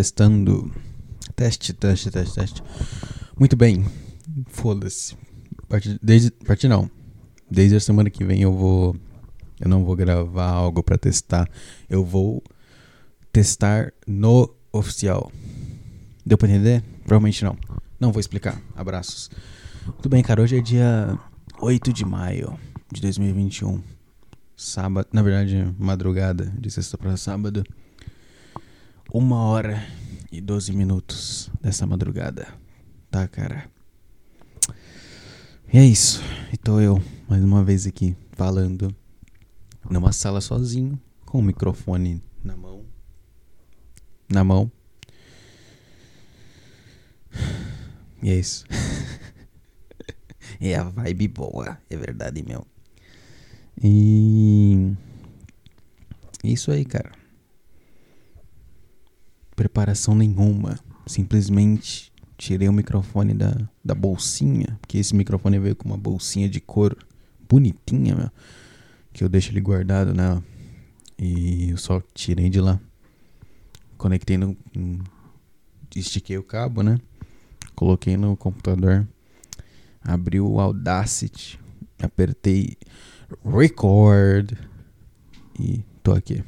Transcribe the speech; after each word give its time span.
Testando. 0.00 0.72
Teste, 1.36 1.74
teste, 1.74 2.10
teste, 2.10 2.34
teste. 2.34 2.62
Muito 3.38 3.54
bem. 3.54 3.84
Foda-se. 4.46 5.14
Desde, 6.02 6.30
partir 6.30 6.68
não. 6.68 6.90
Desde 7.50 7.76
a 7.76 7.80
semana 7.80 8.08
que 8.08 8.24
vem 8.24 8.40
eu 8.40 8.50
vou. 8.50 8.96
Eu 9.60 9.68
não 9.68 9.84
vou 9.84 9.94
gravar 9.94 10.48
algo 10.48 10.82
pra 10.82 10.96
testar. 10.96 11.46
Eu 11.86 12.02
vou 12.02 12.42
testar 13.30 13.92
no 14.06 14.50
oficial. 14.72 15.30
Deu 16.24 16.38
pra 16.38 16.48
entender? 16.48 16.82
Provavelmente 17.04 17.44
não. 17.44 17.58
Não 18.00 18.10
vou 18.10 18.20
explicar. 18.20 18.58
Abraços. 18.74 19.30
Tudo 20.00 20.08
bem, 20.08 20.22
cara. 20.22 20.40
Hoje 20.40 20.56
é 20.56 20.62
dia 20.62 21.18
8 21.60 21.92
de 21.92 22.06
maio 22.06 22.58
de 22.90 23.02
2021. 23.02 23.82
Sábado. 24.56 25.08
Na 25.12 25.20
verdade, 25.20 25.74
madrugada 25.78 26.50
de 26.58 26.70
sexta 26.70 26.96
pra 26.96 27.18
sábado. 27.18 27.62
Uma 29.12 29.42
hora 29.42 29.84
e 30.30 30.40
12 30.40 30.72
minutos 30.72 31.50
dessa 31.60 31.84
madrugada. 31.84 32.46
Tá, 33.10 33.26
cara? 33.26 33.68
E 35.72 35.78
é 35.78 35.84
isso. 35.84 36.22
E 36.52 36.56
tô 36.56 36.78
eu, 36.78 37.02
mais 37.28 37.42
uma 37.42 37.64
vez 37.64 37.88
aqui, 37.88 38.16
falando 38.34 38.94
numa 39.90 40.12
sala 40.12 40.40
sozinho, 40.40 40.96
com 41.26 41.40
o 41.40 41.42
microfone 41.42 42.22
na 42.44 42.56
mão. 42.56 42.84
Na 44.28 44.44
mão. 44.44 44.70
E 48.22 48.30
é 48.30 48.36
isso. 48.36 48.64
é 50.60 50.76
a 50.76 50.84
vibe 50.84 51.26
boa, 51.26 51.76
é 51.90 51.96
verdade, 51.96 52.44
meu. 52.44 52.64
E. 53.82 54.92
Isso 56.44 56.70
aí, 56.70 56.84
cara. 56.84 57.19
Preparação 59.60 60.14
nenhuma. 60.14 60.78
Simplesmente 61.06 62.10
tirei 62.38 62.66
o 62.66 62.72
microfone 62.72 63.34
da, 63.34 63.54
da 63.84 63.94
bolsinha. 63.94 64.78
Porque 64.80 64.96
esse 64.96 65.14
microfone 65.14 65.58
veio 65.58 65.76
com 65.76 65.86
uma 65.86 65.98
bolsinha 65.98 66.48
de 66.48 66.62
couro 66.62 66.96
bonitinha, 67.46 68.16
meu. 68.16 68.30
Que 69.12 69.22
eu 69.22 69.28
deixo 69.28 69.52
ele 69.52 69.60
guardado, 69.60 70.14
né? 70.14 70.42
E 71.18 71.72
eu 71.72 71.76
só 71.76 72.02
tirei 72.14 72.48
de 72.48 72.58
lá. 72.58 72.80
Conectei 73.98 74.38
no. 74.38 74.56
Estiquei 75.94 76.38
o 76.38 76.42
cabo, 76.42 76.82
né? 76.82 76.98
Coloquei 77.74 78.16
no 78.16 78.38
computador. 78.38 79.06
Abri 80.00 80.40
o 80.40 80.58
Audacity. 80.58 81.60
Apertei 82.02 82.78
record. 83.44 84.54
E 85.60 85.84
tô 86.02 86.12
aqui. 86.12 86.42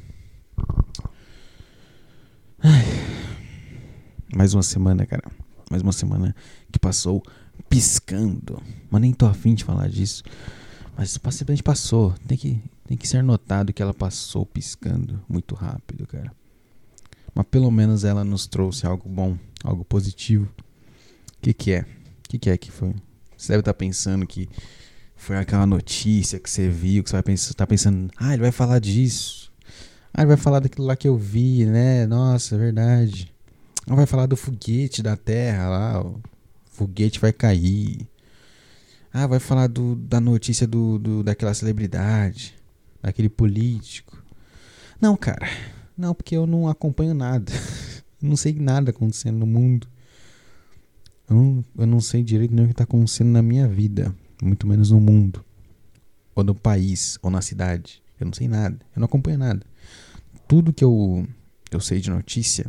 Ai. 2.63 2.85
Mais 4.33 4.53
uma 4.53 4.63
semana, 4.63 5.05
cara. 5.05 5.29
Mais 5.69 5.83
uma 5.83 5.91
semana 5.91 6.33
que 6.71 6.79
passou 6.79 7.21
piscando. 7.69 8.63
Mas 8.89 9.01
nem 9.01 9.13
tô 9.13 9.25
afim 9.25 9.53
de 9.53 9.65
falar 9.65 9.89
disso. 9.89 10.23
Mas 10.97 11.11
simplesmente 11.11 11.61
passou. 11.61 12.15
Tem 12.25 12.37
que, 12.37 12.61
tem 12.87 12.95
que 12.95 13.05
ser 13.05 13.21
notado 13.21 13.73
que 13.73 13.81
ela 13.81 13.93
passou 13.93 14.45
piscando 14.45 15.21
muito 15.27 15.55
rápido, 15.55 16.07
cara. 16.07 16.31
Mas 17.35 17.45
pelo 17.47 17.69
menos 17.69 18.05
ela 18.05 18.23
nos 18.23 18.47
trouxe 18.47 18.85
algo 18.85 19.09
bom, 19.09 19.37
algo 19.61 19.83
positivo. 19.83 20.45
O 20.45 21.41
que, 21.41 21.53
que 21.53 21.71
é? 21.73 21.81
O 21.81 22.29
que, 22.29 22.39
que 22.39 22.49
é 22.49 22.57
que 22.57 22.71
foi? 22.71 22.95
Você 23.35 23.49
deve 23.49 23.59
estar 23.59 23.73
pensando 23.73 24.25
que 24.25 24.47
foi 25.17 25.35
aquela 25.35 25.65
notícia 25.65 26.39
que 26.39 26.49
você 26.49 26.69
viu, 26.69 27.03
que 27.03 27.09
você 27.09 27.15
vai 27.17 27.23
pensar, 27.23 27.53
tá 27.55 27.67
pensando, 27.67 28.09
ah, 28.15 28.33
ele 28.33 28.41
vai 28.41 28.53
falar 28.53 28.79
disso. 28.79 29.42
Ah, 30.13 30.21
ele 30.21 30.27
vai 30.27 30.37
falar 30.37 30.59
daquilo 30.59 30.85
lá 30.85 30.95
que 30.95 31.07
eu 31.07 31.17
vi, 31.17 31.65
né? 31.65 32.05
Nossa, 32.05 32.53
é 32.53 32.57
verdade. 32.57 33.33
Ah, 33.87 33.95
vai 33.95 34.05
falar 34.05 34.27
do 34.27 34.37
foguete 34.37 35.01
da 35.01 35.17
Terra 35.17 35.67
lá, 35.67 36.01
o 36.05 36.21
foguete 36.65 37.19
vai 37.19 37.33
cair. 37.33 38.07
Ah, 39.11 39.25
vai 39.25 39.39
falar 39.39 39.67
do, 39.67 39.95
da 39.95 40.19
notícia 40.19 40.67
do, 40.67 40.99
do, 40.99 41.23
daquela 41.23 41.53
celebridade, 41.53 42.55
daquele 43.01 43.29
político. 43.29 44.23
Não, 45.01 45.17
cara. 45.17 45.49
Não, 45.97 46.13
porque 46.13 46.35
eu 46.35 46.45
não 46.45 46.67
acompanho 46.67 47.15
nada. 47.15 47.51
não 48.21 48.35
sei 48.35 48.53
nada 48.53 48.91
acontecendo 48.91 49.39
no 49.39 49.47
mundo. 49.47 49.87
Eu 51.27 51.35
não, 51.35 51.65
eu 51.79 51.87
não 51.87 51.99
sei 51.99 52.23
direito 52.23 52.53
nem 52.53 52.65
o 52.65 52.67
que 52.67 52.73
está 52.73 52.83
acontecendo 52.83 53.29
na 53.29 53.41
minha 53.41 53.67
vida. 53.67 54.15
Muito 54.41 54.67
menos 54.67 54.91
no 54.91 54.99
mundo. 54.99 55.43
Ou 56.35 56.43
no 56.43 56.53
país, 56.53 57.17
ou 57.21 57.31
na 57.31 57.41
cidade. 57.41 58.02
Eu 58.23 58.27
não 58.27 58.33
sei 58.33 58.47
nada. 58.47 58.77
Eu 58.95 58.99
não 58.99 59.05
acompanho 59.05 59.37
nada. 59.37 59.61
Tudo 60.47 60.73
que 60.73 60.83
eu, 60.83 61.27
eu 61.69 61.79
sei 61.79 61.99
de 61.99 62.09
notícia, 62.09 62.65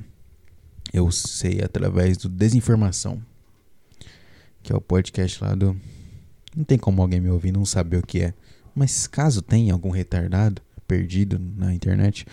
eu 0.93 1.11
sei 1.11 1.61
através 1.63 2.17
do 2.17 2.29
Desinformação. 2.29 3.23
Que 4.63 4.73
é 4.73 4.77
o 4.77 4.81
podcast 4.81 5.43
lá 5.43 5.55
do. 5.55 5.79
Não 6.57 6.65
tem 6.65 6.79
como 6.79 7.01
alguém 7.01 7.21
me 7.21 7.31
ouvir 7.31 7.53
não 7.53 7.65
saber 7.65 7.99
o 7.99 8.07
que 8.07 8.21
é. 8.21 8.35
Mas 8.75 9.07
caso 9.07 9.43
tenha 9.43 9.73
algum 9.73 9.91
retardado 9.91 10.61
perdido 10.87 11.39
na 11.39 11.73
internet, 11.73 12.27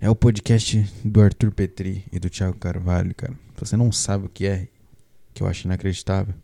é 0.00 0.08
o 0.10 0.16
podcast 0.16 0.80
do 1.04 1.20
Arthur 1.20 1.52
Petri 1.52 2.04
e 2.10 2.18
do 2.18 2.30
Thiago 2.30 2.56
Carvalho, 2.58 3.14
cara. 3.14 3.34
Se 3.54 3.60
você 3.60 3.76
não 3.76 3.92
sabe 3.92 4.26
o 4.26 4.28
que 4.28 4.46
é, 4.46 4.68
que 5.34 5.42
eu 5.42 5.46
acho 5.46 5.66
inacreditável, 5.66 6.34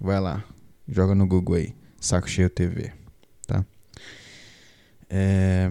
vai 0.00 0.20
lá, 0.20 0.44
joga 0.88 1.14
no 1.14 1.26
Google 1.26 1.56
aí, 1.56 1.76
Saco 2.00 2.28
Cheio 2.28 2.50
TV, 2.50 2.92
tá? 3.46 3.64
É, 5.10 5.70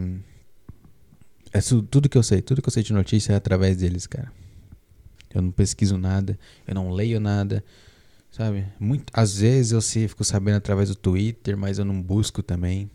é 1.53 1.59
tudo 1.89 2.09
que 2.09 2.17
eu 2.17 2.23
sei, 2.23 2.41
tudo 2.41 2.61
que 2.61 2.67
eu 2.67 2.73
sei 2.73 2.83
de 2.83 2.93
notícia 2.93 3.33
é 3.33 3.35
através 3.35 3.77
deles, 3.77 4.07
cara. 4.07 4.31
Eu 5.33 5.41
não 5.41 5.51
pesquiso 5.51 5.97
nada, 5.97 6.37
eu 6.67 6.73
não 6.73 6.91
leio 6.91 7.19
nada, 7.19 7.63
sabe? 8.31 8.65
Muito, 8.79 9.11
às 9.13 9.37
vezes 9.37 9.71
eu 9.71 9.81
sei, 9.81 10.07
fico 10.07 10.23
sabendo 10.23 10.57
através 10.57 10.89
do 10.89 10.95
Twitter, 10.95 11.57
mas 11.57 11.77
eu 11.77 11.85
não 11.85 12.01
busco 12.01 12.41
também. 12.41 12.89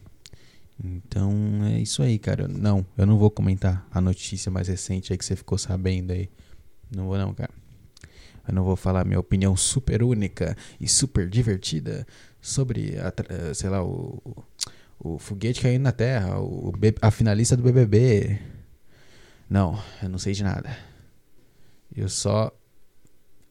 Então 0.82 1.32
é 1.64 1.81
isso 1.81 2.02
aí, 2.02 2.19
cara. 2.19 2.48
Não, 2.48 2.84
eu 2.97 3.06
não 3.06 3.19
vou 3.19 3.31
comentar 3.31 3.86
a 3.91 4.00
notícia 4.00 4.50
mais 4.50 4.69
recente 4.69 5.12
aí 5.12 5.19
que 5.19 5.25
você 5.25 5.36
ficou 5.36 5.58
sabendo 5.58 6.12
aí. 6.12 6.28
Não 6.94 7.06
vou 7.06 7.16
não, 7.16 7.32
cara. 7.32 7.50
Eu 8.48 8.54
não 8.54 8.64
vou 8.64 8.75
falar 8.75 9.04
minha 9.04 9.20
opinião 9.20 9.56
super 9.56 10.02
única 10.02 10.56
e 10.81 10.88
super 10.88 11.28
divertida 11.28 12.04
sobre, 12.41 12.97
a, 12.98 13.54
sei 13.54 13.70
lá, 13.70 13.84
o, 13.84 14.20
o 15.04 15.18
foguete 15.18 15.60
caindo 15.60 15.82
na 15.82 15.92
Terra, 15.92 16.40
o, 16.40 16.72
a 17.00 17.10
finalista 17.10 17.56
do 17.56 17.62
BBB. 17.62 18.38
Não, 19.50 19.82
eu 20.00 20.08
não 20.08 20.18
sei 20.18 20.32
de 20.32 20.44
nada. 20.44 20.76
Eu 21.94 22.08
só. 22.08 22.52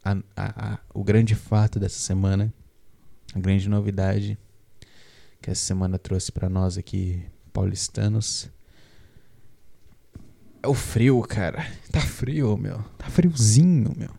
A, 0.04 0.14
a, 0.36 0.74
a, 0.74 0.80
o 0.94 1.04
grande 1.04 1.36
fato 1.36 1.80
dessa 1.80 2.00
semana, 2.00 2.52
a 3.36 3.40
grande 3.40 3.70
novidade 3.70 4.38
que 5.42 5.52
essa 5.52 5.64
semana 5.64 6.00
trouxe 6.00 6.32
para 6.32 6.50
nós 6.50 6.78
aqui, 6.78 7.24
paulistanos, 7.52 8.50
é 10.64 10.68
o 10.68 10.74
frio, 10.74 11.22
cara. 11.22 11.66
Tá 11.92 12.00
frio, 12.00 12.58
meu. 12.58 12.80
Tá 12.98 13.10
friozinho, 13.10 13.94
meu. 13.98 14.12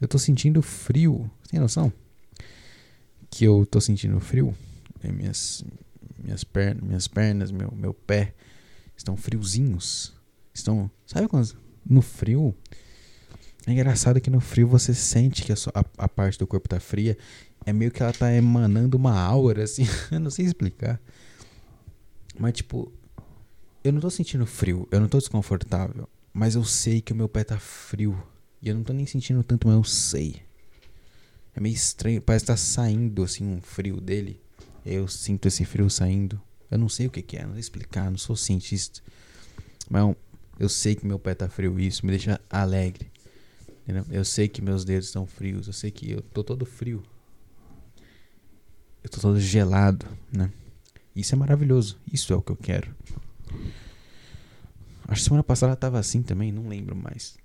Eu 0.00 0.06
tô 0.06 0.18
sentindo 0.18 0.62
frio. 0.62 1.30
Tem 1.50 1.58
noção? 1.58 1.92
Que 3.28 3.44
eu 3.44 3.66
tô 3.66 3.80
sentindo 3.80 4.20
frio. 4.20 4.54
Minhas, 5.02 5.64
minhas, 6.22 6.44
pernas, 6.44 6.82
minhas 6.82 7.08
pernas, 7.08 7.50
meu, 7.50 7.72
meu 7.74 7.92
pé 7.92 8.34
estão 8.96 9.16
friozinhos. 9.16 10.14
Estão. 10.54 10.90
Sabe 11.06 11.28
quando? 11.28 11.56
No 11.84 12.02
frio. 12.02 12.54
É 13.66 13.72
engraçado 13.72 14.20
que 14.20 14.30
no 14.30 14.40
frio 14.40 14.66
você 14.66 14.94
sente 14.94 15.42
que 15.42 15.52
a, 15.52 15.56
sua, 15.56 15.72
a, 15.74 16.04
a 16.04 16.08
parte 16.08 16.38
do 16.38 16.46
corpo 16.46 16.68
tá 16.68 16.80
fria. 16.80 17.16
É 17.64 17.72
meio 17.72 17.90
que 17.90 18.02
ela 18.02 18.12
tá 18.12 18.32
emanando 18.32 18.96
uma 18.96 19.18
aura, 19.18 19.64
assim. 19.64 19.84
eu 20.10 20.20
não 20.20 20.30
sei 20.30 20.46
explicar. 20.46 21.00
Mas, 22.38 22.54
tipo. 22.54 22.92
Eu 23.84 23.92
não 23.92 24.00
tô 24.00 24.10
sentindo 24.10 24.46
frio. 24.46 24.86
Eu 24.90 25.00
não 25.00 25.08
tô 25.08 25.18
desconfortável. 25.18 26.08
Mas 26.32 26.54
eu 26.54 26.64
sei 26.64 27.00
que 27.00 27.12
o 27.12 27.16
meu 27.16 27.28
pé 27.28 27.44
tá 27.44 27.58
frio. 27.58 28.20
E 28.60 28.68
eu 28.68 28.74
não 28.76 28.84
tô 28.84 28.92
nem 28.92 29.06
sentindo 29.06 29.42
tanto, 29.42 29.66
mas 29.66 29.76
eu 29.76 29.84
sei. 29.84 30.42
É 31.54 31.60
meio 31.60 31.74
estranho, 31.74 32.22
parece 32.22 32.44
que 32.44 32.52
tá 32.52 32.56
saindo 32.56 33.22
assim 33.22 33.44
um 33.44 33.60
frio 33.60 34.00
dele. 34.00 34.40
Eu 34.84 35.06
sinto 35.08 35.46
esse 35.46 35.64
frio 35.64 35.88
saindo. 35.88 36.40
Eu 36.70 36.78
não 36.78 36.88
sei 36.88 37.06
o 37.06 37.10
que, 37.10 37.22
que 37.22 37.36
é, 37.36 37.44
não 37.44 37.52
sei 37.52 37.60
explicar, 37.60 38.10
não 38.10 38.18
sou 38.18 38.34
cientista. 38.34 39.00
Mas 39.88 40.16
eu 40.58 40.68
sei 40.68 40.94
que 40.94 41.06
meu 41.06 41.18
pé 41.18 41.34
tá 41.34 41.48
frio 41.48 41.78
e 41.78 41.86
isso 41.86 42.04
me 42.04 42.12
deixa 42.12 42.40
alegre. 42.48 43.10
Entendeu? 43.82 44.06
Eu 44.10 44.24
sei 44.24 44.48
que 44.48 44.62
meus 44.62 44.84
dedos 44.84 45.06
estão 45.06 45.26
frios, 45.26 45.66
eu 45.66 45.72
sei 45.72 45.90
que 45.90 46.10
eu 46.10 46.22
tô 46.22 46.42
todo 46.42 46.64
frio. 46.64 47.02
Eu 49.02 49.10
tô 49.10 49.20
todo 49.20 49.40
gelado, 49.40 50.06
né? 50.32 50.50
Isso 51.14 51.34
é 51.34 51.38
maravilhoso. 51.38 51.98
Isso 52.10 52.32
é 52.32 52.36
o 52.36 52.42
que 52.42 52.52
eu 52.52 52.56
quero. 52.56 52.94
Acho 55.06 55.20
que 55.20 55.24
semana 55.24 55.42
passada 55.42 55.76
tava 55.76 55.98
assim 55.98 56.22
também, 56.22 56.52
não 56.52 56.68
lembro 56.68 56.96
mais. 56.96 57.36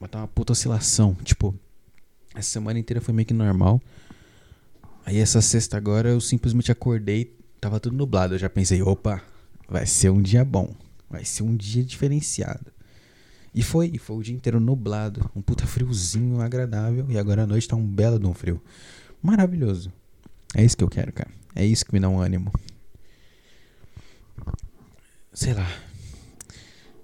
Mas 0.00 0.10
tá 0.10 0.18
uma 0.18 0.28
puta 0.28 0.52
oscilação. 0.52 1.14
Tipo, 1.22 1.54
essa 2.34 2.50
semana 2.50 2.78
inteira 2.78 3.00
foi 3.00 3.14
meio 3.14 3.26
que 3.26 3.34
normal. 3.34 3.80
Aí 5.04 5.18
essa 5.18 5.40
sexta 5.42 5.76
agora 5.76 6.08
eu 6.08 6.20
simplesmente 6.20 6.72
acordei, 6.72 7.36
tava 7.60 7.78
tudo 7.78 7.96
nublado. 7.96 8.34
Eu 8.34 8.38
já 8.38 8.48
pensei, 8.48 8.82
opa, 8.82 9.22
vai 9.68 9.86
ser 9.86 10.10
um 10.10 10.22
dia 10.22 10.44
bom. 10.44 10.74
Vai 11.08 11.24
ser 11.24 11.42
um 11.42 11.54
dia 11.54 11.84
diferenciado. 11.84 12.72
E 13.54 13.62
foi, 13.62 13.96
foi 13.98 14.16
o 14.16 14.22
dia 14.22 14.34
inteiro 14.34 14.58
nublado, 14.58 15.30
um 15.36 15.40
puta 15.40 15.64
friozinho 15.64 16.40
agradável, 16.40 17.06
e 17.08 17.16
agora 17.16 17.44
à 17.44 17.46
noite 17.46 17.68
tá 17.68 17.76
um 17.76 17.86
belo 17.86 18.18
de 18.18 18.26
um 18.26 18.34
frio. 18.34 18.60
Maravilhoso. 19.22 19.92
É 20.56 20.64
isso 20.64 20.76
que 20.76 20.82
eu 20.82 20.88
quero, 20.88 21.12
cara. 21.12 21.30
É 21.54 21.64
isso 21.64 21.84
que 21.84 21.92
me 21.92 22.00
dá 22.00 22.08
um 22.08 22.18
ânimo. 22.18 22.52
Sei 25.32 25.54
lá. 25.54 25.70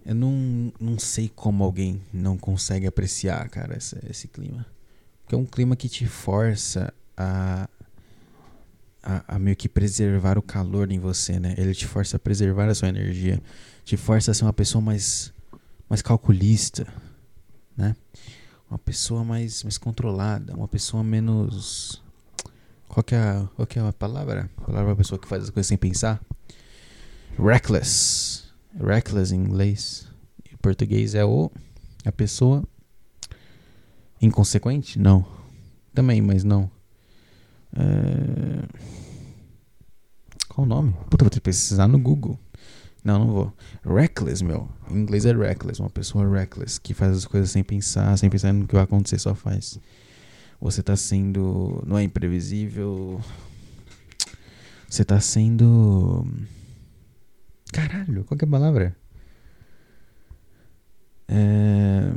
Eu 0.04 0.14
não, 0.14 0.72
não 0.80 0.98
sei 0.98 1.28
como 1.28 1.62
alguém 1.62 2.00
não 2.12 2.36
consegue 2.36 2.86
apreciar, 2.86 3.48
cara, 3.48 3.76
esse, 3.76 3.96
esse 4.08 4.26
clima. 4.26 4.66
Porque 5.22 5.34
é 5.34 5.38
um 5.38 5.44
clima 5.44 5.76
que 5.76 5.88
te 5.88 6.06
força 6.06 6.92
a, 7.16 7.68
a, 9.02 9.36
a, 9.36 9.38
meio 9.38 9.56
que 9.56 9.68
preservar 9.68 10.38
o 10.38 10.42
calor 10.42 10.90
em 10.90 10.98
você, 10.98 11.38
né? 11.38 11.54
Ele 11.56 11.74
te 11.74 11.86
força 11.86 12.16
a 12.16 12.20
preservar 12.20 12.68
a 12.68 12.74
sua 12.74 12.88
energia. 12.88 13.42
Te 13.84 13.96
força 13.96 14.30
a 14.30 14.34
ser 14.34 14.44
uma 14.44 14.52
pessoa 14.52 14.82
mais 14.82 15.32
mais 15.90 16.00
calculista, 16.00 16.86
né? 17.76 17.96
Uma 18.70 18.78
pessoa 18.78 19.24
mais, 19.24 19.64
mais 19.64 19.76
controlada, 19.76 20.54
uma 20.54 20.68
pessoa 20.68 21.02
menos. 21.02 22.00
Qual 22.88 23.02
que, 23.02 23.16
é 23.16 23.18
a, 23.18 23.48
qual 23.56 23.66
que 23.66 23.78
é 23.80 23.82
a 23.82 23.92
palavra? 23.92 24.48
A 24.56 24.60
palavra 24.60 24.86
para 24.86 24.96
pessoa 24.96 25.18
que 25.18 25.26
faz 25.26 25.42
as 25.42 25.50
coisas 25.50 25.66
sem 25.66 25.76
pensar? 25.76 26.20
Reckless. 27.36 28.44
Reckless 28.78 29.34
em 29.34 29.38
inglês. 29.38 30.06
Em 30.52 30.56
português 30.56 31.16
é 31.16 31.24
o. 31.24 31.50
A 32.04 32.12
pessoa. 32.12 32.62
Inconsequente? 34.22 34.98
Não. 34.98 35.26
Também, 35.92 36.22
mas 36.22 36.44
não. 36.44 36.70
É... 37.74 38.66
Qual 40.48 40.66
o 40.66 40.68
nome? 40.68 40.92
Puta, 41.08 41.24
vou 41.24 41.30
ter 41.30 41.36
que 41.36 41.40
precisar 41.40 41.86
no 41.86 41.98
Google. 41.98 42.38
Não, 43.02 43.18
não 43.18 43.26
vou. 43.28 43.52
Reckless, 43.84 44.44
meu. 44.44 44.68
Em 44.90 44.98
inglês 44.98 45.24
é 45.24 45.32
reckless. 45.32 45.80
Uma 45.80 45.90
pessoa 45.90 46.28
reckless 46.28 46.80
que 46.80 46.92
faz 46.92 47.16
as 47.16 47.24
coisas 47.24 47.50
sem 47.50 47.62
pensar, 47.62 48.16
sem 48.18 48.28
pensar 48.28 48.52
no 48.52 48.66
que 48.66 48.74
vai 48.74 48.84
acontecer, 48.84 49.18
só 49.18 49.34
faz. 49.34 49.78
Você 50.60 50.82
tá 50.82 50.96
sendo. 50.96 51.82
Não 51.86 51.96
é 51.96 52.02
imprevisível. 52.02 53.20
Você 54.88 55.04
tá 55.04 55.18
sendo. 55.20 56.26
Caralho, 57.72 58.24
qual 58.24 58.36
que 58.36 58.44
é 58.44 58.48
a 58.48 58.50
palavra? 58.50 58.96
É. 61.28 62.12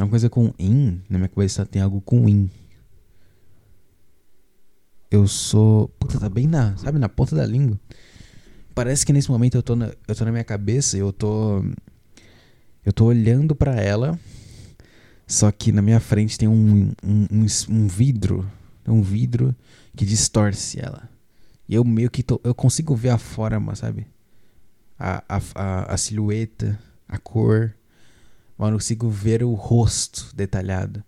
Uma 0.00 0.08
coisa 0.08 0.28
com 0.28 0.52
in. 0.58 1.00
Na 1.08 1.18
minha 1.18 1.28
cabeça 1.28 1.64
tem 1.64 1.80
algo 1.80 2.00
com 2.00 2.28
in. 2.28 2.50
Eu 5.10 5.26
sou. 5.26 5.88
Puta, 5.98 6.18
tá 6.18 6.28
bem 6.28 6.46
na. 6.46 6.76
Sabe, 6.76 6.98
na 6.98 7.08
ponta 7.08 7.34
da 7.36 7.46
língua 7.46 7.78
parece 8.76 9.06
que 9.06 9.12
nesse 9.12 9.30
momento 9.30 9.56
eu 9.56 9.62
tô 9.62 9.74
na, 9.74 9.90
eu 10.06 10.14
tô 10.14 10.22
na 10.26 10.30
minha 10.30 10.44
cabeça, 10.44 10.98
eu 10.98 11.10
tô 11.10 11.64
eu 12.84 12.92
tô 12.92 13.06
olhando 13.06 13.56
para 13.56 13.80
ela, 13.80 14.20
só 15.26 15.50
que 15.50 15.72
na 15.72 15.80
minha 15.80 15.98
frente 15.98 16.38
tem 16.38 16.46
um, 16.46 16.92
um, 17.02 17.26
um, 17.32 17.46
um, 17.70 17.88
vidro, 17.88 18.48
um 18.86 19.00
vidro 19.00 19.56
que 19.96 20.04
distorce 20.04 20.78
ela. 20.78 21.08
E 21.66 21.74
eu 21.74 21.82
meio 21.82 22.10
que 22.10 22.22
tô, 22.22 22.38
eu 22.44 22.54
consigo 22.54 22.94
ver 22.94 23.08
a 23.08 23.18
forma, 23.18 23.74
sabe? 23.74 24.06
A, 24.98 25.24
a, 25.26 25.40
a, 25.54 25.94
a 25.94 25.96
silhueta, 25.96 26.78
a 27.08 27.18
cor, 27.18 27.74
mas 28.58 28.68
não 28.68 28.76
consigo 28.76 29.08
ver 29.08 29.42
o 29.42 29.54
rosto 29.54 30.30
detalhado. 30.36 31.02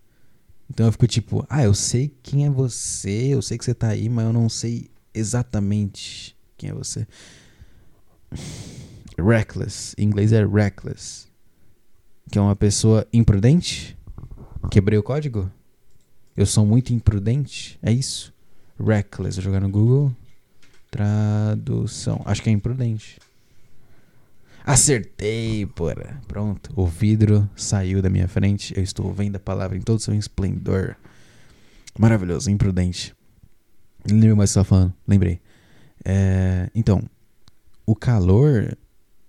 Então 0.71 0.87
eu 0.87 0.93
fico 0.93 1.07
tipo, 1.07 1.47
ah, 1.49 1.65
eu 1.65 1.75
sei 1.75 2.15
quem 2.23 2.45
é 2.47 2.51
você, 2.51 3.35
eu 3.35 3.41
sei 3.43 3.57
que 3.57 3.65
você 3.65 3.75
tá 3.75 3.89
aí, 3.89 4.09
mas 4.09 4.27
eu 4.27 4.33
não 4.33 4.49
sei 4.49 4.91
exatamente 5.15 6.37
quem 6.57 6.71
é 6.71 6.75
você. 6.75 7.07
Reckless. 9.19 9.95
Em 9.99 10.05
inglês 10.05 10.33
é 10.33 10.45
reckless. 10.45 11.27
Que 12.31 12.39
é 12.39 12.41
uma 12.41 12.55
pessoa 12.55 13.07
imprudente. 13.13 13.97
Quebrei 14.71 14.99
o 14.99 15.03
código? 15.03 15.51
Eu 16.37 16.47
sou 16.47 16.65
muito 16.65 16.93
imprudente? 16.93 17.79
É 17.83 17.91
isso? 17.91 18.33
Reckless. 18.79 19.37
Vou 19.37 19.45
jogar 19.45 19.61
no 19.61 19.71
Google. 19.71 20.15
Tradução. 20.91 22.23
Acho 22.25 22.43
que 22.43 22.51
é 22.51 22.53
imprudente. 22.53 23.19
Acertei, 24.69 25.65
porra. 25.65 26.21
Pronto. 26.29 26.71
O 26.77 26.87
vidro 26.87 27.49
saiu 27.57 28.03
da 28.03 28.11
minha 28.11 28.29
frente. 28.29 28.77
Eu 28.77 28.83
estou 28.83 29.11
vendo 29.13 29.37
a 29.37 29.41
palavra 29.41 29.79
em 29.79 29.81
todo 29.81 29.99
seu 29.99 30.15
esplendor. 30.15 30.95
Maravilhoso, 31.99 32.51
imprudente. 32.51 33.15
Lembro 34.07 34.37
mais 34.37 34.51
o 34.51 34.53
que 34.53 34.55
você 34.55 34.61
estava 34.61 34.65
falando. 34.65 34.95
Lembrei. 35.07 35.41
É, 36.05 36.71
então, 36.75 37.03
o 37.87 37.97
calor, 37.97 38.77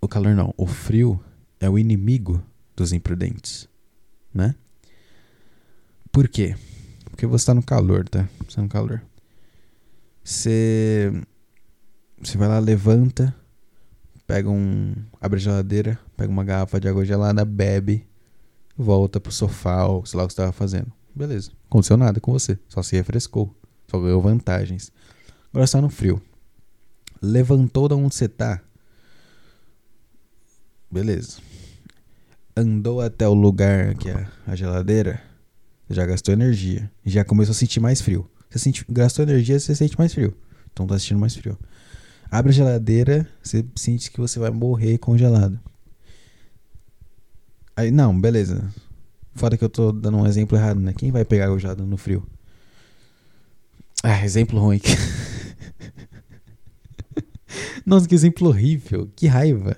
o 0.00 0.06
calor 0.06 0.34
não, 0.34 0.52
o 0.58 0.66
frio 0.66 1.18
é 1.58 1.68
o 1.70 1.78
inimigo 1.78 2.42
dos 2.76 2.92
imprudentes, 2.92 3.66
né? 4.32 4.54
Por 6.12 6.28
quê? 6.28 6.54
Porque 7.10 7.26
você 7.26 7.42
está 7.42 7.54
no 7.54 7.62
calor, 7.62 8.08
tá? 8.08 8.28
Você 8.40 8.48
está 8.48 8.62
no 8.62 8.68
calor. 8.68 9.02
Você 10.22 11.12
você 12.22 12.36
vai 12.36 12.48
lá, 12.48 12.58
levanta, 12.58 13.34
pega 14.30 14.50
um, 14.50 14.94
abre 15.20 15.38
a 15.38 15.42
geladeira, 15.42 15.98
pega 16.16 16.30
uma 16.30 16.44
garrafa 16.44 16.80
de 16.80 16.88
água 16.88 17.04
gelada, 17.04 17.44
bebe, 17.44 18.06
volta 18.76 19.20
pro 19.20 19.32
sofá 19.32 19.86
ou 19.86 20.04
sei 20.06 20.18
lá 20.18 20.24
o 20.24 20.26
que 20.28 20.34
você 20.34 20.40
estava 20.40 20.52
fazendo. 20.52 20.92
Beleza. 21.14 21.50
Aconteceu 21.68 21.96
nada 21.96 22.20
com 22.20 22.32
você, 22.32 22.58
só 22.68 22.82
se 22.82 22.96
refrescou, 22.96 23.54
só 23.88 24.00
ganhou 24.00 24.20
vantagens. 24.20 24.92
Agora 25.50 25.64
está 25.64 25.80
no 25.80 25.90
frio 25.90 26.22
levantou 27.20 27.88
da 27.88 27.96
onde 27.96 28.14
você 28.14 28.28
tá. 28.28 28.60
Beleza. 30.90 31.38
Andou 32.56 33.00
até 33.00 33.28
o 33.28 33.34
lugar 33.34 33.94
que 33.94 34.08
é 34.08 34.26
a 34.46 34.56
geladeira. 34.56 35.22
Já 35.88 36.06
gastou 36.06 36.32
energia. 36.32 36.90
Já 37.04 37.24
começou 37.24 37.52
a 37.52 37.54
sentir 37.54 37.80
mais 37.80 38.00
frio. 38.00 38.28
Você 38.48 38.58
sente, 38.58 38.84
gastou 38.88 39.24
energia, 39.24 39.58
você 39.58 39.74
sente 39.74 39.98
mais 39.98 40.12
frio. 40.12 40.36
Então 40.72 40.86
tá 40.86 40.98
sentindo 40.98 41.20
mais 41.20 41.34
frio. 41.36 41.58
Abre 42.30 42.50
a 42.50 42.54
geladeira, 42.54 43.28
você 43.42 43.64
sente 43.74 44.10
que 44.10 44.20
você 44.20 44.38
vai 44.38 44.50
morrer 44.50 44.98
congelado. 44.98 45.58
Aí, 47.74 47.90
não, 47.90 48.18
beleza. 48.18 48.72
Foda 49.34 49.56
que 49.56 49.64
eu 49.64 49.68
tô 49.68 49.90
dando 49.90 50.18
um 50.18 50.26
exemplo 50.26 50.56
errado, 50.56 50.78
né? 50.78 50.92
Quem 50.92 51.10
vai 51.10 51.24
pegar 51.24 51.46
água 51.46 51.58
gelada 51.58 51.84
no 51.84 51.96
frio? 51.96 52.24
Ah, 54.02 54.24
exemplo 54.24 54.60
ruim. 54.60 54.80
Nossa, 57.84 58.06
que 58.06 58.14
exemplo 58.14 58.48
horrível. 58.48 59.10
Que 59.16 59.26
raiva. 59.26 59.76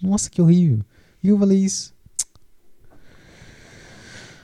Nossa, 0.00 0.30
que 0.30 0.40
horrível. 0.40 0.80
E 1.22 1.28
eu 1.28 1.38
falei 1.38 1.58
isso. 1.58 1.94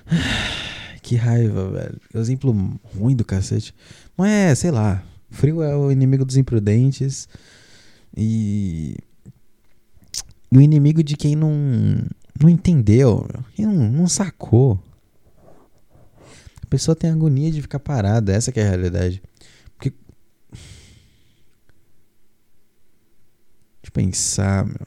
Que 1.02 1.16
raiva, 1.16 1.70
velho. 1.70 1.98
Exemplo 2.14 2.78
ruim 2.94 3.16
do 3.16 3.24
cacete. 3.24 3.74
Mas 4.14 4.30
é, 4.30 4.54
sei 4.54 4.70
lá. 4.70 5.02
Frio 5.30 5.62
é 5.62 5.76
o 5.76 5.90
inimigo 5.90 6.24
dos 6.24 6.36
imprudentes. 6.36 7.28
E. 8.16 8.96
o 10.52 10.60
inimigo 10.60 11.02
de 11.02 11.16
quem 11.16 11.36
não. 11.36 11.52
Não 12.40 12.48
entendeu. 12.48 13.26
Quem 13.54 13.66
não, 13.66 13.90
não 13.90 14.08
sacou. 14.08 14.82
A 16.62 16.66
pessoa 16.68 16.94
tem 16.94 17.10
agonia 17.10 17.50
de 17.50 17.62
ficar 17.62 17.80
parada. 17.80 18.32
Essa 18.32 18.52
é 18.54 18.62
a 18.62 18.68
realidade. 18.68 19.22
de 23.88 23.90
pensar, 23.90 24.66
meu. 24.66 24.86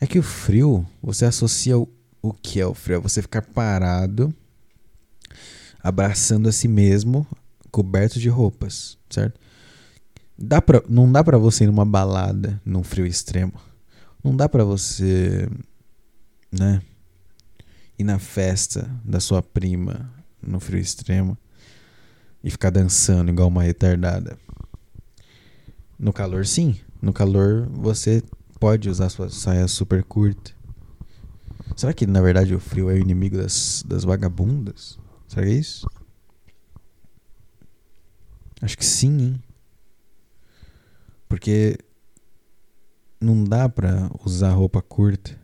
É 0.00 0.06
que 0.06 0.18
o 0.18 0.22
frio, 0.22 0.84
você 1.00 1.24
associa 1.24 1.78
o, 1.78 1.88
o 2.20 2.32
que 2.32 2.60
é 2.60 2.66
o 2.66 2.74
frio? 2.74 2.96
É 2.96 3.00
você 3.00 3.22
ficar 3.22 3.42
parado, 3.42 4.34
abraçando 5.82 6.48
a 6.48 6.52
si 6.52 6.68
mesmo, 6.68 7.26
coberto 7.70 8.18
de 8.18 8.28
roupas, 8.28 8.98
certo? 9.10 9.40
Dá 10.38 10.60
pra, 10.60 10.82
não 10.88 11.10
dá 11.10 11.22
pra 11.22 11.38
você 11.38 11.64
ir 11.64 11.66
numa 11.66 11.84
balada 11.84 12.60
num 12.64 12.82
frio 12.82 13.06
extremo. 13.06 13.54
Não 14.22 14.34
dá 14.36 14.48
pra 14.48 14.64
você, 14.64 15.48
né? 16.50 16.80
Ir 17.98 18.04
na 18.04 18.18
festa 18.18 18.90
da 19.04 19.20
sua 19.20 19.42
prima 19.42 20.10
no 20.40 20.58
frio 20.58 20.78
extremo 20.78 21.36
e 22.42 22.50
ficar 22.50 22.70
dançando 22.70 23.30
igual 23.30 23.48
uma 23.48 23.62
retardada. 23.62 24.36
No 25.98 26.12
calor, 26.12 26.44
sim. 26.46 26.76
No 27.00 27.12
calor, 27.12 27.68
você 27.70 28.22
pode 28.58 28.88
usar 28.88 29.08
sua 29.08 29.28
saia 29.28 29.68
super 29.68 30.02
curta. 30.02 30.52
Será 31.76 31.92
que, 31.92 32.06
na 32.06 32.20
verdade, 32.20 32.54
o 32.54 32.60
frio 32.60 32.90
é 32.90 32.94
o 32.94 32.98
inimigo 32.98 33.36
das, 33.36 33.84
das 33.86 34.04
vagabundas? 34.04 34.98
Será 35.32 35.46
que 35.46 35.52
é 35.52 35.54
isso? 35.54 35.86
Acho 38.60 38.76
que 38.76 38.84
sim, 38.84 39.18
hein? 39.18 39.42
Porque 41.26 41.78
não 43.18 43.42
dá 43.42 43.66
pra 43.66 44.10
usar 44.26 44.50
roupa 44.50 44.82
curta. 44.82 45.40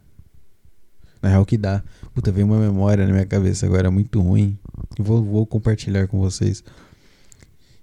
Na 1.23 1.31
real, 1.31 1.47
que 1.47 1.57
dá. 1.57 1.83
Puta, 2.15 2.31
veio 2.31 2.47
uma 2.47 2.59
memória 2.59 3.07
na 3.07 3.13
minha 3.13 3.25
cabeça 3.25 3.65
agora 3.65 3.91
muito 3.91 4.21
ruim. 4.21 4.59
Vou, 4.99 5.25
vou 5.25 5.47
compartilhar 5.47 6.07
com 6.07 6.19
vocês. 6.19 6.63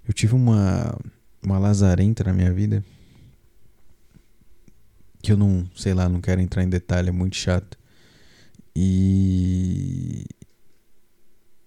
Eu 0.07 0.13
tive 0.13 0.35
uma 0.35 0.95
uma 1.43 1.57
lazarenta 1.57 2.23
na 2.23 2.33
minha 2.33 2.53
vida. 2.53 2.85
que 5.23 5.31
eu 5.31 5.37
não, 5.37 5.67
sei 5.75 5.95
lá, 5.95 6.07
não 6.07 6.21
quero 6.21 6.39
entrar 6.39 6.61
em 6.61 6.69
detalhe, 6.69 7.09
é 7.09 7.11
muito 7.11 7.35
chato. 7.35 7.79
E. 8.75 10.23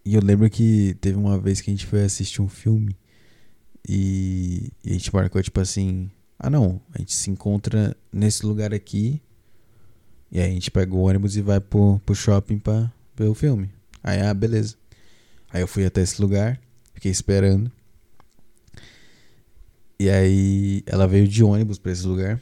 E 0.08 0.14
eu 0.14 0.22
lembro 0.22 0.48
que 0.48 0.96
teve 1.02 1.18
uma 1.18 1.38
vez 1.38 1.60
que 1.60 1.70
a 1.70 1.74
gente 1.74 1.84
foi 1.84 2.02
assistir 2.02 2.40
um 2.40 2.48
filme 2.48 2.96
e, 3.86 4.72
e 4.82 4.88
a 4.88 4.92
gente 4.94 5.14
marcou 5.14 5.42
tipo 5.42 5.60
assim: 5.60 6.10
ah, 6.38 6.48
não, 6.48 6.80
a 6.94 6.98
gente 6.98 7.14
se 7.14 7.30
encontra 7.30 7.94
nesse 8.10 8.46
lugar 8.46 8.72
aqui. 8.72 9.20
E 10.32 10.40
aí 10.40 10.50
a 10.50 10.54
gente 10.54 10.70
pega 10.70 10.94
o 10.94 11.00
ônibus 11.00 11.36
e 11.36 11.42
vai 11.42 11.60
pro, 11.60 12.00
pro 12.06 12.14
shopping 12.14 12.58
pra 12.58 12.90
ver 13.14 13.28
o 13.28 13.34
filme. 13.34 13.70
Aí, 14.02 14.18
ah, 14.22 14.32
beleza. 14.32 14.76
Aí 15.52 15.60
eu 15.60 15.68
fui 15.68 15.84
até 15.84 16.00
esse 16.00 16.22
lugar, 16.22 16.58
fiquei 16.94 17.12
esperando. 17.12 17.70
E 20.00 20.08
aí 20.08 20.82
ela 20.86 21.06
veio 21.06 21.28
de 21.28 21.44
ônibus 21.44 21.78
pra 21.78 21.92
esse 21.92 22.06
lugar. 22.06 22.40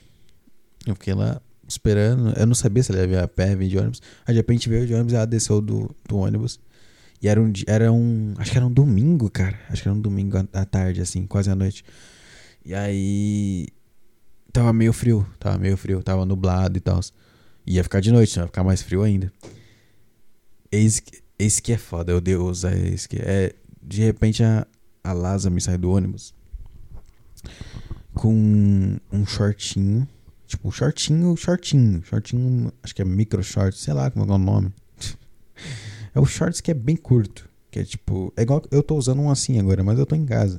Eu 0.86 0.94
fiquei 0.94 1.14
lá 1.14 1.42
esperando. 1.66 2.32
Eu 2.38 2.46
não 2.46 2.54
sabia 2.54 2.84
se 2.84 2.92
ela 2.92 3.00
ia 3.00 3.08
vir 3.08 3.18
a 3.18 3.26
pé, 3.26 3.56
vir 3.56 3.68
de 3.68 3.76
ônibus. 3.76 4.00
Aí 4.24 4.34
de 4.34 4.38
repente 4.38 4.68
veio 4.68 4.86
de 4.86 4.94
ônibus 4.94 5.14
ela 5.14 5.26
desceu 5.26 5.60
do, 5.60 5.92
do 6.08 6.18
ônibus. 6.18 6.60
E 7.22 7.28
era 7.28 7.40
um, 7.40 7.52
era 7.66 7.92
um. 7.92 8.34
Acho 8.38 8.52
que 8.52 8.58
era 8.58 8.66
um 8.66 8.72
domingo, 8.72 9.30
cara. 9.30 9.58
Acho 9.70 9.82
que 9.82 9.88
era 9.88 9.96
um 9.96 10.00
domingo 10.00 10.36
à 10.52 10.64
tarde, 10.64 11.00
assim, 11.00 11.26
quase 11.26 11.50
à 11.50 11.54
noite. 11.54 11.84
E 12.64 12.74
aí. 12.74 13.68
Tava 14.52 14.72
meio 14.72 14.92
frio. 14.92 15.26
Tava 15.38 15.58
meio 15.58 15.76
frio. 15.76 16.02
Tava 16.02 16.24
nublado 16.24 16.76
e 16.76 16.80
tal. 16.80 17.00
Ia 17.66 17.82
ficar 17.82 18.00
de 18.00 18.12
noite, 18.12 18.38
ia 18.38 18.46
ficar 18.46 18.62
mais 18.62 18.82
frio 18.82 19.02
ainda. 19.02 19.32
Eis 20.70 21.00
que, 21.00 21.20
eis 21.38 21.60
que 21.60 21.72
é 21.72 21.78
foda, 21.78 22.12
eu 22.12 22.18
odeio 22.18 22.44
usar 22.44 22.76
eis 22.76 23.06
que. 23.06 23.16
É, 23.18 23.54
de 23.82 24.02
repente 24.02 24.42
a, 24.42 24.66
a 25.02 25.12
Laza 25.12 25.50
me 25.50 25.60
sai 25.60 25.78
do 25.78 25.90
ônibus 25.90 26.34
com 28.14 28.98
um 29.12 29.26
shortinho 29.26 30.08
Tipo, 30.46 30.70
shortinho, 30.70 31.36
shortinho. 31.36 32.02
Shortinho, 32.04 32.72
acho 32.82 32.94
que 32.94 33.02
é 33.02 33.04
micro 33.04 33.42
short, 33.42 33.76
sei 33.76 33.92
lá 33.92 34.10
como 34.10 34.30
é 34.30 34.34
o 34.34 34.38
nome. 34.38 34.72
é 36.16 36.20
o 36.20 36.24
shorts 36.24 36.62
que 36.62 36.70
é 36.70 36.74
bem 36.74 36.96
curto. 36.96 37.46
Que 37.70 37.80
é 37.80 37.84
tipo. 37.84 38.32
É 38.38 38.42
igual. 38.42 38.62
Eu 38.70 38.82
tô 38.82 38.96
usando 38.96 39.20
um 39.20 39.30
assim 39.30 39.60
agora, 39.60 39.84
mas 39.84 39.98
eu 39.98 40.06
tô 40.06 40.16
em 40.16 40.24
casa. 40.24 40.56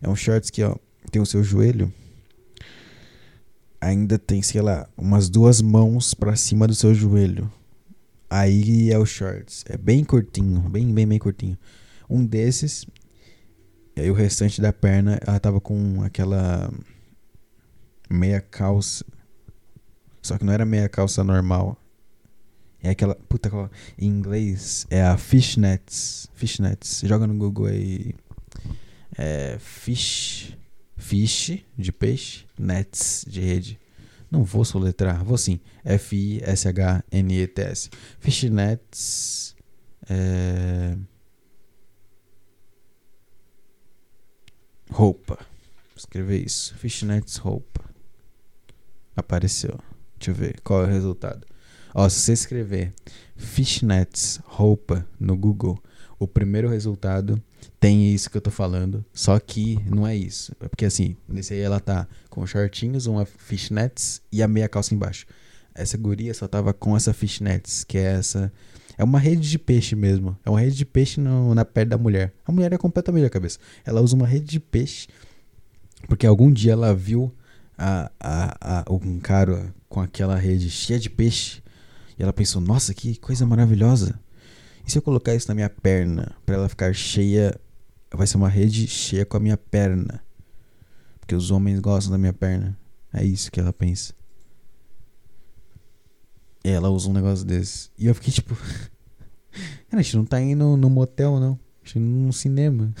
É 0.00 0.08
um 0.08 0.16
shorts 0.16 0.48
que, 0.48 0.62
ó, 0.62 0.74
tem 1.12 1.20
o 1.20 1.26
seu 1.26 1.44
joelho. 1.44 1.92
Ainda 3.78 4.18
tem, 4.18 4.40
sei 4.40 4.62
lá, 4.62 4.88
umas 4.96 5.28
duas 5.28 5.60
mãos 5.60 6.14
pra 6.14 6.34
cima 6.34 6.66
do 6.66 6.74
seu 6.74 6.94
joelho. 6.94 7.52
Aí 8.30 8.90
é 8.90 8.98
o 8.98 9.04
shorts. 9.04 9.64
É 9.68 9.76
bem 9.76 10.02
curtinho, 10.02 10.60
bem, 10.62 10.90
bem, 10.94 11.06
bem 11.06 11.18
curtinho. 11.18 11.58
Um 12.08 12.24
desses. 12.24 12.86
E 13.94 14.00
aí 14.00 14.10
o 14.10 14.14
restante 14.14 14.62
da 14.62 14.72
perna, 14.72 15.20
ela 15.26 15.38
tava 15.38 15.60
com 15.60 16.02
aquela 16.02 16.72
meia 18.08 18.40
calça. 18.40 19.04
Só 20.22 20.38
que 20.38 20.44
não 20.44 20.54
era 20.54 20.64
meia 20.64 20.88
calça 20.88 21.22
normal. 21.22 21.78
É 22.86 22.90
aquela. 22.90 23.16
Puta, 23.16 23.50
qual, 23.50 23.68
em 23.98 24.06
inglês 24.06 24.86
é 24.88 25.02
a 25.02 25.18
fishnets. 25.18 26.30
Fishnets. 26.34 27.02
Joga 27.04 27.26
no 27.26 27.34
Google 27.34 27.66
aí. 27.66 28.14
É. 29.18 29.58
Fish. 29.58 30.56
Fish 30.96 31.64
de 31.76 31.90
peixe. 31.92 32.44
Nets 32.56 33.24
de 33.28 33.40
rede. 33.40 33.80
Não 34.30 34.44
vou 34.44 34.64
soletrar. 34.64 35.24
Vou 35.24 35.36
sim. 35.36 35.58
F-I-S-H-N-E-T-S. 35.84 36.70
Fishnets. 38.20 39.56
É. 40.08 40.96
Roupa. 44.88 45.34
Vou 45.34 45.96
escrever 45.96 46.44
isso. 46.44 46.72
Fishnets 46.76 47.36
roupa. 47.36 47.84
Apareceu. 49.16 49.80
Deixa 50.18 50.30
eu 50.30 50.34
ver 50.36 50.60
qual 50.60 50.84
é 50.84 50.86
o 50.86 50.90
resultado. 50.90 51.44
Ó, 51.98 52.06
se 52.10 52.20
você 52.20 52.34
escrever 52.34 52.92
fishnets 53.36 54.38
roupa 54.44 55.08
no 55.18 55.34
Google, 55.34 55.82
o 56.18 56.28
primeiro 56.28 56.68
resultado 56.68 57.42
tem 57.80 58.12
isso 58.12 58.28
que 58.28 58.36
eu 58.36 58.40
tô 58.42 58.50
falando, 58.50 59.02
só 59.14 59.40
que 59.40 59.78
não 59.88 60.06
é 60.06 60.14
isso. 60.14 60.52
É 60.60 60.68
porque 60.68 60.84
assim, 60.84 61.16
nesse 61.26 61.54
aí 61.54 61.60
ela 61.60 61.80
tá 61.80 62.06
com 62.28 62.46
shortinhos, 62.46 63.06
uma 63.06 63.24
fishnets 63.24 64.20
e 64.30 64.42
a 64.42 64.46
meia 64.46 64.68
calça 64.68 64.94
embaixo. 64.94 65.24
Essa 65.74 65.96
guria 65.96 66.34
só 66.34 66.46
tava 66.46 66.74
com 66.74 66.94
essa 66.94 67.14
fishnets, 67.14 67.82
que 67.82 67.96
é 67.96 68.12
essa. 68.12 68.52
É 68.98 69.02
uma 69.02 69.18
rede 69.18 69.48
de 69.48 69.58
peixe 69.58 69.96
mesmo. 69.96 70.36
É 70.44 70.50
uma 70.50 70.60
rede 70.60 70.76
de 70.76 70.84
peixe 70.84 71.18
no, 71.18 71.54
na 71.54 71.64
perna 71.64 71.92
da 71.92 71.98
mulher. 71.98 72.30
A 72.44 72.52
mulher 72.52 72.74
é 72.74 72.76
completamente 72.76 73.24
a 73.24 73.30
cabeça. 73.30 73.58
Ela 73.86 74.02
usa 74.02 74.14
uma 74.14 74.26
rede 74.26 74.44
de 74.44 74.60
peixe 74.60 75.08
porque 76.06 76.26
algum 76.26 76.52
dia 76.52 76.72
ela 76.72 76.94
viu 76.94 77.32
a, 77.78 78.10
a, 78.20 78.80
a, 78.80 78.92
um 78.92 79.18
cara 79.18 79.74
com 79.88 79.98
aquela 79.98 80.36
rede 80.36 80.68
cheia 80.68 81.00
de 81.00 81.08
peixe. 81.08 81.64
E 82.18 82.22
ela 82.22 82.32
pensou: 82.32 82.60
nossa, 82.60 82.94
que 82.94 83.16
coisa 83.16 83.46
maravilhosa. 83.46 84.18
E 84.86 84.90
se 84.90 84.98
eu 84.98 85.02
colocar 85.02 85.34
isso 85.34 85.48
na 85.48 85.54
minha 85.54 85.70
perna 85.70 86.36
para 86.44 86.54
ela 86.54 86.68
ficar 86.68 86.94
cheia? 86.94 87.58
Vai 88.12 88.26
ser 88.26 88.36
uma 88.36 88.48
rede 88.48 88.86
cheia 88.86 89.26
com 89.26 89.36
a 89.36 89.40
minha 89.40 89.56
perna. 89.56 90.22
Porque 91.20 91.34
os 91.34 91.50
homens 91.50 91.80
gostam 91.80 92.12
da 92.12 92.18
minha 92.18 92.32
perna. 92.32 92.78
É 93.12 93.24
isso 93.24 93.50
que 93.50 93.58
ela 93.58 93.72
pensa. 93.72 94.14
E 96.64 96.68
ela 96.68 96.88
usa 96.88 97.08
um 97.08 97.12
negócio 97.12 97.44
desse. 97.44 97.90
E 97.98 98.06
eu 98.06 98.14
fiquei 98.14 98.32
tipo. 98.32 98.56
A 99.90 100.02
gente 100.02 100.16
não 100.16 100.24
tá 100.24 100.40
indo 100.40 100.76
no 100.76 100.90
motel, 100.90 101.40
não. 101.40 101.58
A 101.82 101.86
gente 101.86 101.94
tá 101.94 102.00
num 102.00 102.32
cinema. 102.32 102.92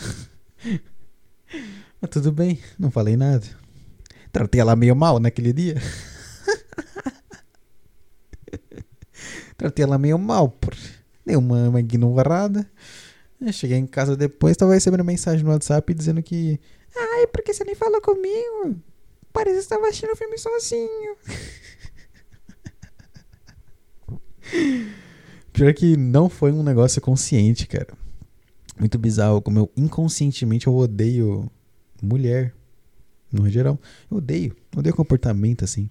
Mas 2.00 2.10
tudo 2.10 2.32
bem, 2.32 2.58
não 2.78 2.90
falei 2.90 3.16
nada. 3.16 3.46
Tratei 4.32 4.60
ela 4.60 4.74
meio 4.76 4.96
mal 4.96 5.18
naquele 5.18 5.52
dia. 5.52 5.76
Tratei 9.56 9.84
ela 9.84 9.98
meio 9.98 10.18
mal, 10.18 10.48
por 10.48 10.76
dei 11.24 11.36
uma, 11.36 11.68
uma 11.68 11.80
ignorada. 11.80 12.68
Cheguei 13.52 13.76
em 13.76 13.86
casa 13.86 14.16
depois, 14.16 14.52
estava 14.52 14.74
recebendo 14.74 15.04
mensagem 15.04 15.44
no 15.44 15.50
WhatsApp 15.50 15.92
dizendo 15.92 16.22
que. 16.22 16.58
Ai, 16.96 17.26
porque 17.26 17.52
você 17.52 17.64
nem 17.64 17.74
falou 17.74 18.00
comigo? 18.00 18.80
Parece 19.32 19.56
que 19.56 19.62
estava 19.62 19.86
assistindo 19.86 20.12
o 20.12 20.16
filme 20.16 20.38
sozinho. 20.38 21.16
Pior 25.52 25.74
que 25.74 25.96
não 25.96 26.30
foi 26.30 26.52
um 26.52 26.62
negócio 26.62 27.02
consciente, 27.02 27.66
cara. 27.66 27.88
Muito 28.78 28.98
bizarro. 28.98 29.42
Como 29.42 29.58
eu 29.58 29.70
inconscientemente 29.76 30.66
eu 30.66 30.74
odeio 30.74 31.50
mulher 32.02 32.54
no 33.30 33.48
geral. 33.50 33.78
Eu 34.10 34.16
odeio. 34.18 34.56
Odeio 34.74 34.94
comportamento 34.94 35.64
assim. 35.64 35.90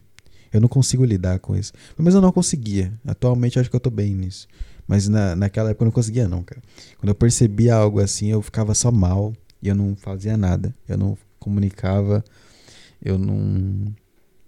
Eu 0.56 0.62
não 0.62 0.70
consigo 0.70 1.04
lidar 1.04 1.38
com 1.40 1.54
isso. 1.54 1.74
Mas 1.98 2.14
eu 2.14 2.22
não 2.22 2.32
conseguia. 2.32 2.98
Atualmente 3.06 3.58
eu 3.58 3.62
acho 3.62 3.70
que 3.70 3.76
eu 3.76 3.80
tô 3.80 3.90
bem 3.90 4.16
nisso. 4.16 4.48
Mas 4.88 5.06
na, 5.10 5.36
naquela 5.36 5.72
época 5.72 5.84
eu 5.84 5.88
não 5.88 5.92
conseguia, 5.92 6.30
não, 6.30 6.42
cara. 6.44 6.62
Quando 6.98 7.10
eu 7.10 7.16
percebia 7.16 7.76
algo 7.76 8.00
assim, 8.00 8.28
eu 8.28 8.42
ficava 8.42 8.74
só 8.74 8.90
mal 8.90 9.34
e 9.62 9.68
eu 9.68 9.76
não 9.76 9.98
fazia 9.98 10.38
nada. 10.38 10.74
Eu 10.88 10.98
não 10.98 11.18
comunicava, 11.42 12.24
eu 13.04 13.18
não, 13.18 13.94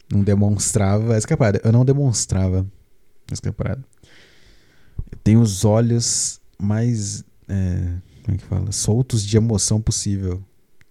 não 0.10 0.24
demonstrava. 0.24 1.14
Essa 1.14 1.28
é 1.28 1.38
eu 1.68 1.74
não 1.74 1.84
demonstrava. 1.84 2.66
Essa 3.30 3.50
é 3.50 3.72
Eu 5.12 5.18
tenho 5.26 5.42
os 5.42 5.66
olhos 5.66 6.40
mais. 6.58 7.26
É, 7.50 7.98
como 8.24 8.36
é 8.36 8.38
que 8.38 8.46
fala? 8.46 8.72
Soltos 8.72 9.26
de 9.26 9.36
emoção 9.36 9.82
possível 9.82 10.42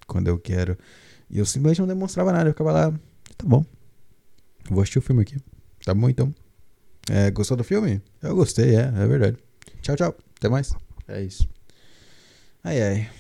quando 0.06 0.28
eu 0.28 0.38
quero. 0.38 0.76
E 1.30 1.38
eu 1.38 1.46
simplesmente 1.46 1.80
não 1.80 1.88
demonstrava 1.88 2.32
nada. 2.32 2.50
Eu 2.50 2.52
ficava 2.52 2.70
lá, 2.70 2.90
tá 2.90 3.46
bom. 3.46 3.64
Vou 4.68 4.82
assistir 4.82 4.99
o 4.99 5.02
filme 5.02 5.23
aqui. 5.23 5.37
Tá 5.85 5.94
bom 5.94 6.08
então. 6.08 6.35
É, 7.08 7.30
gostou 7.30 7.56
do 7.56 7.64
filme? 7.64 8.02
Eu 8.23 8.35
gostei, 8.35 8.76
é, 8.76 8.92
é 8.94 9.06
verdade. 9.06 9.37
Tchau, 9.80 9.96
tchau. 9.96 10.16
Até 10.37 10.49
mais. 10.49 10.75
É 11.06 11.23
isso. 11.23 11.49
Ai, 12.64 12.82
ai. 12.82 13.11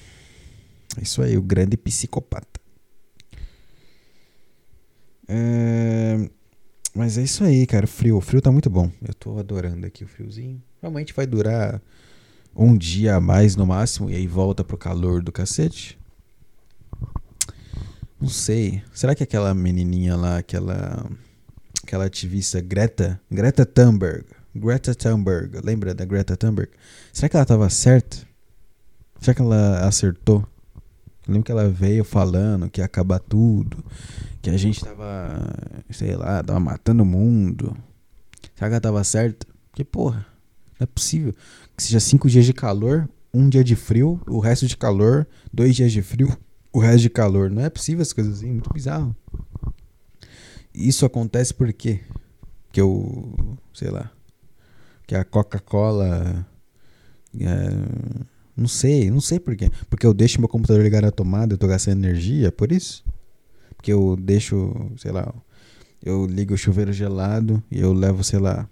É 0.98 1.02
isso 1.02 1.22
aí, 1.22 1.36
o 1.36 1.42
grande 1.42 1.76
psicopata. 1.76 2.60
É... 5.28 6.28
Mas 6.94 7.18
é 7.18 7.22
isso 7.22 7.44
aí, 7.44 7.66
cara. 7.66 7.86
Frio. 7.86 8.16
O 8.16 8.20
frio 8.20 8.40
tá 8.40 8.50
muito 8.50 8.70
bom. 8.70 8.90
Eu 9.06 9.14
tô 9.14 9.38
adorando 9.38 9.86
aqui 9.86 10.02
o 10.02 10.08
friozinho. 10.08 10.62
Realmente 10.80 11.12
vai 11.12 11.26
durar 11.26 11.80
um 12.54 12.76
dia 12.76 13.16
a 13.16 13.20
mais 13.20 13.54
no 13.54 13.66
máximo. 13.66 14.10
E 14.10 14.14
aí 14.14 14.26
volta 14.26 14.64
pro 14.64 14.78
calor 14.78 15.22
do 15.22 15.30
cacete. 15.30 15.98
Não 18.20 18.28
sei. 18.28 18.82
Será 18.92 19.14
que 19.14 19.22
aquela 19.22 19.52
menininha 19.54 20.16
lá, 20.16 20.38
aquela 20.38 21.06
aquela 21.86 22.06
ativista 22.06 22.60
Greta, 22.60 23.20
Greta 23.30 23.64
Thunberg, 23.64 24.26
Greta 24.54 24.94
Thunberg, 24.94 25.60
lembra 25.62 25.94
da 25.94 26.04
Greta 26.04 26.36
Thunberg? 26.36 26.70
Será 27.12 27.28
que 27.28 27.36
ela 27.36 27.44
estava 27.44 27.70
certa? 27.70 28.18
Será 29.20 29.34
que 29.34 29.40
ela 29.40 29.86
acertou? 29.86 30.46
Eu 31.26 31.32
lembro 31.32 31.44
que 31.44 31.52
ela 31.52 31.68
veio 31.68 32.04
falando 32.04 32.68
que 32.68 32.80
ia 32.80 32.84
acabar 32.84 33.20
tudo, 33.20 33.84
que 34.42 34.50
a 34.50 34.56
gente 34.56 34.80
tava, 34.80 35.54
sei 35.90 36.16
lá, 36.16 36.42
tava 36.42 36.60
matando 36.60 37.02
o 37.02 37.06
mundo. 37.06 37.76
Será 38.54 38.68
que 38.68 38.74
ela 38.74 38.80
tava 38.80 39.04
certa? 39.04 39.46
Porque, 39.70 39.84
porra, 39.84 40.26
não 40.78 40.84
é 40.84 40.86
possível 40.86 41.34
que 41.76 41.82
seja 41.82 42.00
cinco 42.00 42.28
dias 42.28 42.44
de 42.44 42.52
calor, 42.52 43.08
um 43.32 43.48
dia 43.48 43.62
de 43.62 43.76
frio, 43.76 44.20
o 44.26 44.38
resto 44.40 44.66
de 44.66 44.76
calor, 44.76 45.26
dois 45.52 45.74
dias 45.76 45.92
de 45.92 46.02
frio, 46.02 46.36
o 46.72 46.78
resto 46.78 47.00
de 47.00 47.10
calor. 47.10 47.50
Não 47.50 47.62
é 47.62 47.70
possível 47.70 48.02
as 48.02 48.12
coisas 48.12 48.38
assim, 48.38 48.50
muito 48.50 48.72
bizarro. 48.72 49.14
Isso 50.76 51.06
acontece 51.06 51.54
por 51.54 51.72
quê? 51.72 52.00
que 52.76 52.80
eu, 52.82 53.56
sei 53.72 53.88
lá, 53.88 54.12
que 55.06 55.14
a 55.14 55.24
Coca-Cola 55.24 56.46
é, 57.40 57.46
não 58.54 58.68
sei, 58.68 59.10
não 59.10 59.18
sei 59.18 59.40
por 59.40 59.56
quê. 59.56 59.70
Porque 59.88 60.04
eu 60.04 60.12
deixo 60.12 60.38
meu 60.40 60.48
computador 60.48 60.82
ligado 60.82 61.04
na 61.04 61.10
tomada, 61.10 61.54
eu 61.54 61.58
tô 61.58 61.66
gastando 61.66 62.04
energia, 62.04 62.52
por 62.52 62.70
isso? 62.70 63.02
Porque 63.74 63.90
eu 63.90 64.14
deixo, 64.20 64.74
sei 64.98 65.10
lá, 65.10 65.32
eu 66.04 66.26
ligo 66.26 66.52
o 66.52 66.58
chuveiro 66.58 66.92
gelado 66.92 67.62
e 67.70 67.80
eu 67.80 67.94
levo, 67.94 68.22
sei 68.22 68.40
lá, 68.40 68.68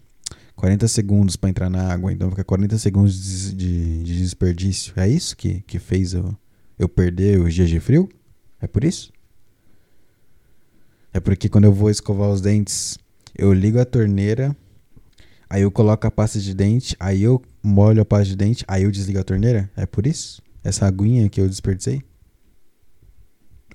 40 0.54 0.86
segundos 0.86 1.34
para 1.34 1.48
entrar 1.48 1.70
na 1.70 1.90
água, 1.90 2.12
então 2.12 2.28
fica 2.28 2.44
40 2.44 2.76
segundos 2.76 3.14
de, 3.14 3.54
de, 3.54 4.02
de, 4.02 4.18
desperdício. 4.18 4.92
É 4.96 5.08
isso 5.08 5.34
que, 5.34 5.62
que 5.62 5.78
fez 5.78 6.12
eu, 6.12 6.36
eu 6.78 6.90
perder 6.90 7.40
os 7.40 7.54
dias 7.54 7.70
de 7.70 7.80
frio? 7.80 8.06
É 8.60 8.66
por 8.66 8.84
isso? 8.84 9.13
É 11.14 11.20
porque 11.20 11.48
quando 11.48 11.64
eu 11.64 11.72
vou 11.72 11.88
escovar 11.88 12.28
os 12.28 12.40
dentes, 12.40 12.98
eu 13.38 13.52
ligo 13.52 13.78
a 13.78 13.84
torneira, 13.84 14.54
aí 15.48 15.62
eu 15.62 15.70
coloco 15.70 16.04
a 16.04 16.10
pasta 16.10 16.40
de 16.40 16.52
dente, 16.52 16.96
aí 16.98 17.22
eu 17.22 17.40
molho 17.62 18.02
a 18.02 18.04
pasta 18.04 18.26
de 18.26 18.34
dente, 18.34 18.64
aí 18.66 18.82
eu 18.82 18.90
desligo 18.90 19.20
a 19.20 19.24
torneira? 19.24 19.70
É 19.76 19.86
por 19.86 20.08
isso? 20.08 20.42
Essa 20.64 20.86
aguinha 20.86 21.28
que 21.28 21.40
eu 21.40 21.48
desperdicei? 21.48 22.02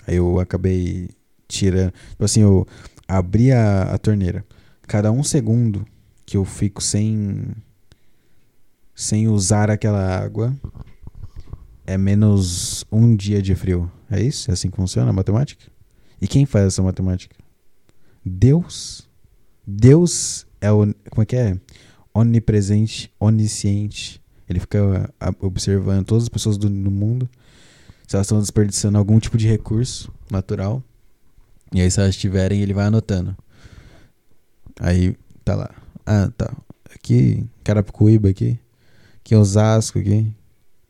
Aí 0.06 0.18
eu 0.18 0.38
acabei 0.38 1.12
tirando. 1.48 1.94
Tipo 2.10 2.26
assim, 2.26 2.42
eu 2.42 2.68
abri 3.08 3.54
a, 3.54 3.84
a 3.84 3.98
torneira. 3.98 4.46
Cada 4.82 5.10
um 5.10 5.24
segundo 5.24 5.86
que 6.26 6.36
eu 6.36 6.44
fico 6.44 6.84
sem 6.84 7.56
sem 8.94 9.30
usar 9.30 9.72
aquela 9.72 10.22
água 10.22 10.54
é 11.88 11.98
menos 11.98 12.84
um 12.92 13.16
dia 13.16 13.42
de 13.42 13.56
frio. 13.56 13.90
É 14.12 14.22
isso? 14.22 14.52
É 14.52 14.54
assim 14.54 14.70
que 14.70 14.76
funciona 14.76 15.10
a 15.10 15.14
matemática? 15.14 15.79
E 16.22 16.28
quem 16.28 16.46
faz 16.46 16.68
essa 16.68 16.84
matemática? 16.84 17.36
Deus. 18.26 19.08
Deus 19.66 20.46
é 20.60 20.72
o. 20.72 20.94
Como 21.10 21.24
é 21.24 21.26
que 21.26 21.36
é? 21.36 21.60
Onipresente, 22.14 23.12
onisciente. 23.20 24.22
Ele 24.50 24.60
fica 24.60 25.14
observando 25.40 26.06
todas 26.06 26.24
as 26.24 26.30
pessoas 26.30 26.58
do, 26.58 26.70
do 26.70 26.92
mundo 26.92 27.30
se 28.08 28.16
elas 28.16 28.26
estão 28.26 28.40
desperdiçando 28.40 28.98
algum 28.98 29.20
tipo 29.20 29.38
de 29.38 29.48
recurso 29.48 30.12
natural. 30.32 30.84
E 31.72 31.80
aí, 31.80 31.92
se 31.92 32.00
elas 32.00 32.16
tiverem, 32.16 32.60
ele 32.62 32.74
vai 32.74 32.86
anotando. 32.86 33.38
Aí, 34.80 35.16
tá 35.46 35.56
lá. 35.56 35.70
Ah, 36.04 36.32
tá. 36.36 36.52
Aqui, 36.92 37.46
Carapicuíba 37.64 38.30
aqui. 38.30 38.60
Aqui 39.20 39.36
Osasco 39.36 40.00
aqui. 40.00 40.34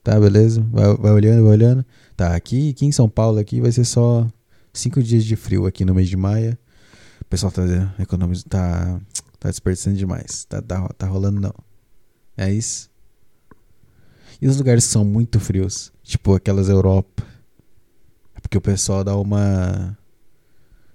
Tá, 0.02 0.18
beleza? 0.18 0.66
Vai, 0.72 0.96
vai 0.96 1.12
olhando, 1.12 1.42
vai 1.42 1.52
olhando. 1.52 1.84
Tá, 2.16 2.34
aqui, 2.34 2.70
aqui 2.70 2.86
em 2.86 2.92
São 2.92 3.06
Paulo 3.06 3.38
aqui 3.38 3.60
vai 3.60 3.70
ser 3.70 3.84
só 3.84 4.26
cinco 4.72 5.02
dias 5.02 5.24
de 5.24 5.36
frio 5.36 5.66
aqui 5.66 5.84
no 5.84 5.94
mês 5.94 6.08
de 6.08 6.16
maio. 6.16 6.56
O 7.20 7.24
pessoal 7.26 7.52
tá 7.52 7.62
tá, 8.48 9.00
tá 9.38 9.48
desperdiçando 9.48 9.96
demais. 9.96 10.44
Tá, 10.44 10.60
tá, 10.60 10.88
tá 10.88 11.06
rolando 11.06 11.40
não. 11.40 11.54
É 12.36 12.52
isso. 12.52 12.90
E 14.40 14.48
os 14.48 14.56
lugares 14.56 14.86
que 14.86 14.92
são 14.92 15.04
muito 15.04 15.38
frios, 15.38 15.92
tipo 16.02 16.34
aquelas 16.34 16.68
Europa. 16.68 17.22
É 18.34 18.40
porque 18.40 18.56
o 18.56 18.60
pessoal 18.60 19.04
dá 19.04 19.14
uma 19.16 19.96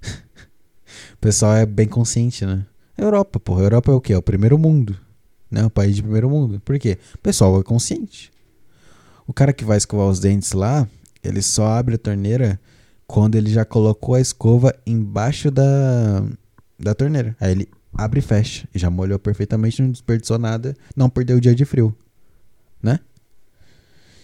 o 1.14 1.18
pessoal 1.22 1.54
é 1.54 1.66
bem 1.66 1.88
consciente, 1.88 2.46
né? 2.46 2.66
Europa, 2.98 3.40
porra. 3.40 3.64
Europa 3.64 3.92
é 3.92 3.96
o 3.96 4.02
quê? 4.02 4.14
É 4.14 4.18
o 4.18 4.22
primeiro 4.22 4.58
mundo. 4.58 4.98
Né? 5.52 5.64
O 5.66 5.70
país 5.70 5.96
de 5.96 6.02
primeiro 6.02 6.30
mundo. 6.30 6.60
Por 6.62 6.80
quê? 6.80 6.98
O 7.14 7.18
pessoal 7.20 7.60
é 7.60 7.64
consciente. 7.64 8.32
O 9.28 9.34
cara 9.34 9.54
que 9.54 9.66
vai 9.66 9.78
escovar 9.78 10.08
os 10.08 10.20
dentes 10.20 10.54
lá, 10.54 10.88
ele 11.24 11.42
só 11.42 11.68
abre 11.68 11.96
a 11.96 11.98
torneira 12.00 12.60
quando 13.08 13.36
ele 13.36 13.50
já 13.50 13.64
colocou 13.64 14.16
a 14.16 14.22
escova 14.22 14.76
embaixo 14.86 15.52
da, 15.52 16.26
da 16.80 16.94
torneira. 16.94 17.36
Aí 17.40 17.52
ele 17.52 17.70
abre 17.94 18.20
e 18.20 18.22
fecha. 18.22 18.68
Já 18.74 18.90
molhou 18.90 19.20
perfeitamente, 19.20 19.82
não 19.82 19.92
desperdiçou 19.92 20.38
nada, 20.38 20.76
não 20.96 21.10
perdeu 21.10 21.38
o 21.38 21.42
dia 21.42 21.56
de 21.56 21.66
frio. 21.66 21.96
Né? 22.82 23.00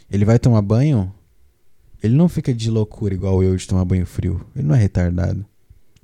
Ele 0.10 0.26
vai 0.26 0.38
tomar 0.38 0.62
banho, 0.62 1.14
ele 2.04 2.16
não 2.16 2.28
fica 2.28 2.54
de 2.54 2.70
loucura 2.70 3.14
igual 3.14 3.44
eu 3.44 3.56
de 3.56 3.68
tomar 3.68 3.86
banho 3.86 4.06
frio. 4.06 4.46
Ele 4.56 4.68
não 4.68 4.76
é 4.76 4.80
retardado. 4.80 5.46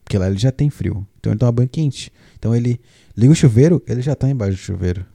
Porque 0.03 0.17
lá 0.17 0.27
ele 0.27 0.37
já 0.37 0.51
tem 0.51 0.69
frio. 0.69 1.05
Então 1.19 1.33
ele 1.33 1.39
toma 1.39 1.51
banho 1.51 1.67
quente. 1.69 2.11
Então 2.37 2.55
ele 2.55 2.79
liga 3.15 3.33
o 3.33 3.35
chuveiro, 3.35 3.83
ele 3.87 4.01
já 4.01 4.13
está 4.13 4.29
embaixo 4.29 4.55
do 4.55 4.61
chuveiro. 4.61 5.05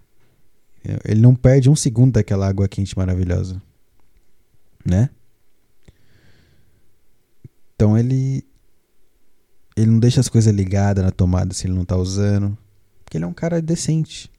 Ele 1.05 1.21
não 1.21 1.35
perde 1.35 1.71
um 1.71 1.77
segundo 1.77 2.15
daquela 2.15 2.49
água 2.49 2.69
quente 2.69 2.97
maravilhosa. 2.99 3.63
Né? 4.85 5.09
Então 7.83 7.99
ele. 7.99 8.45
Ele 9.77 9.91
não 9.91 9.99
deixa 9.99 10.21
as 10.21 10.29
coisas 10.29 10.55
ligadas 10.55 11.05
na 11.05 11.11
tomada 11.11 11.53
se 11.53 11.67
ele 11.67 11.75
não 11.75 11.85
tá 11.85 11.97
usando. 11.97 12.57
Porque 13.03 13.17
ele 13.17 13.25
é 13.25 13.27
um 13.27 13.33
cara 13.33 13.61
decente. 13.61 14.31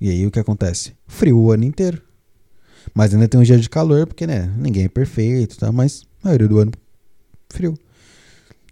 E 0.00 0.10
aí 0.10 0.26
o 0.26 0.32
que 0.32 0.40
acontece? 0.40 0.96
Frio 1.06 1.38
o 1.38 1.52
ano 1.52 1.62
inteiro. 1.62 2.02
Mas 2.92 3.14
ainda 3.14 3.28
tem 3.28 3.38
um 3.38 3.44
dia 3.44 3.56
de 3.56 3.70
calor, 3.70 4.04
porque 4.04 4.26
né, 4.26 4.52
ninguém 4.56 4.86
é 4.86 4.88
perfeito, 4.88 5.58
tá? 5.58 5.70
Mas 5.70 6.06
a 6.24 6.26
maioria 6.26 6.48
do 6.48 6.58
ano 6.58 6.72
frio 7.48 7.78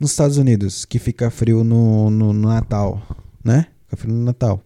nos 0.01 0.11
Estados 0.11 0.39
Unidos, 0.39 0.85
que 0.85 0.99
fica 0.99 1.31
frio 1.31 1.62
no, 1.62 2.11
no, 2.11 2.33
no, 2.33 2.49
Natal, 2.49 3.01
né? 3.45 3.69
Fica 3.85 3.97
frio 3.97 4.12
no 4.12 4.25
Natal. 4.25 4.61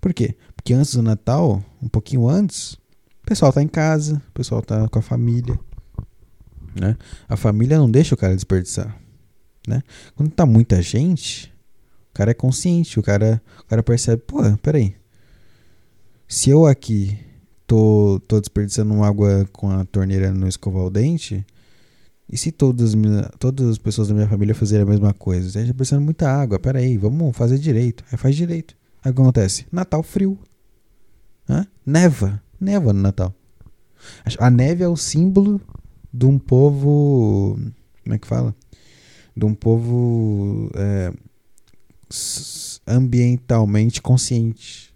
Por 0.00 0.14
quê? 0.14 0.34
Porque 0.56 0.72
antes 0.72 0.94
do 0.94 1.02
Natal, 1.02 1.62
um 1.82 1.88
pouquinho 1.88 2.26
antes, 2.26 2.74
o 3.22 3.26
pessoal 3.26 3.52
tá 3.52 3.62
em 3.62 3.68
casa, 3.68 4.22
o 4.30 4.32
pessoal 4.32 4.62
tá 4.62 4.88
com 4.88 4.98
a 4.98 5.02
família, 5.02 5.58
né? 6.74 6.96
A 7.28 7.36
família 7.36 7.78
não 7.78 7.90
deixa 7.90 8.14
o 8.14 8.18
cara 8.18 8.34
desperdiçar, 8.34 8.96
né? 9.66 9.82
Quando 10.14 10.30
tá 10.30 10.44
muita 10.44 10.80
gente, 10.82 11.52
o 12.10 12.14
cara 12.14 12.30
é 12.30 12.34
consciente, 12.34 12.98
o 12.98 13.02
cara, 13.02 13.40
o 13.60 13.64
cara 13.64 13.82
percebe, 13.82 14.22
pô, 14.26 14.38
peraí. 14.58 14.94
Se 16.28 16.50
eu 16.50 16.66
aqui 16.66 17.18
tô, 17.66 18.20
tô 18.26 18.40
desperdiçando 18.40 19.02
água 19.02 19.48
com 19.52 19.70
a 19.70 19.84
torneira 19.84 20.32
no 20.32 20.46
escovar 20.48 20.84
o 20.84 20.90
dente, 20.90 21.44
e 22.32 22.36
se 22.38 22.52
todas, 22.52 22.94
todas 23.40 23.68
as 23.68 23.78
pessoas 23.78 24.08
da 24.08 24.14
minha 24.14 24.28
família 24.28 24.54
fizerem 24.54 24.84
a 24.84 24.88
mesma 24.88 25.12
coisa? 25.12 25.48
A 25.48 25.62
gente 25.62 25.72
tá 25.72 25.76
precisando 25.76 26.04
muita 26.04 26.30
água, 26.30 26.60
peraí, 26.60 26.96
vamos 26.96 27.36
fazer 27.36 27.58
direito. 27.58 28.04
Aí 28.10 28.16
faz 28.16 28.36
direito. 28.36 28.76
Aí 29.04 29.10
o 29.10 29.14
que 29.14 29.20
acontece? 29.20 29.66
Natal 29.72 30.02
frio. 30.04 30.38
Hã? 31.48 31.66
Neva. 31.84 32.40
Neva 32.60 32.92
no 32.92 33.00
Natal. 33.00 33.34
A 34.38 34.48
neve 34.48 34.84
é 34.84 34.88
o 34.88 34.96
símbolo 34.96 35.60
de 36.12 36.26
um 36.26 36.38
povo. 36.38 37.58
Como 38.02 38.14
é 38.14 38.18
que 38.18 38.26
fala? 38.26 38.54
De 39.36 39.44
um 39.44 39.54
povo 39.54 40.70
é, 40.74 41.12
ambientalmente 42.86 44.02
consciente. 44.02 44.92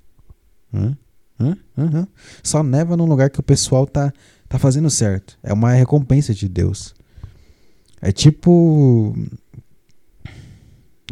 Hã? 0.73 0.97
Hã? 1.41 2.09
Só 2.43 2.63
neva 2.63 2.97
num 2.97 3.07
lugar 3.07 3.31
que 3.31 3.41
o 3.41 3.43
pessoal 3.43 3.87
tá, 3.87 4.13
tá 4.49 4.59
fazendo 4.59 4.91
certo. 4.91 5.39
É 5.43 5.53
uma 5.53 5.73
recompensa 5.73 6.35
de 6.35 6.49
Deus. 6.49 6.95
É 8.01 8.13
tipo. 8.13 9.15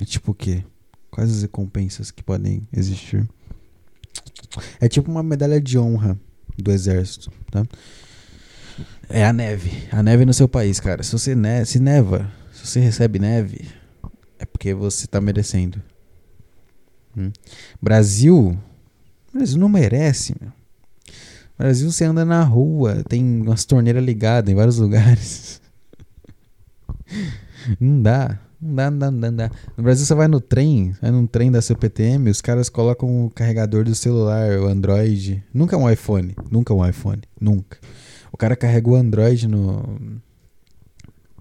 É 0.01 0.05
tipo 0.05 0.33
o 0.33 0.35
quê? 0.35 0.65
Quais 1.11 1.31
as 1.31 1.43
recompensas 1.43 2.11
que 2.11 2.23
podem 2.23 2.67
existir? 2.73 3.29
É 4.81 4.89
tipo 4.89 5.11
uma 5.11 5.23
medalha 5.23 5.61
de 5.61 5.79
honra 5.79 6.19
do 6.59 6.71
exército, 6.71 7.31
tá? 7.51 7.67
É 9.15 9.27
a 9.27 9.33
neve. 9.33 9.71
A 9.93 10.03
neve 10.03 10.25
no 10.25 10.33
seu 10.33 10.49
país, 10.49 10.81
cara. 10.81 11.03
Se 11.03 11.13
você 11.13 11.35
ne 11.35 11.67
se 11.67 11.79
neva, 11.79 12.33
se 12.51 12.67
você 12.67 12.81
recebe 12.81 13.19
neve, 13.19 13.69
é 14.39 14.47
porque 14.47 14.73
você 14.73 15.07
tá 15.07 15.21
merecendo. 15.21 15.83
Hum. 17.15 17.31
Brasil. 17.81 18.59
Brasil 19.33 19.59
não 19.59 19.69
merece, 19.69 20.35
meu. 20.41 20.51
Brasil 21.59 21.93
você 21.93 22.05
anda 22.05 22.25
na 22.25 22.43
rua, 22.43 23.05
tem 23.07 23.23
umas 23.43 23.67
torneiras 23.67 24.03
ligadas 24.03 24.51
em 24.51 24.57
vários 24.57 24.79
lugares. 24.79 25.61
Não 27.79 28.03
dá. 28.03 28.41
Não 28.61 28.75
dá, 28.75 28.91
não 28.91 28.99
dá, 28.99 29.11
não 29.11 29.37
dá, 29.37 29.51
No 29.77 29.83
Brasil 29.83 30.07
você 30.07 30.15
vai 30.15 30.29
no 30.29 30.41
trem, 30.41 30.95
vai 31.03 31.11
num 31.11 31.27
trem 31.27 31.51
da 31.51 31.61
CPTM, 31.61 32.31
os 32.31 32.41
caras 32.41 32.69
colocam 32.69 33.27
o 33.27 33.31
carregador 33.31 33.85
do 33.85 33.95
celular, 33.95 34.59
o 34.59 34.67
Android. 34.67 35.43
Nunca 35.53 35.77
um 35.77 35.91
iPhone. 35.91 36.35
Nunca 36.49 36.73
um 36.73 36.87
iPhone. 36.87 37.23
Nunca. 37.41 37.79
O 38.33 38.37
cara 38.37 38.57
carrega 38.57 38.89
o 38.89 38.97
Android 38.97 39.47
no. 39.47 39.99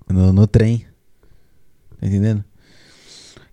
no, 0.09 0.33
no 0.33 0.47
trem. 0.47 0.85
Tá 1.99 2.07
entendendo? 2.07 2.43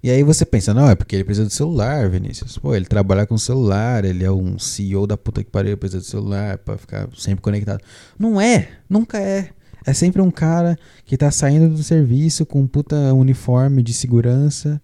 E 0.03 0.11
aí 0.11 0.22
você 0.22 0.44
pensa, 0.44 0.72
não, 0.72 0.88
é 0.88 0.94
porque 0.94 1.16
ele 1.16 1.24
precisa 1.24 1.46
do 1.46 1.53
celular, 1.53 2.09
Vinícius. 2.09 2.57
Pô, 2.57 2.74
ele 2.74 2.85
trabalha 2.85 3.27
com 3.27 3.37
celular, 3.37 4.05
ele 4.05 4.24
é 4.24 4.31
um 4.31 4.59
CEO 4.59 5.07
da 5.07 5.16
puta 5.16 5.42
que 5.42 5.51
pariu, 5.51 5.77
precisa 5.77 6.01
do 6.01 6.07
celular 6.07 6.59
pra 6.59 6.79
ficar 6.79 7.09
sempre 7.16 7.42
conectado. 7.42 7.83
Não 8.18 8.40
é, 8.40 8.68
nunca 8.88 9.18
é. 9.18 9.51
É 9.85 9.92
sempre 9.92 10.20
um 10.20 10.31
cara 10.31 10.79
que 11.05 11.16
tá 11.16 11.31
saindo 11.31 11.68
do 11.68 11.83
serviço 11.83 12.44
com 12.44 12.61
um 12.61 12.66
puta 12.66 13.12
uniforme 13.14 13.83
de 13.83 13.92
segurança 13.92 14.81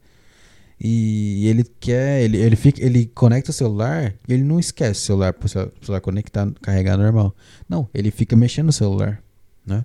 e 0.87 1.47
ele 1.49 1.65
quer, 1.81 2.21
ele, 2.21 2.37
ele, 2.37 2.57
fica, 2.57 2.85
ele 2.85 3.07
conecta 3.07 3.51
o 3.51 3.55
celular 3.55 4.15
e 4.29 4.35
ele 4.35 4.43
não 4.43 4.61
esquece 4.61 5.01
o 5.01 5.03
celular 5.03 5.33
pro 5.33 5.49
celular 5.49 6.03
conectar, 6.03 6.47
carregar 6.61 6.99
normal. 6.99 7.35
Não, 7.67 7.89
ele 7.95 8.11
fica 8.11 8.37
mexendo 8.37 8.67
no 8.67 8.73
celular, 8.73 9.23
né? 9.65 9.83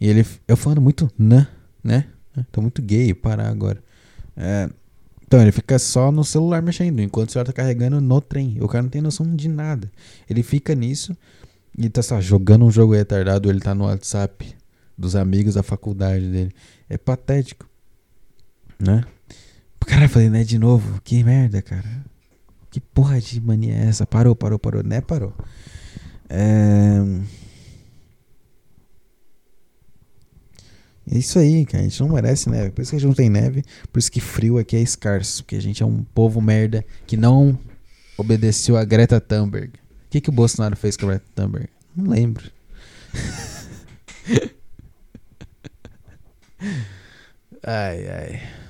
E 0.00 0.08
ele, 0.08 0.26
eu 0.48 0.56
falando 0.56 0.80
muito 0.80 1.10
né, 1.18 1.46
né? 1.84 2.06
Tô 2.50 2.62
muito 2.62 2.80
gay, 2.80 3.12
parar 3.12 3.48
agora. 3.48 3.84
É, 4.34 4.70
Então 5.26 5.38
ele 5.42 5.52
fica 5.52 5.78
só 5.78 6.10
no 6.10 6.24
celular 6.24 6.62
mexendo, 6.62 7.00
enquanto 7.00 7.28
o 7.28 7.32
senhor 7.32 7.44
tá 7.44 7.52
carregando 7.52 8.00
no 8.00 8.20
trem. 8.22 8.56
O 8.62 8.68
cara 8.68 8.84
não 8.84 8.88
tem 8.88 9.02
noção 9.02 9.36
de 9.36 9.50
nada. 9.50 9.92
Ele 10.30 10.42
fica 10.42 10.74
nisso 10.74 11.14
e 11.76 11.90
tá 11.90 12.00
só 12.00 12.22
jogando 12.22 12.64
um 12.64 12.70
jogo 12.70 12.94
retardado, 12.94 13.50
ele 13.50 13.60
tá 13.60 13.74
no 13.74 13.84
WhatsApp 13.84 14.56
dos 14.96 15.14
amigos 15.14 15.56
da 15.56 15.62
faculdade 15.62 16.26
dele. 16.26 16.54
É 16.88 16.96
patético. 16.96 17.68
Né? 18.80 19.04
Cara, 19.86 20.08
falei, 20.08 20.30
né, 20.30 20.44
de 20.44 20.58
novo. 20.58 21.00
Que 21.02 21.22
merda, 21.22 21.60
cara. 21.62 22.04
Que 22.70 22.80
porra 22.80 23.20
de 23.20 23.40
mania 23.40 23.74
é 23.74 23.86
essa? 23.88 24.06
Parou, 24.06 24.34
parou, 24.34 24.58
parou. 24.58 24.82
Né, 24.82 25.00
parou. 25.00 25.34
É... 26.28 26.98
É 31.10 31.18
isso 31.18 31.38
aí, 31.38 31.66
cara. 31.66 31.80
A 31.80 31.88
gente 31.88 32.00
não 32.00 32.08
merece 32.08 32.48
neve. 32.48 32.70
Por 32.70 32.82
isso 32.82 32.90
que 32.90 32.96
a 32.96 32.98
gente 32.98 33.08
não 33.08 33.14
tem 33.14 33.28
neve. 33.28 33.62
Por 33.92 33.98
isso 33.98 34.10
que 34.10 34.20
frio 34.20 34.58
aqui 34.58 34.76
é 34.76 34.80
escasso. 34.80 35.42
Porque 35.44 35.56
a 35.56 35.60
gente 35.60 35.82
é 35.82 35.86
um 35.86 36.02
povo 36.02 36.40
merda 36.40 36.84
que 37.06 37.16
não 37.16 37.58
obedeceu 38.16 38.76
a 38.76 38.84
Greta 38.84 39.20
Thunberg. 39.20 39.74
O 40.06 40.10
que, 40.10 40.20
que 40.20 40.28
o 40.30 40.32
Bolsonaro 40.32 40.76
fez 40.76 40.96
com 40.96 41.06
a 41.06 41.08
Greta 41.10 41.26
Thunberg? 41.34 41.68
Não 41.94 42.10
lembro. 42.10 42.50
ai, 47.62 48.08
ai. 48.08 48.61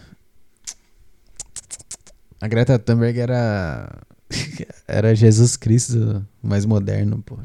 A 2.42 2.48
Greta 2.48 2.76
Thunberg 2.76 3.20
era. 3.20 3.88
era 4.88 5.14
Jesus 5.14 5.56
Cristo 5.56 6.26
mais 6.42 6.66
moderno, 6.66 7.22
pô. 7.22 7.38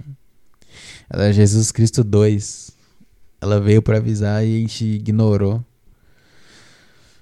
Ela 1.07 1.25
era 1.25 1.33
Jesus 1.33 1.71
Cristo 1.71 2.03
2. 2.03 2.71
Ela 3.39 3.59
veio 3.59 3.79
para 3.79 3.97
avisar 3.97 4.43
e 4.43 4.57
a 4.57 4.59
gente 4.61 4.85
ignorou. 4.85 5.63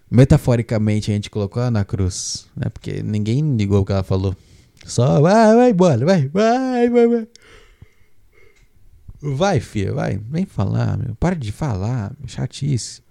Metaforicamente 0.10 1.12
a 1.12 1.16
gente 1.16 1.30
colocou 1.30 1.62
ela 1.62 1.70
na 1.70 1.84
cruz, 1.84 2.48
né? 2.56 2.70
Porque 2.70 3.04
ninguém 3.04 3.58
ligou 3.58 3.82
o 3.82 3.86
que 3.86 3.92
ela 3.92 4.04
falou. 4.04 4.34
Só 4.86 5.20
vai, 5.20 5.54
vai 5.54 5.70
embora, 5.72 6.06
vai, 6.06 6.30
vai, 6.30 6.90
vai, 6.90 7.08
vai. 7.08 7.28
Vai, 9.22 9.60
filha, 9.60 9.92
vai. 9.92 10.18
Vem 10.18 10.46
falar, 10.46 10.98
meu. 10.98 11.14
Para 11.16 11.36
de 11.36 11.52
falar, 11.52 12.16
chatice. 12.26 13.02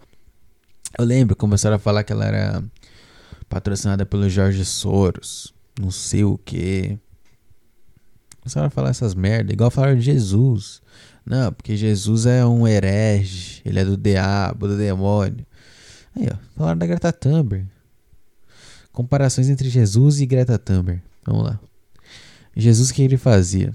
Eu 0.99 1.05
lembro, 1.05 1.37
começaram 1.37 1.77
a 1.77 1.79
falar 1.79 2.03
que 2.03 2.15
ela 2.15 2.25
era 2.25 2.65
patrocinada 3.55 4.05
pelo 4.05 4.29
Jorge 4.29 4.65
Soros. 4.65 5.55
Não 5.81 5.89
sei 5.89 6.25
o 6.25 6.37
que. 6.37 6.99
Começaram 8.41 8.67
a 8.67 8.71
falar 8.71 8.91
essas 8.91 9.15
merda, 9.15 9.53
igual 9.53 9.71
falaram 9.71 9.95
de 9.95 10.03
Jesus. 10.03 10.83
Não, 11.25 11.53
porque 11.53 11.77
Jesus 11.77 12.27
é 12.27 12.45
um 12.45 12.67
herege, 12.67 13.63
ele 13.65 13.79
é 13.79 13.85
do 13.85 13.97
diabo, 13.97 14.67
do 14.67 14.77
demônio. 14.77 15.47
Aí, 16.17 16.29
ó, 16.33 16.37
falaram 16.57 16.79
da 16.79 16.87
Greta 16.87 17.13
Thunberg. 17.13 17.65
Comparações 18.93 19.49
entre 19.49 19.69
Jesus 19.71 20.21
e 20.21 20.27
Greta 20.27 20.59
Thunberg. 20.59 21.01
Vamos 21.25 21.45
lá. 21.45 21.61
Jesus, 22.57 22.91
o 22.91 22.95
que 22.95 23.03
ele 23.03 23.17
fazia? 23.17 23.73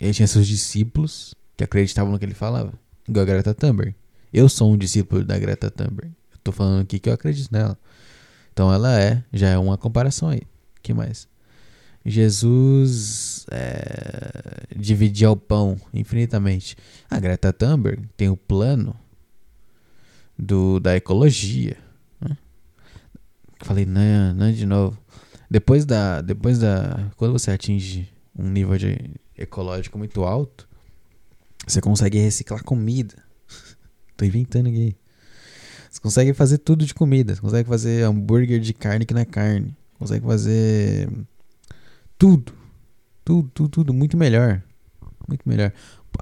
Ele 0.00 0.14
tinha 0.14 0.26
seus 0.26 0.46
discípulos 0.46 1.34
que 1.58 1.64
acreditavam 1.64 2.10
no 2.10 2.18
que 2.18 2.24
ele 2.24 2.32
falava. 2.32 2.72
Igual 3.06 3.22
a 3.22 3.26
Greta 3.26 3.52
Thunberg. 3.52 3.94
Eu 4.32 4.48
sou 4.48 4.72
um 4.72 4.78
discípulo 4.78 5.22
da 5.22 5.38
Greta 5.38 5.70
Thunberg. 5.70 6.10
Eu 6.32 6.38
tô 6.42 6.52
falando 6.52 6.80
aqui 6.80 6.98
que 6.98 7.10
eu 7.10 7.12
acredito 7.12 7.52
nela. 7.52 7.78
Então 8.60 8.70
ela 8.70 9.00
é, 9.00 9.24
já 9.32 9.48
é 9.48 9.56
uma 9.56 9.78
comparação 9.78 10.28
aí. 10.28 10.42
que 10.82 10.92
mais? 10.92 11.26
Jesus 12.04 13.46
é, 13.50 14.66
dividia 14.76 15.30
o 15.30 15.36
pão 15.36 15.80
infinitamente. 15.94 16.76
A 17.10 17.18
Greta 17.18 17.54
Thunberg 17.54 18.06
tem 18.18 18.28
o 18.28 18.36
plano 18.36 18.94
do, 20.38 20.78
da 20.78 20.94
ecologia. 20.94 21.78
Né? 22.20 22.36
Falei, 23.62 23.86
não, 23.86 24.34
não 24.34 24.52
de 24.52 24.66
novo. 24.66 25.02
Depois 25.50 25.86
da, 25.86 26.20
depois 26.20 26.58
da, 26.58 27.10
quando 27.16 27.32
você 27.32 27.52
atinge 27.52 28.12
um 28.38 28.50
nível 28.50 28.76
de 28.76 28.94
ecológico 29.38 29.96
muito 29.96 30.22
alto, 30.22 30.68
você 31.66 31.80
consegue 31.80 32.18
reciclar 32.18 32.62
comida. 32.62 33.14
Tô 34.18 34.26
inventando 34.26 34.68
aqui. 34.68 34.99
Você 35.90 36.00
consegue 36.00 36.32
fazer 36.32 36.58
tudo 36.58 36.86
de 36.86 36.94
comida. 36.94 37.34
Você 37.34 37.40
consegue 37.40 37.68
fazer 37.68 38.04
hambúrguer 38.04 38.60
de 38.60 38.72
carne 38.72 39.04
que 39.04 39.12
não 39.12 39.20
é 39.20 39.24
carne. 39.24 39.76
Consegue 39.98 40.24
fazer 40.24 41.10
tudo. 42.16 42.54
Tudo, 43.24 43.50
tudo, 43.52 43.68
tudo. 43.68 43.92
Muito 43.92 44.16
melhor. 44.16 44.62
Muito 45.26 45.46
melhor. 45.48 45.72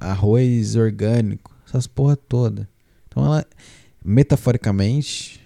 Arroz 0.01 0.75
orgânico. 0.75 1.55
Essas 1.67 1.87
porra 1.87 2.17
toda. 2.17 2.67
Então 3.09 3.25
ela, 3.27 3.47
metaforicamente, 4.03 5.41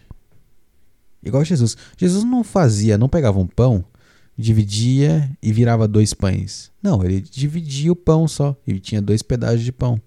igual 1.23 1.45
Jesus. 1.45 1.77
Jesus 1.97 2.23
não 2.23 2.45
fazia, 2.45 2.97
não 2.97 3.09
pegava 3.09 3.41
um 3.41 3.47
pão, 3.47 3.85
dividia 4.39 5.29
e 5.43 5.53
virava 5.53 5.89
dois 5.89 6.15
pães. 6.15 6.71
Não, 6.81 7.03
ele 7.05 7.21
dividia 7.21 7.91
o 7.91 7.97
pão 7.97 8.29
só. 8.29 8.57
E 8.67 8.79
tinha 8.79 9.03
dois 9.03 9.21
pedaços 9.21 9.63
de 9.63 9.73
pão. 9.73 10.01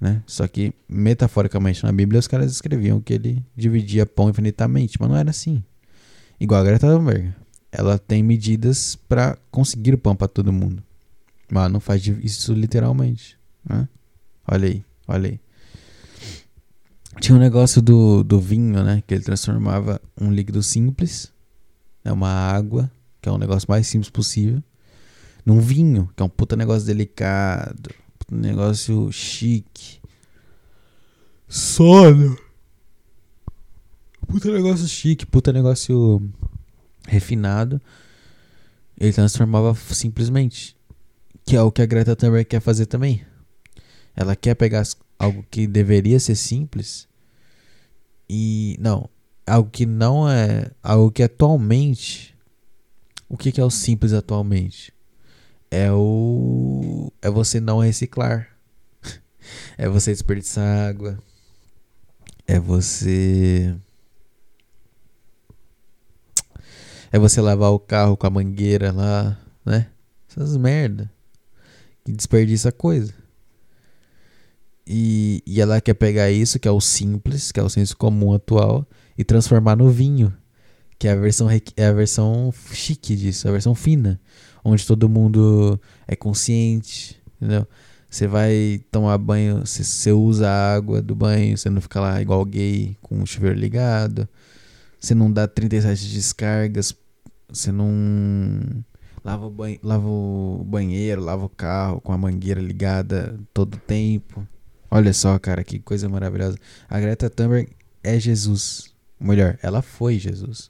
Né? 0.00 0.22
Só 0.26 0.46
que, 0.46 0.72
metaforicamente, 0.88 1.82
na 1.84 1.92
Bíblia, 1.92 2.18
os 2.18 2.26
caras 2.26 2.52
escreviam 2.52 3.00
que 3.00 3.14
ele 3.14 3.44
dividia 3.56 4.04
pão 4.04 4.28
infinitamente, 4.28 4.98
mas 5.00 5.08
não 5.08 5.16
era 5.16 5.30
assim. 5.30 5.62
Igual 6.38 6.60
a 6.60 6.64
Greta 6.64 6.86
Thunberg 6.86 7.32
ela 7.76 7.98
tem 7.98 8.22
medidas 8.22 8.94
para 9.08 9.36
conseguir 9.50 9.94
o 9.94 9.98
pão 9.98 10.14
para 10.14 10.28
todo 10.28 10.52
mundo. 10.52 10.82
Mas 11.50 11.70
não 11.72 11.80
faz 11.80 12.06
isso 12.06 12.52
literalmente. 12.52 13.36
Né? 13.68 13.88
Olha 14.46 14.68
aí, 14.68 14.84
olha 15.08 15.30
aí. 15.30 15.40
Tinha 17.20 17.36
um 17.36 17.40
negócio 17.40 17.82
do, 17.82 18.22
do 18.22 18.40
vinho, 18.40 18.82
né? 18.84 19.02
Que 19.06 19.14
ele 19.14 19.24
transformava 19.24 20.00
um 20.20 20.30
líquido 20.30 20.62
simples, 20.62 21.32
né, 22.04 22.12
uma 22.12 22.28
água, 22.28 22.90
que 23.20 23.28
é 23.28 23.32
um 23.32 23.38
negócio 23.38 23.66
mais 23.68 23.86
simples 23.86 24.10
possível, 24.10 24.62
num 25.44 25.60
vinho, 25.60 26.08
que 26.16 26.22
é 26.22 26.26
um 26.26 26.28
puta 26.28 26.56
negócio 26.56 26.86
delicado, 26.86 27.90
negócio 28.34 29.10
chique. 29.12 30.00
Sono. 31.48 32.38
Puta 34.26 34.50
negócio 34.50 34.88
chique, 34.88 35.26
puta 35.26 35.52
negócio 35.52 36.20
refinado, 37.06 37.80
ele 38.98 39.12
transformava 39.12 39.74
simplesmente. 39.74 40.76
Que 41.44 41.56
é 41.56 41.62
o 41.62 41.70
que 41.70 41.82
a 41.82 41.86
Greta 41.86 42.16
Thunberg 42.16 42.46
quer 42.46 42.60
fazer 42.60 42.86
também. 42.86 43.24
Ela 44.16 44.34
quer 44.34 44.54
pegar 44.54 44.82
algo 45.18 45.44
que 45.50 45.66
deveria 45.66 46.18
ser 46.18 46.36
simples 46.36 47.06
e. 48.28 48.76
Não. 48.80 49.08
Algo 49.46 49.68
que 49.70 49.84
não 49.84 50.28
é. 50.28 50.70
Algo 50.82 51.10
que 51.10 51.22
atualmente. 51.22 52.34
O 53.28 53.36
que, 53.36 53.52
que 53.52 53.60
é 53.60 53.64
o 53.64 53.70
simples 53.70 54.12
atualmente? 54.12 54.93
É 55.74 55.90
o. 55.92 57.10
É 57.20 57.28
você 57.28 57.58
não 57.58 57.80
reciclar. 57.80 58.48
é 59.76 59.88
você 59.88 60.12
desperdiçar 60.12 60.88
água. 60.88 61.18
É 62.46 62.60
você 62.60 63.74
É 67.14 67.18
você 67.18 67.40
lavar 67.40 67.70
o 67.70 67.78
carro 67.78 68.16
com 68.16 68.26
a 68.26 68.30
mangueira 68.30 68.90
lá, 68.90 69.38
né? 69.64 69.86
Essas 70.28 70.56
merda. 70.56 71.08
Que 72.04 72.10
desperdiça 72.10 72.72
coisa. 72.72 73.14
E, 74.84 75.40
e 75.46 75.60
ela 75.60 75.80
quer 75.80 75.94
pegar 75.94 76.30
isso, 76.32 76.58
que 76.58 76.66
é 76.66 76.70
o 76.72 76.80
simples, 76.80 77.52
que 77.52 77.60
é 77.60 77.62
o 77.62 77.68
senso 77.68 77.96
comum 77.96 78.32
atual, 78.32 78.84
e 79.16 79.22
transformar 79.22 79.76
no 79.76 79.90
vinho, 79.90 80.36
que 80.98 81.08
é 81.08 81.12
a 81.12 81.16
versão, 81.16 81.48
é 81.50 81.86
a 81.86 81.92
versão 81.92 82.52
chique 82.72 83.16
disso, 83.16 83.48
a 83.48 83.52
versão 83.52 83.74
fina, 83.74 84.20
onde 84.64 84.86
todo 84.86 85.08
mundo 85.08 85.80
é 86.06 86.16
consciente, 86.16 87.20
entendeu? 87.36 87.66
Você 88.08 88.26
vai 88.28 88.80
tomar 88.90 89.18
banho, 89.18 89.66
você 89.66 90.12
usa 90.12 90.48
a 90.48 90.74
água 90.74 91.02
do 91.02 91.14
banho, 91.14 91.58
você 91.58 91.68
não 91.68 91.80
fica 91.80 92.00
lá 92.00 92.22
igual 92.22 92.44
gay 92.44 92.96
com 93.02 93.20
o 93.22 93.26
chuveiro 93.26 93.58
ligado, 93.58 94.28
você 95.00 95.14
não 95.14 95.32
dá 95.32 95.48
37 95.48 96.12
descargas 96.12 96.94
você 97.54 97.70
não 97.70 98.84
lava 99.24 99.46
o, 99.46 99.50
banho, 99.50 99.78
lava 99.82 100.08
o 100.08 100.64
banheiro, 100.66 101.22
lava 101.22 101.44
o 101.44 101.48
carro 101.48 102.00
com 102.00 102.12
a 102.12 102.18
mangueira 102.18 102.60
ligada 102.60 103.38
todo 103.52 103.78
tempo. 103.78 104.46
Olha 104.90 105.12
só, 105.12 105.38
cara, 105.38 105.62
que 105.64 105.78
coisa 105.78 106.08
maravilhosa. 106.08 106.58
A 106.88 107.00
Greta 107.00 107.30
Thunberg 107.30 107.70
é 108.02 108.18
Jesus. 108.18 108.92
Melhor, 109.20 109.58
ela 109.62 109.82
foi 109.82 110.18
Jesus. 110.18 110.68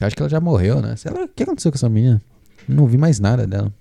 Acho 0.00 0.16
que 0.16 0.22
ela 0.22 0.30
já 0.30 0.40
morreu, 0.40 0.80
né? 0.80 0.96
Sei 0.96 1.10
lá, 1.10 1.24
o 1.24 1.28
que 1.28 1.42
aconteceu 1.42 1.70
com 1.70 1.76
essa 1.76 1.88
menina? 1.88 2.20
Não 2.68 2.86
vi 2.86 2.96
mais 2.96 3.20
nada 3.20 3.46
dela. 3.46 3.72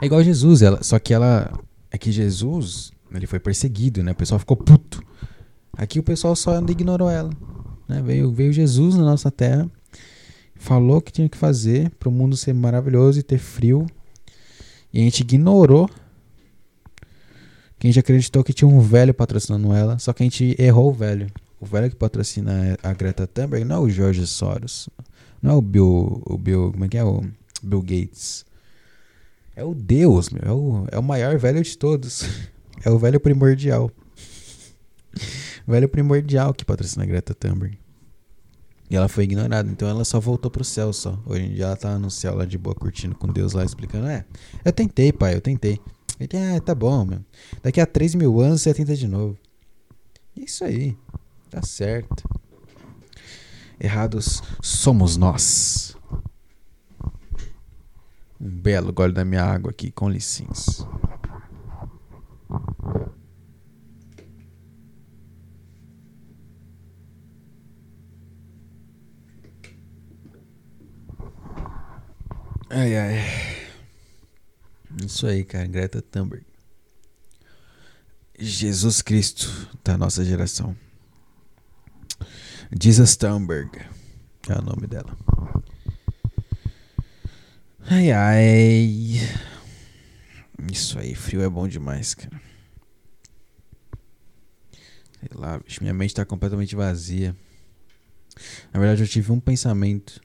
É 0.00 0.06
igual 0.06 0.22
Jesus, 0.22 0.62
ela, 0.62 0.82
só 0.82 0.98
que 0.98 1.12
ela. 1.12 1.52
É 1.90 1.98
que 1.98 2.10
Jesus, 2.10 2.92
ele 3.14 3.26
foi 3.26 3.38
perseguido, 3.38 4.02
né? 4.02 4.12
O 4.12 4.16
pessoal 4.16 4.38
ficou 4.38 4.56
puto. 4.56 5.02
Aqui 5.76 5.98
o 5.98 6.02
pessoal 6.02 6.34
só 6.34 6.58
ignorou 6.58 7.10
ela. 7.10 7.30
Né? 7.88 8.02
Veio, 8.02 8.32
veio 8.32 8.52
Jesus 8.52 8.94
na 8.96 9.04
nossa 9.04 9.30
terra 9.30 9.70
falou 10.64 11.02
que 11.02 11.12
tinha 11.12 11.28
que 11.28 11.36
fazer 11.36 11.90
para 11.98 12.08
o 12.08 12.12
mundo 12.12 12.36
ser 12.36 12.54
maravilhoso 12.54 13.20
e 13.20 13.22
ter 13.22 13.38
frio. 13.38 13.86
E 14.92 15.00
a 15.00 15.04
gente 15.04 15.20
ignorou. 15.20 15.88
Que 17.78 17.86
a 17.86 17.90
gente 17.90 17.98
acreditou 17.98 18.42
que 18.42 18.52
tinha 18.52 18.68
um 18.68 18.80
velho 18.80 19.12
patrocinando 19.12 19.72
ela, 19.72 19.98
só 19.98 20.12
que 20.12 20.22
a 20.22 20.26
gente 20.26 20.56
errou 20.58 20.88
o 20.88 20.92
velho. 20.92 21.26
O 21.64 21.66
velho 21.66 21.88
que 21.88 21.96
patrocina 21.96 22.76
a 22.82 22.92
Greta 22.92 23.26
Thunberg 23.26 23.64
não 23.64 23.76
é 23.76 23.78
o 23.78 23.88
George 23.88 24.26
Soros. 24.26 24.86
Não 25.40 25.52
é 25.52 25.54
o 25.54 25.62
Bill. 25.62 26.22
O 26.26 26.36
Bill. 26.36 26.72
Como 26.72 26.84
é 26.84 26.88
que 26.88 26.98
é? 26.98 27.02
O 27.02 27.24
Bill 27.62 27.80
Gates. 27.80 28.44
É 29.56 29.64
o 29.64 29.72
Deus, 29.74 30.28
meu. 30.28 30.42
É 30.44 30.52
o, 30.52 30.86
é 30.92 30.98
o 30.98 31.02
maior 31.02 31.38
velho 31.38 31.62
de 31.62 31.76
todos. 31.78 32.22
É 32.84 32.90
o 32.90 32.98
velho 32.98 33.18
primordial. 33.18 33.90
velho 35.66 35.88
primordial 35.88 36.52
que 36.52 36.66
patrocina 36.66 37.04
a 37.04 37.06
Greta 37.06 37.32
Thunberg. 37.32 37.78
E 38.90 38.96
ela 38.96 39.08
foi 39.08 39.24
ignorada, 39.24 39.70
então 39.70 39.88
ela 39.88 40.04
só 40.04 40.20
voltou 40.20 40.50
pro 40.50 40.62
céu 40.62 40.92
só. 40.92 41.18
Hoje 41.24 41.44
em 41.44 41.54
dia 41.54 41.64
ela 41.64 41.76
tá 41.76 41.98
no 41.98 42.10
céu 42.10 42.34
lá 42.34 42.44
de 42.44 42.58
boa, 42.58 42.74
curtindo 42.74 43.14
com 43.14 43.28
Deus 43.28 43.54
lá, 43.54 43.64
explicando. 43.64 44.06
É, 44.06 44.26
eu 44.62 44.72
tentei, 44.72 45.12
pai, 45.14 45.34
eu 45.34 45.40
tentei. 45.40 45.80
Ele, 46.20 46.28
ah, 46.36 46.60
tá 46.60 46.74
bom, 46.74 47.06
meu. 47.06 47.20
Daqui 47.62 47.80
a 47.80 47.86
3 47.86 48.16
mil 48.16 48.38
anos 48.38 48.60
você 48.60 48.74
tenta 48.74 48.94
de 48.94 49.08
novo. 49.08 49.38
Isso 50.36 50.62
aí. 50.62 50.94
Tá 51.54 51.62
certo. 51.62 52.28
Errados 53.78 54.42
somos 54.60 55.16
nós. 55.16 55.96
Um 58.40 58.50
belo 58.50 58.92
gole 58.92 59.12
da 59.12 59.24
minha 59.24 59.44
água 59.44 59.70
aqui, 59.70 59.92
com 59.92 60.10
licença. 60.10 60.84
Ai, 72.68 72.96
ai. 72.96 73.22
Isso 75.06 75.24
aí, 75.24 75.44
cara. 75.44 75.68
Greta 75.68 76.02
Thunberg. 76.02 76.44
Jesus 78.36 79.00
Cristo 79.00 79.70
da 79.84 79.96
nossa 79.96 80.24
geração. 80.24 80.76
Jesus 82.72 83.16
Thunberg 83.16 83.70
é 84.48 84.58
o 84.58 84.62
nome 84.62 84.86
dela. 84.86 85.16
Ai, 87.86 88.10
ai. 88.12 89.20
Isso 90.72 90.98
aí, 90.98 91.14
frio 91.14 91.42
é 91.42 91.48
bom 91.48 91.68
demais, 91.68 92.14
cara. 92.14 92.40
Sei 95.20 95.30
lá, 95.34 95.58
bicho, 95.58 95.82
minha 95.82 95.94
mente 95.94 96.14
tá 96.14 96.24
completamente 96.24 96.74
vazia. 96.74 97.36
Na 98.72 98.80
verdade, 98.80 99.02
eu 99.02 99.08
tive 99.08 99.30
um 99.32 99.40
pensamento. 99.40 100.20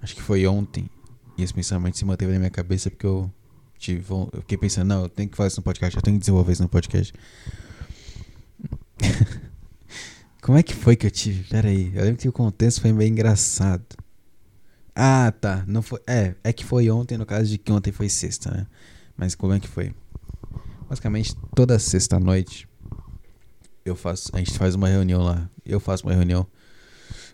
Acho 0.00 0.14
que 0.14 0.22
foi 0.22 0.46
ontem. 0.46 0.90
E 1.38 1.42
esse 1.42 1.54
pensamento 1.54 1.96
se 1.96 2.04
manteve 2.04 2.32
na 2.32 2.38
minha 2.38 2.50
cabeça 2.50 2.90
porque 2.90 3.06
eu 3.06 3.32
tive. 3.78 4.04
Eu 4.10 4.40
fiquei 4.40 4.58
pensando, 4.58 4.88
não, 4.88 5.02
eu 5.02 5.08
tenho 5.08 5.28
que 5.28 5.36
fazer 5.36 5.48
isso 5.48 5.60
no 5.60 5.64
podcast, 5.64 5.96
eu 5.96 6.02
tenho 6.02 6.16
que 6.16 6.20
desenvolver 6.20 6.52
isso 6.52 6.62
no 6.62 6.68
podcast. 6.68 7.12
Como 10.42 10.58
é 10.58 10.62
que 10.62 10.74
foi 10.74 10.96
que 10.96 11.06
eu 11.06 11.10
tive? 11.10 11.44
Pera 11.44 11.68
aí, 11.68 11.92
eu 11.94 12.02
lembro 12.02 12.20
que 12.20 12.28
o 12.28 12.32
contexto 12.32 12.80
foi 12.80 12.92
bem 12.92 13.12
engraçado. 13.12 13.86
Ah, 14.92 15.32
tá. 15.40 15.64
Não 15.68 15.82
foi. 15.82 16.00
É, 16.04 16.34
é 16.42 16.52
que 16.52 16.64
foi 16.64 16.90
ontem, 16.90 17.16
no 17.16 17.24
caso 17.24 17.48
de 17.48 17.58
que 17.58 17.70
ontem 17.70 17.92
foi 17.92 18.08
sexta, 18.08 18.50
né? 18.50 18.66
Mas 19.16 19.36
como 19.36 19.52
é 19.52 19.60
que 19.60 19.68
foi? 19.68 19.94
Basicamente, 20.88 21.36
toda 21.54 21.78
sexta 21.78 22.18
noite 22.18 22.68
eu 23.84 23.94
faço, 23.94 24.30
a 24.32 24.38
gente 24.38 24.58
faz 24.58 24.74
uma 24.74 24.88
reunião 24.88 25.22
lá. 25.22 25.48
Eu 25.64 25.78
faço 25.78 26.04
uma 26.04 26.12
reunião 26.12 26.44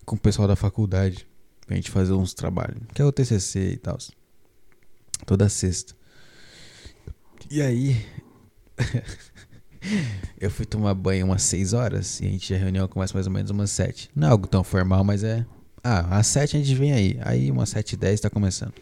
com 0.04 0.14
o 0.14 0.18
pessoal 0.18 0.46
da 0.46 0.54
faculdade 0.54 1.26
pra 1.66 1.76
gente 1.76 1.90
fazer 1.90 2.12
uns 2.12 2.34
trabalhos, 2.34 2.78
que 2.92 3.00
é 3.00 3.04
o 3.06 3.10
TCC 3.10 3.72
e 3.72 3.76
tal. 3.78 3.96
Toda 5.24 5.48
sexta. 5.48 5.94
E 7.50 7.62
aí 7.62 8.04
eu 10.40 10.50
fui 10.50 10.66
tomar 10.66 10.94
banho 10.94 11.26
umas 11.26 11.42
6 11.42 11.72
horas 11.72 12.20
e 12.20 12.26
a 12.26 12.30
gente 12.30 12.54
a 12.54 12.58
reunião 12.58 12.88
começa 12.88 13.14
mais 13.14 13.26
ou 13.26 13.32
menos 13.32 13.50
umas 13.50 13.70
7. 13.70 14.10
Não 14.14 14.28
é 14.28 14.30
algo 14.30 14.46
tão 14.46 14.64
formal, 14.64 15.04
mas 15.04 15.24
é 15.24 15.44
ah, 15.82 16.18
às 16.18 16.26
7 16.26 16.56
a 16.56 16.60
gente 16.60 16.74
vem 16.74 16.92
aí. 16.92 17.18
Aí 17.22 17.50
umas 17.50 17.70
7 17.70 17.92
e 17.92 17.96
10 17.96 18.20
tá 18.20 18.30
começando. 18.30 18.74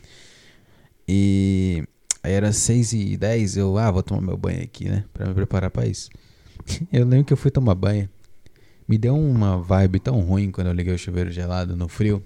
E 1.06 1.84
aí 2.22 2.32
era 2.32 2.52
6 2.52 2.92
e 2.92 3.16
10, 3.16 3.56
eu, 3.56 3.78
ah, 3.78 3.90
vou 3.90 4.02
tomar 4.02 4.20
meu 4.20 4.36
banho 4.36 4.62
aqui, 4.62 4.88
né? 4.88 5.04
Pra 5.12 5.26
me 5.26 5.34
preparar 5.34 5.70
pra 5.70 5.86
isso. 5.86 6.10
eu 6.92 7.06
lembro 7.06 7.24
que 7.24 7.32
eu 7.32 7.36
fui 7.36 7.50
tomar 7.50 7.74
banho. 7.74 8.08
Me 8.88 8.96
deu 8.98 9.16
uma 9.16 9.58
vibe 9.58 10.00
tão 10.00 10.20
ruim 10.20 10.50
quando 10.50 10.68
eu 10.68 10.72
liguei 10.72 10.94
o 10.94 10.98
chuveiro 10.98 11.30
gelado 11.30 11.76
no 11.76 11.88
frio. 11.88 12.22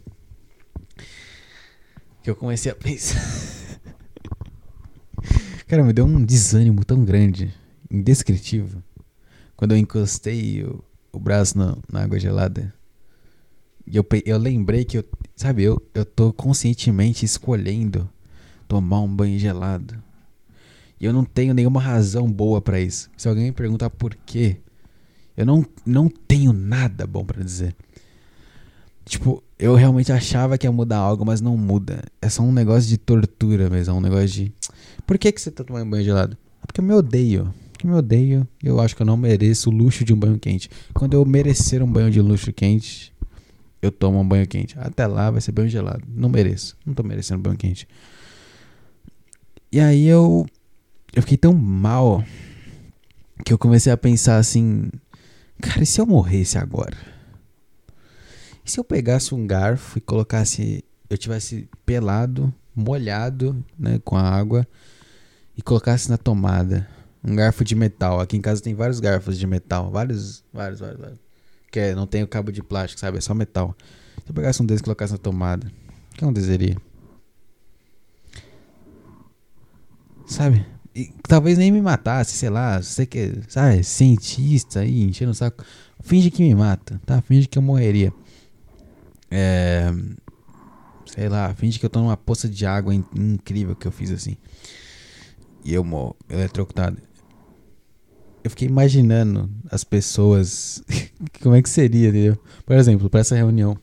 Que 2.23 2.31
eu 2.31 2.37
comecei 2.37 2.71
a 2.71 2.75
pensar. 2.77 3.21
Cara, 5.67 5.85
me 5.85 5.93
deu 5.93 6.05
um 6.05 6.25
desânimo 6.25 6.85
tão 6.85 7.05
grande, 7.05 7.55
indescritível. 7.91 8.83
Quando 9.57 9.73
eu 9.73 9.79
encostei 9.79 10.63
o, 10.65 10.83
o 11.13 11.19
braço 11.19 11.59
na, 11.59 11.77
na 11.91 12.03
água 12.03 12.19
gelada. 12.19 12.73
Eu, 13.93 14.07
eu 14.25 14.39
lembrei 14.39 14.85
que 14.85 14.99
eu, 14.99 15.05
sabe, 15.35 15.65
eu, 15.65 15.81
eu 15.95 16.05
tô 16.05 16.33
conscientemente 16.33 17.25
escolhendo 17.25 18.09
tomar 18.69 19.01
um 19.01 19.09
banho 19.09 19.39
gelado. 19.39 20.01
E 21.01 21.05
eu 21.05 21.13
não 21.13 21.25
tenho 21.25 21.55
nenhuma 21.55 21.81
razão 21.81 22.31
boa 22.31 22.61
para 22.61 22.79
isso. 22.79 23.11
Se 23.17 23.29
alguém 23.29 23.47
me 23.47 23.53
perguntar 23.53 23.91
por 23.91 24.15
quê, 24.15 24.59
eu 25.37 25.47
não, 25.47 25.65
não 25.85 26.09
tenho 26.09 26.53
nada 26.53 27.07
bom 27.07 27.25
para 27.25 27.43
dizer. 27.43 27.75
Tipo, 29.05 29.43
eu 29.59 29.75
realmente 29.75 30.13
achava 30.13 30.57
que 30.57 30.67
ia 30.67 30.73
mudar 30.73 30.99
algo, 30.99 31.25
mas 31.25 31.41
não 31.41 31.57
muda. 31.57 32.05
É 32.21 32.29
só 32.29 32.43
um 32.43 32.53
negócio 32.53 32.89
de 32.89 32.99
tortura 32.99 33.69
mesmo. 33.69 33.95
É 33.95 33.97
um 33.97 34.01
negócio 34.01 34.29
de. 34.29 34.53
Por 35.07 35.19
que, 35.19 35.33
que 35.33 35.41
você 35.41 35.51
tá 35.51 35.65
tomando 35.65 35.91
banho 35.91 36.05
gelado? 36.05 36.37
É 36.63 36.67
porque 36.67 36.81
eu 36.81 36.85
me 36.85 36.93
odeio. 36.93 37.53
Eu 37.85 37.91
me 37.91 37.97
odeio. 37.97 38.47
Eu 38.63 38.81
acho 38.81 38.95
que 38.95 39.03
eu 39.03 39.07
não 39.07 39.17
mereço 39.17 39.71
o 39.71 39.73
luxo 39.73 40.05
de 40.05 40.13
um 40.13 40.17
banho 40.17 40.39
quente. 40.39 40.71
Quando 40.93 41.15
eu 41.15 41.25
merecer 41.25 41.83
um 41.83 41.91
banho 41.91 42.11
de 42.11 42.21
luxo 42.21 42.53
quente, 42.53 43.13
eu 43.81 43.91
tomo 43.91 44.21
um 44.21 44.27
banho 44.27 44.47
quente. 44.47 44.79
Até 44.79 45.07
lá 45.07 45.31
vai 45.31 45.41
ser 45.41 45.53
banho 45.53 45.69
gelado. 45.69 46.03
Não 46.09 46.29
mereço. 46.29 46.77
Não 46.85 46.95
tô 46.95 47.03
merecendo 47.03 47.41
banho 47.41 47.57
quente. 47.57 47.89
E 49.73 49.81
aí 49.81 50.07
eu. 50.07 50.47
Eu 51.15 51.23
fiquei 51.23 51.39
tão 51.39 51.53
mal 51.53 52.25
que 53.45 53.53
eu 53.53 53.59
comecei 53.59 53.93
a 53.93 53.97
pensar 53.97 54.37
assim. 54.37 54.91
Cara, 55.61 55.83
e 55.83 55.87
se 55.87 56.01
eu 56.01 56.07
morresse 56.07 56.59
agora? 56.59 56.97
E 58.65 58.71
se 58.71 58.79
eu 58.79 58.85
pegasse 58.85 59.35
um 59.35 59.47
garfo 59.47 59.99
e 59.99 60.01
colocasse. 60.01 60.85
Eu 61.09 61.19
tivesse 61.19 61.69
pelado, 61.85 62.55
molhado, 62.75 63.65
né, 63.77 64.01
com 64.05 64.17
a 64.17 64.23
água, 64.23 64.65
e 65.57 65.63
colocasse 65.63 66.09
na 66.09 66.17
tomada 66.17 66.87
um 67.23 67.35
garfo 67.35 67.65
de 67.65 67.75
metal. 67.75 68.21
Aqui 68.21 68.37
em 68.37 68.41
casa 68.41 68.63
tem 68.63 68.75
vários 68.75 69.01
garfos 69.01 69.39
de 69.39 69.47
metal. 69.47 69.91
Vários, 69.91 70.43
vários, 70.53 70.81
vários, 70.81 71.01
vários. 71.01 71.19
Que 71.71 71.81
é, 71.81 71.95
não 71.95 72.07
tem 72.07 72.23
o 72.23 72.29
cabo 72.29 72.51
de 72.51 72.63
plástico, 72.63 73.01
sabe? 73.01 73.19
É 73.19 73.21
só 73.21 73.35
metal. 73.35 73.77
Se 74.25 74.31
eu 74.31 74.35
pegasse 74.35 74.63
um 74.63 74.67
desses 74.67 74.81
e 74.81 74.85
colocasse 74.85 75.13
na 75.13 75.19
tomada, 75.19 75.67
o 76.13 76.17
que 76.17 76.25
aconteceria? 76.25 76.77
Sabe? 80.27 80.67
E, 80.95 81.13
talvez 81.29 81.59
nem 81.59 81.71
me 81.71 81.81
matasse, 81.81 82.37
sei 82.37 82.51
lá, 82.51 82.83
você 82.83 83.07
que, 83.07 83.41
sabe, 83.49 83.85
cientista 83.85 84.81
aí, 84.81 85.03
enchendo 85.03 85.31
o 85.31 85.35
saco. 85.35 85.65
Finge 86.03 86.31
que 86.31 86.43
me 86.43 86.55
mata, 86.55 87.01
tá? 87.05 87.21
Finge 87.23 87.47
que 87.47 87.59
eu 87.59 87.63
morreria. 87.63 88.13
É. 89.31 89.93
Sei 91.07 91.29
lá, 91.29 91.53
finge 91.55 91.79
que 91.79 91.85
eu 91.85 91.91
tô 91.91 92.01
numa 92.01 92.17
poça 92.17 92.49
de 92.49 92.65
água 92.65 92.95
in 92.95 93.05
incrível 93.15 93.77
que 93.77 93.87
eu 93.87 93.93
fiz 93.93 94.11
assim. 94.11 94.37
E 95.65 95.75
eu 95.75 95.85
morro, 95.85 96.17
eletrocutado 96.29 96.97
eu 98.43 98.51
fiquei 98.51 98.69
imaginando 98.69 99.51
as 99.71 99.85
pessoas. 99.85 100.83
como 101.43 101.55
é 101.55 101.63
que 101.63 101.69
seria, 101.69 102.09
entendeu? 102.09 102.39
Por 102.65 102.77
exemplo, 102.77 103.11
para 103.11 103.21
essa 103.21 103.35
reunião, 103.35 103.77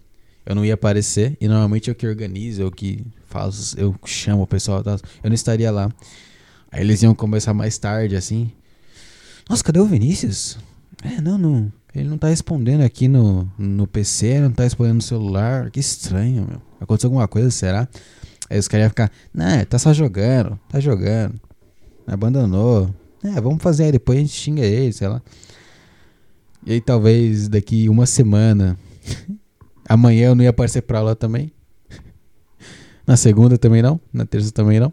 eu 0.45 0.55
não 0.55 0.65
ia 0.65 0.73
aparecer 0.73 1.37
e 1.39 1.47
normalmente 1.47 1.89
eu 1.89 1.95
que 1.95 2.07
organizo, 2.07 2.61
eu 2.61 2.71
que 2.71 3.05
faço, 3.27 3.77
eu 3.79 3.95
chamo 4.05 4.43
o 4.43 4.47
pessoal, 4.47 4.83
eu 5.23 5.29
não 5.29 5.33
estaria 5.35 5.69
lá. 5.71 5.91
Aí 6.71 6.81
eles 6.81 7.01
iam 7.03 7.13
conversar 7.13 7.53
mais 7.53 7.77
tarde, 7.77 8.15
assim. 8.15 8.51
Nossa, 9.49 9.63
cadê 9.63 9.79
o 9.79 9.85
Vinícius? 9.85 10.57
É, 11.03 11.21
não, 11.21 11.37
não. 11.37 11.71
Ele 11.95 12.07
não 12.07 12.17
tá 12.17 12.27
respondendo 12.27 12.81
aqui 12.81 13.07
no, 13.07 13.49
no 13.57 13.87
PC, 13.87 14.39
não 14.39 14.51
tá 14.51 14.63
respondendo 14.63 14.95
no 14.95 15.01
celular. 15.01 15.71
Que 15.71 15.79
estranho, 15.79 16.45
meu. 16.47 16.61
Aconteceu 16.79 17.07
alguma 17.07 17.27
coisa, 17.27 17.49
será? 17.49 17.87
Aí 18.49 18.59
os 18.59 18.67
caras 18.67 18.85
iam 18.85 18.89
ficar, 18.89 19.11
não, 19.33 19.65
tá 19.65 19.79
só 19.79 19.93
jogando, 19.93 20.59
tá 20.69 20.79
jogando. 20.79 21.39
Abandonou, 22.05 22.93
é, 23.23 23.41
vamos 23.41 23.61
fazer 23.61 23.85
aí, 23.85 23.91
depois 23.91 24.17
a 24.17 24.21
gente 24.21 24.33
xinga 24.33 24.63
ele, 24.63 24.93
sei 24.93 25.07
lá. 25.07 25.21
E 26.65 26.73
aí 26.73 26.81
talvez 26.81 27.47
daqui 27.47 27.89
uma 27.89 28.05
semana. 28.05 28.77
amanhã 29.87 30.27
eu 30.27 30.35
não 30.35 30.43
ia 30.43 30.49
aparecer 30.49 30.81
pra 30.81 30.99
aula 30.99 31.15
também. 31.15 31.51
Na 33.07 33.15
segunda 33.15 33.57
também 33.57 33.81
não. 33.81 33.99
Na 34.11 34.25
terça 34.25 34.51
também 34.51 34.79
não. 34.79 34.91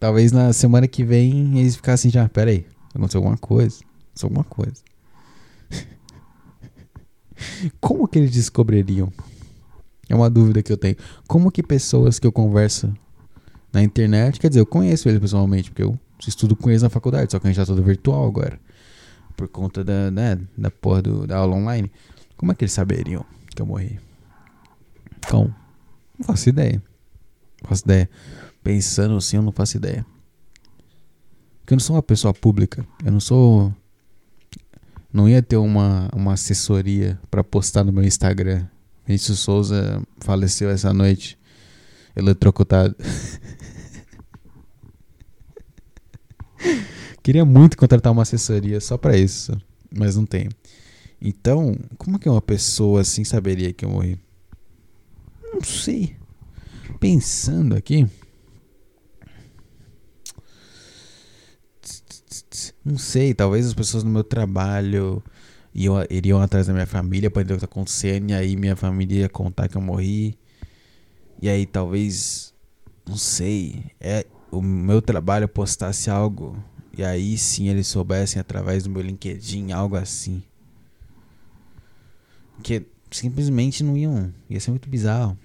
Talvez 0.00 0.32
na 0.32 0.52
semana 0.52 0.86
que 0.86 1.04
vem 1.04 1.58
eles 1.58 1.76
ficassem 1.76 2.10
já, 2.10 2.28
pera 2.28 2.50
aí, 2.50 2.66
aconteceu 2.94 3.18
alguma 3.18 3.38
coisa. 3.38 3.80
Aconteceu 4.06 4.26
alguma 4.26 4.44
coisa. 4.44 4.82
Como 7.80 8.06
que 8.06 8.18
eles 8.18 8.30
descobririam? 8.30 9.10
É 10.08 10.14
uma 10.14 10.28
dúvida 10.28 10.62
que 10.62 10.70
eu 10.70 10.76
tenho. 10.76 10.96
Como 11.26 11.50
que 11.50 11.62
pessoas 11.62 12.18
que 12.18 12.26
eu 12.26 12.32
converso 12.32 12.92
na 13.72 13.82
internet, 13.82 14.38
quer 14.38 14.48
dizer, 14.48 14.60
eu 14.60 14.66
conheço 14.66 15.08
eles 15.08 15.20
pessoalmente, 15.20 15.70
porque 15.70 15.82
eu 15.82 15.98
estudo 16.28 16.56
com 16.56 16.70
eles 16.70 16.82
na 16.82 16.88
faculdade, 16.88 17.32
só 17.32 17.38
que 17.38 17.46
a 17.46 17.50
gente 17.50 17.56
tá 17.56 17.66
todo 17.66 17.82
virtual 17.82 18.26
agora. 18.26 18.58
Por 19.36 19.48
conta 19.48 19.82
da, 19.82 20.10
né, 20.10 20.38
da 20.56 20.70
porra 20.70 21.02
do, 21.02 21.26
da 21.26 21.38
aula 21.38 21.56
online. 21.56 21.90
Como 22.36 22.52
é 22.52 22.54
que 22.54 22.64
eles 22.64 22.72
saberiam 22.72 23.24
que 23.54 23.60
eu 23.60 23.66
morri? 23.66 23.98
Como? 25.28 25.54
Não 26.18 26.26
faço 26.26 26.48
ideia. 26.48 26.82
Não 27.62 27.68
faço 27.68 27.84
ideia. 27.84 28.08
Pensando 28.62 29.16
assim, 29.16 29.36
eu 29.36 29.42
não 29.42 29.52
faço 29.52 29.76
ideia. 29.76 30.04
Porque 31.60 31.74
eu 31.74 31.76
não 31.76 31.80
sou 31.80 31.96
uma 31.96 32.02
pessoa 32.02 32.34
pública. 32.34 32.86
Eu 33.04 33.12
não 33.12 33.20
sou. 33.20 33.74
Não 35.12 35.28
ia 35.28 35.42
ter 35.42 35.56
uma, 35.56 36.10
uma 36.14 36.34
assessoria 36.34 37.18
para 37.30 37.42
postar 37.42 37.84
no 37.84 37.92
meu 37.92 38.04
Instagram. 38.04 38.66
Vinícius 39.06 39.40
Souza 39.40 40.02
faleceu 40.18 40.70
essa 40.70 40.92
noite. 40.92 41.38
Eletrocutado. 42.16 42.94
Queria 47.22 47.44
muito 47.44 47.76
contratar 47.76 48.12
uma 48.12 48.22
assessoria 48.22 48.80
só 48.80 48.98
para 48.98 49.16
isso, 49.16 49.56
mas 49.90 50.16
não 50.16 50.26
tenho. 50.26 50.50
Então, 51.20 51.74
como 51.96 52.18
que 52.18 52.28
uma 52.28 52.42
pessoa 52.42 53.00
assim 53.00 53.24
saberia 53.24 53.72
que 53.72 53.84
eu 53.84 53.88
morri? 53.88 54.18
Não 55.52 55.62
sei. 55.62 56.16
Pensando 57.00 57.74
aqui. 57.74 58.06
Não 62.84 62.98
sei, 62.98 63.32
talvez 63.32 63.66
as 63.66 63.72
pessoas 63.72 64.04
no 64.04 64.10
meu 64.10 64.22
trabalho 64.22 65.22
iam, 65.74 65.96
iriam 66.10 66.40
atrás 66.40 66.66
da 66.66 66.74
minha 66.74 66.86
família 66.86 67.30
para 67.30 67.40
entender 67.40 67.54
o 67.54 67.56
que 67.56 67.66
tá 67.66 67.70
acontecendo, 67.72 68.30
e 68.30 68.34
aí 68.34 68.56
minha 68.56 68.76
família 68.76 69.20
ia 69.20 69.28
contar 69.28 69.68
que 69.68 69.76
eu 69.76 69.80
morri. 69.80 70.38
E 71.40 71.48
aí 71.48 71.64
talvez, 71.64 72.52
não 73.06 73.16
sei, 73.16 73.86
é 73.98 74.26
o 74.54 74.62
meu 74.62 75.02
trabalho 75.02 75.48
postasse 75.48 76.08
algo 76.08 76.56
e 76.96 77.04
aí 77.04 77.36
sim 77.36 77.68
eles 77.68 77.86
soubessem 77.88 78.40
através 78.40 78.84
do 78.84 78.90
meu 78.90 79.02
LinkedIn, 79.02 79.72
algo 79.72 79.96
assim. 79.96 80.42
Que 82.62 82.86
simplesmente 83.10 83.82
não 83.82 83.96
iam. 83.96 84.32
Ia 84.48 84.60
ser 84.60 84.70
muito 84.70 84.88
bizarro. 84.88 85.36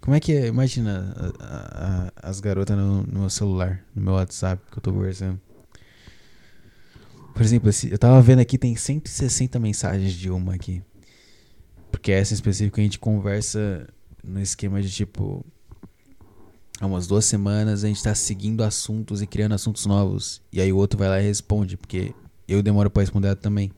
Como 0.00 0.14
é 0.14 0.20
que 0.20 0.32
é? 0.32 0.46
Imagina 0.46 1.14
a, 1.38 2.12
a, 2.24 2.30
as 2.30 2.40
garotas 2.40 2.76
no, 2.76 3.02
no, 3.02 3.20
meu 3.20 3.30
celular, 3.30 3.84
no 3.94 4.02
meu 4.02 4.14
WhatsApp 4.14 4.62
que 4.70 4.78
eu 4.78 4.82
tô 4.82 4.92
conversando. 4.92 5.40
Por 7.32 7.42
exemplo, 7.42 7.70
eu 7.88 7.98
tava 7.98 8.20
vendo 8.20 8.40
aqui, 8.40 8.58
tem 8.58 8.74
160 8.74 9.58
mensagens 9.60 10.12
de 10.12 10.30
uma 10.30 10.54
aqui. 10.54 10.82
Porque 11.92 12.10
essa 12.10 12.32
em 12.32 12.36
específico 12.36 12.80
a 12.80 12.82
gente 12.82 12.98
conversa 12.98 13.86
no 14.24 14.40
esquema 14.40 14.82
de 14.82 14.90
tipo 14.90 15.44
há 16.80 16.86
umas 16.86 17.06
duas 17.06 17.24
semanas 17.24 17.84
a 17.84 17.88
gente 17.88 18.02
tá 18.02 18.14
seguindo 18.14 18.62
assuntos 18.62 19.20
e 19.22 19.26
criando 19.26 19.54
assuntos 19.54 19.86
novos. 19.86 20.40
E 20.52 20.60
aí 20.60 20.72
o 20.72 20.76
outro 20.76 20.98
vai 20.98 21.08
lá 21.08 21.20
e 21.20 21.24
responde, 21.24 21.76
porque 21.76 22.14
eu 22.46 22.62
demoro 22.62 22.90
pra 22.90 23.02
responder 23.02 23.28
ela 23.28 23.36
também. 23.36 23.70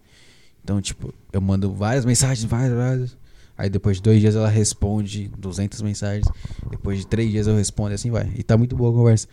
Então, 0.63 0.81
tipo, 0.81 1.13
eu 1.33 1.41
mando 1.41 1.73
várias 1.73 2.05
mensagens, 2.05 2.45
várias, 2.45 2.77
várias. 2.77 3.17
Aí 3.57 3.69
depois 3.69 3.99
de 3.99 4.03
dois 4.03 4.21
dias 4.21 4.37
ela 4.37 4.49
responde 4.49 5.29
200 5.37 5.83
mensagens. 5.83 6.27
Depois 6.71 6.99
de 6.99 7.07
três 7.07 7.31
dias 7.31 7.47
eu 7.47 7.57
respondo 7.57 7.93
e 7.93 7.95
assim 7.95 8.11
vai. 8.11 8.31
E 8.37 8.43
tá 8.43 8.57
muito 8.57 8.77
boa 8.77 8.91
a 8.91 8.95
conversa. 8.95 9.29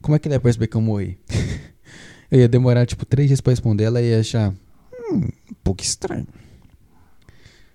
Como 0.00 0.16
é 0.16 0.18
que 0.18 0.26
ele 0.26 0.34
ia 0.34 0.40
perceber 0.40 0.66
que 0.66 0.76
eu 0.76 0.80
morri? 0.80 1.18
eu 2.30 2.40
ia 2.40 2.48
demorar, 2.48 2.86
tipo, 2.86 3.04
três 3.04 3.28
dias 3.28 3.40
pra 3.40 3.52
responder. 3.52 3.84
Ela 3.84 4.00
ia 4.00 4.20
achar 4.20 4.50
hum, 5.12 5.28
um 5.50 5.54
pouco 5.62 5.82
estranho. 5.82 6.26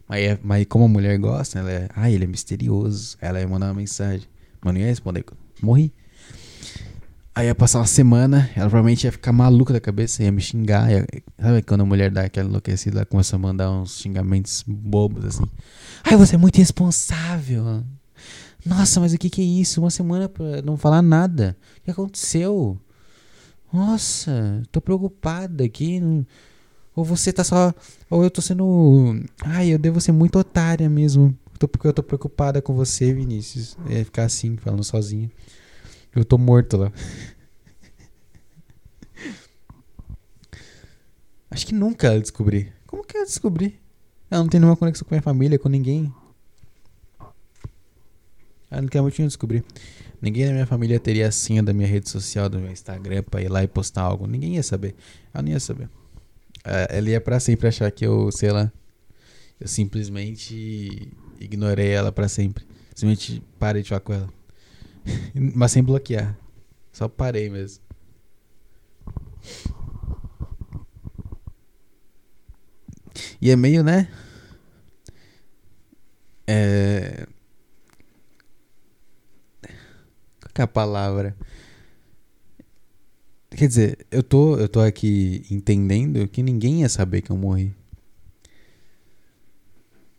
Mas, 0.08 0.24
é, 0.24 0.40
mas 0.44 0.66
como 0.66 0.86
a 0.86 0.88
mulher 0.88 1.18
gosta, 1.18 1.60
ela 1.60 1.72
é. 1.72 1.90
Ah, 1.96 2.10
ele 2.10 2.24
é 2.24 2.28
misterioso. 2.28 3.18
Ela 3.22 3.40
ia 3.40 3.48
mandar 3.48 3.68
uma 3.68 3.76
mensagem. 3.76 4.28
Mas 4.66 4.74
não 4.74 4.82
ia 4.82 4.88
responder. 4.88 5.24
Morri. 5.62 5.94
Aí 7.36 7.46
ia 7.46 7.54
passar 7.54 7.80
uma 7.80 7.86
semana, 7.86 8.50
ela 8.56 8.68
provavelmente 8.68 9.04
ia 9.04 9.12
ficar 9.12 9.32
maluca 9.32 9.72
da 9.72 9.80
cabeça, 9.80 10.24
ia 10.24 10.32
me 10.32 10.42
xingar. 10.42 10.90
Ia, 10.90 11.06
sabe 11.40 11.62
quando 11.62 11.82
a 11.82 11.86
mulher 11.86 12.10
dá 12.10 12.24
aquela 12.24 12.50
enlouquecida, 12.50 13.00
ela 13.00 13.06
começa 13.06 13.36
a 13.36 13.40
mandar 13.40 13.70
uns 13.70 14.00
xingamentos 14.00 14.64
bobos 14.66 15.24
assim. 15.24 15.44
Ai, 16.04 16.18
você 16.18 16.34
é 16.34 16.38
muito 16.40 16.56
irresponsável. 16.56 17.84
Nossa, 18.66 19.00
mas 19.00 19.14
o 19.14 19.20
que, 19.20 19.30
que 19.30 19.42
é 19.42 19.46
isso? 19.46 19.82
Uma 19.82 19.92
semana 19.92 20.28
pra 20.28 20.64
não 20.64 20.78
falar 20.78 21.04
nada. 21.04 21.56
O 21.78 21.84
que 21.84 21.92
aconteceu? 21.92 22.80
Nossa, 23.72 24.64
tô 24.72 24.82
preocupada 24.82 25.64
aqui. 25.64 26.02
Ou 26.96 27.06
você 27.06 27.32
tá 27.32 27.44
só. 27.44 27.72
Ou 28.10 28.24
eu 28.24 28.32
tô 28.32 28.42
sendo. 28.42 29.24
Ai, 29.44 29.68
eu 29.68 29.78
devo 29.78 30.02
ser 30.02 30.14
muito 30.14 30.40
otária 30.40 30.90
mesmo. 30.90 31.38
Porque 31.60 31.88
eu 31.88 31.94
tô 31.94 32.04
preocupada 32.04 32.62
com 32.62 32.74
você, 32.74 33.14
Vinícius. 33.14 33.78
É 33.90 34.04
ficar 34.04 34.24
assim, 34.24 34.58
falando 34.58 34.84
sozinho. 34.84 35.32
Eu 36.14 36.26
tô 36.26 36.38
morto 36.38 36.78
lá. 36.78 36.92
Acho 41.50 41.66
que 41.66 41.74
nunca 41.74 42.08
ela 42.08 42.20
descobri. 42.20 42.74
Como 42.86 43.04
que 43.04 43.16
ela 43.16 43.26
descobri? 43.26 43.80
Ela 44.30 44.44
não 44.44 44.50
tem 44.50 44.60
nenhuma 44.60 44.76
conexão 44.76 45.08
com 45.08 45.16
minha 45.16 45.22
família, 45.22 45.58
com 45.58 45.70
ninguém. 45.70 46.14
Ela 48.70 48.82
não 48.82 48.90
quer 48.90 49.02
muito 49.02 49.16
descobrir. 49.22 49.64
Ninguém 50.22 50.48
da 50.48 50.52
minha 50.52 50.66
família 50.66 51.00
teria 51.00 51.28
a 51.28 51.32
senha 51.32 51.64
da 51.64 51.72
minha 51.72 51.88
rede 51.88 52.10
social, 52.10 52.50
do 52.50 52.60
meu 52.60 52.72
Instagram, 52.72 53.24
pra 53.24 53.42
ir 53.42 53.48
lá 53.50 53.64
e 53.64 53.68
postar 53.68 54.02
algo. 54.02 54.28
Ninguém 54.28 54.56
ia 54.56 54.64
saber. 54.64 54.96
Ela 55.34 55.44
não 55.44 55.52
ia 55.52 55.60
saber. 55.60 55.90
É, 56.64 56.98
ela 56.98 57.10
ia 57.10 57.22
pra 57.22 57.40
sempre 57.40 57.68
achar 57.68 57.90
que 57.92 58.06
eu, 58.06 58.32
sei 58.32 58.52
lá, 58.52 58.72
eu 59.60 59.68
simplesmente 59.68 61.14
ignorei 61.40 61.90
ela 61.90 62.12
para 62.12 62.28
sempre. 62.28 62.66
Simplesmente 62.96 63.44
parei 63.60 63.82
de 63.82 63.90
falar 63.90 64.02
com 64.02 64.14
ela. 64.14 64.30
Mas 65.56 65.72
sem 65.72 65.84
bloquear. 65.84 66.38
Só 66.92 67.08
parei 67.08 67.50
mesmo. 67.50 67.84
E 73.42 73.52
é 73.52 73.56
meio, 73.56 73.84
né? 73.84 74.10
É. 76.48 77.28
Qual 80.42 80.52
é 80.60 80.62
a 80.62 80.68
palavra? 80.68 81.36
Quer 83.52 83.68
dizer, 83.68 84.08
eu 84.12 84.22
tô, 84.22 84.58
eu 84.58 84.68
tô 84.68 84.82
aqui 84.82 85.46
entendendo 85.50 86.28
que 86.28 86.44
ninguém 86.44 86.82
ia 86.82 86.90
saber 86.90 87.22
que 87.22 87.32
eu 87.32 87.38
morri. 87.38 87.74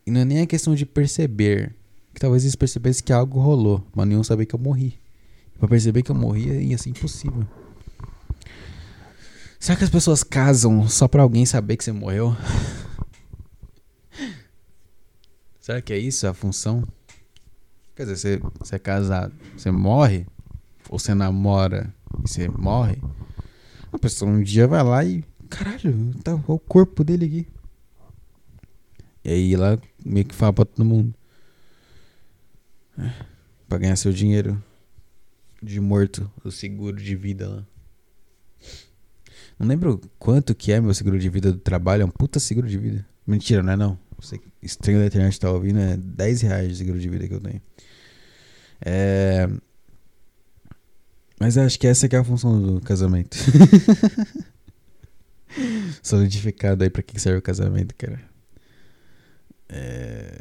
E 0.07 0.11
não 0.11 0.21
é 0.21 0.25
nem 0.25 0.39
a 0.39 0.47
questão 0.47 0.73
de 0.73 0.85
perceber. 0.85 1.75
Que 2.13 2.21
talvez 2.21 2.43
eles 2.43 2.55
percebessem 2.55 3.03
que 3.03 3.11
algo 3.11 3.41
rolou, 3.41 3.85
mas 3.93 4.07
nenhum 4.07 4.23
sabia 4.23 4.45
que 4.45 4.55
eu 4.55 4.59
morri. 4.59 4.97
Pra 5.59 5.67
perceber 5.67 6.01
que 6.01 6.09
eu 6.09 6.15
morri 6.15 6.69
ia 6.69 6.77
ser 6.77 6.91
impossível. 6.91 7.45
Será 9.59 9.77
que 9.77 9.83
as 9.83 9.89
pessoas 9.89 10.23
casam 10.23 10.87
só 10.87 11.09
pra 11.09 11.21
alguém 11.21 11.45
saber 11.45 11.75
que 11.75 11.83
você 11.83 11.91
morreu? 11.91 12.33
Será 15.59 15.81
que 15.81 15.91
é 15.91 15.97
isso 15.97 16.25
a 16.25 16.33
função? 16.33 16.87
Quer 17.93 18.05
dizer, 18.05 18.39
você, 18.39 18.51
você 18.59 18.75
é 18.77 18.79
casado, 18.79 19.33
você 19.57 19.71
morre? 19.71 20.25
Ou 20.89 20.97
você 20.97 21.13
namora 21.13 21.93
e 22.17 22.29
você 22.29 22.47
morre? 22.47 22.97
A 23.91 23.99
pessoa 23.99 24.31
um 24.31 24.41
dia 24.41 24.67
vai 24.67 24.83
lá 24.83 25.03
e. 25.03 25.21
Caralho, 25.49 26.13
tá 26.23 26.33
o 26.47 26.57
corpo 26.57 27.03
dele 27.03 27.25
aqui. 27.25 27.56
E 29.27 29.31
aí 29.31 29.53
ela 29.53 29.77
meio 30.05 30.25
que 30.25 30.33
fala 30.33 30.53
pra 30.53 30.63
todo 30.63 30.85
mundo. 30.85 31.13
É, 32.97 33.11
pra 33.67 33.77
ganhar 33.77 33.97
seu 33.97 34.13
dinheiro 34.13 34.63
de 35.61 35.81
morto, 35.81 36.31
o 36.45 36.49
seguro 36.49 36.95
de 36.95 37.13
vida 37.13 37.49
lá. 37.49 37.67
Não 39.59 39.67
lembro 39.67 39.99
quanto 40.17 40.55
que 40.55 40.71
é 40.71 40.79
meu 40.79 40.93
seguro 40.93 41.19
de 41.19 41.27
vida 41.27 41.51
do 41.51 41.59
trabalho, 41.59 42.03
é 42.03 42.05
um 42.05 42.09
puta 42.09 42.39
seguro 42.39 42.69
de 42.69 42.77
vida. 42.77 43.05
Mentira, 43.25 43.61
não 43.61 43.73
é 43.73 43.75
não. 43.75 43.99
Você 44.17 44.39
estranho 44.61 44.99
da 44.99 45.07
internet 45.07 45.37
tá 45.37 45.51
ouvindo, 45.51 45.79
é 45.79 45.97
10 45.97 46.41
reais 46.43 46.69
de 46.69 46.77
seguro 46.77 46.97
de 46.97 47.09
vida 47.09 47.27
que 47.27 47.33
eu 47.33 47.41
tenho. 47.41 47.61
É... 48.79 49.49
Mas 51.37 51.57
acho 51.57 51.77
que 51.77 51.85
essa 51.85 52.07
que 52.07 52.15
é 52.15 52.19
a 52.19 52.23
função 52.23 52.61
do 52.61 52.79
casamento. 52.79 53.35
Solidificado 56.01 56.85
aí 56.85 56.89
pra 56.89 57.03
que 57.03 57.19
serve 57.19 57.39
o 57.39 57.41
casamento, 57.41 57.93
cara. 57.93 58.36
É... 59.69 60.37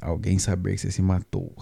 Alguém 0.00 0.38
saber 0.38 0.74
que 0.74 0.80
você 0.80 0.90
se 0.90 1.00
matou. 1.00 1.54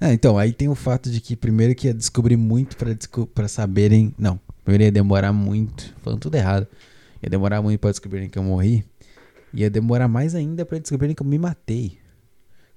Ah, 0.00 0.12
então, 0.12 0.36
aí 0.36 0.52
tem 0.52 0.68
o 0.68 0.74
fato 0.74 1.10
de 1.10 1.20
que 1.20 1.34
primeiro 1.34 1.74
que 1.74 1.86
ia 1.86 1.94
descobrir 1.94 2.36
muito 2.36 2.76
para 2.76 2.92
desco 2.92 3.28
saberem. 3.48 4.14
Não, 4.18 4.38
primeiro 4.62 4.84
ia 4.84 4.92
demorar 4.92 5.32
muito. 5.32 5.94
Falando 6.02 6.20
tudo 6.20 6.34
errado. 6.34 6.66
Ia 7.22 7.30
demorar 7.30 7.62
muito 7.62 7.80
para 7.80 7.90
descobrirem 7.90 8.28
que 8.28 8.38
eu 8.38 8.42
morri. 8.42 8.84
Ia 9.52 9.70
demorar 9.70 10.08
mais 10.08 10.34
ainda 10.34 10.64
para 10.66 10.78
descobrirem 10.78 11.14
que 11.14 11.22
eu 11.22 11.26
me 11.26 11.38
matei. 11.38 11.98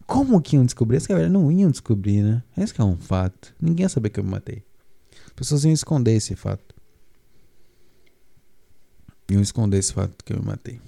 Como 0.05 0.41
que 0.41 0.55
iam 0.55 0.63
descobrir? 0.63 0.97
Essa 0.97 1.09
galera 1.09 1.29
não 1.29 1.51
iam 1.51 1.69
descobrir, 1.69 2.23
né? 2.23 2.41
Esse 2.57 2.79
é 2.79 2.83
um 2.83 2.97
fato. 2.97 3.53
Ninguém 3.59 3.83
ia 3.83 3.89
saber 3.89 4.09
que 4.09 4.19
eu 4.19 4.23
me 4.23 4.31
matei. 4.31 4.63
As 5.25 5.33
pessoas 5.33 5.65
iam 5.65 5.73
esconder 5.73 6.13
esse 6.13 6.35
fato. 6.35 6.73
Iam 9.29 9.41
esconder 9.41 9.79
esse 9.79 9.93
fato 9.93 10.23
que 10.23 10.31
eu 10.31 10.39
me 10.39 10.45
matei. 10.45 10.79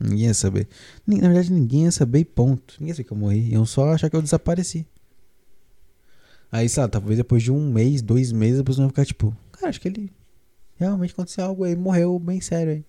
Ninguém 0.00 0.26
ia 0.26 0.34
saber. 0.34 0.66
Na 1.06 1.28
verdade, 1.28 1.52
ninguém 1.52 1.84
ia 1.84 1.92
saber 1.92 2.24
ponto. 2.24 2.74
Ninguém 2.80 2.88
ia 2.88 2.94
saber 2.94 3.04
que 3.04 3.12
eu 3.12 3.16
morri. 3.16 3.50
Iam 3.50 3.66
só 3.66 3.92
achar 3.92 4.08
que 4.08 4.16
eu 4.16 4.22
desapareci. 4.22 4.86
Aí, 6.50 6.68
sabe, 6.68 6.90
talvez 6.90 7.18
depois 7.18 7.42
de 7.42 7.52
um 7.52 7.70
mês, 7.70 8.02
dois 8.02 8.32
meses, 8.32 8.60
a 8.60 8.64
pessoa 8.64 8.86
vai 8.86 8.90
ficar 8.90 9.04
tipo, 9.04 9.36
cara, 9.52 9.68
acho 9.68 9.80
que 9.80 9.86
ele 9.86 10.12
realmente 10.76 11.12
aconteceu 11.12 11.44
algo 11.44 11.62
aí, 11.62 11.76
morreu 11.76 12.18
bem 12.18 12.40
sério 12.40 12.72
aí. 12.72 12.84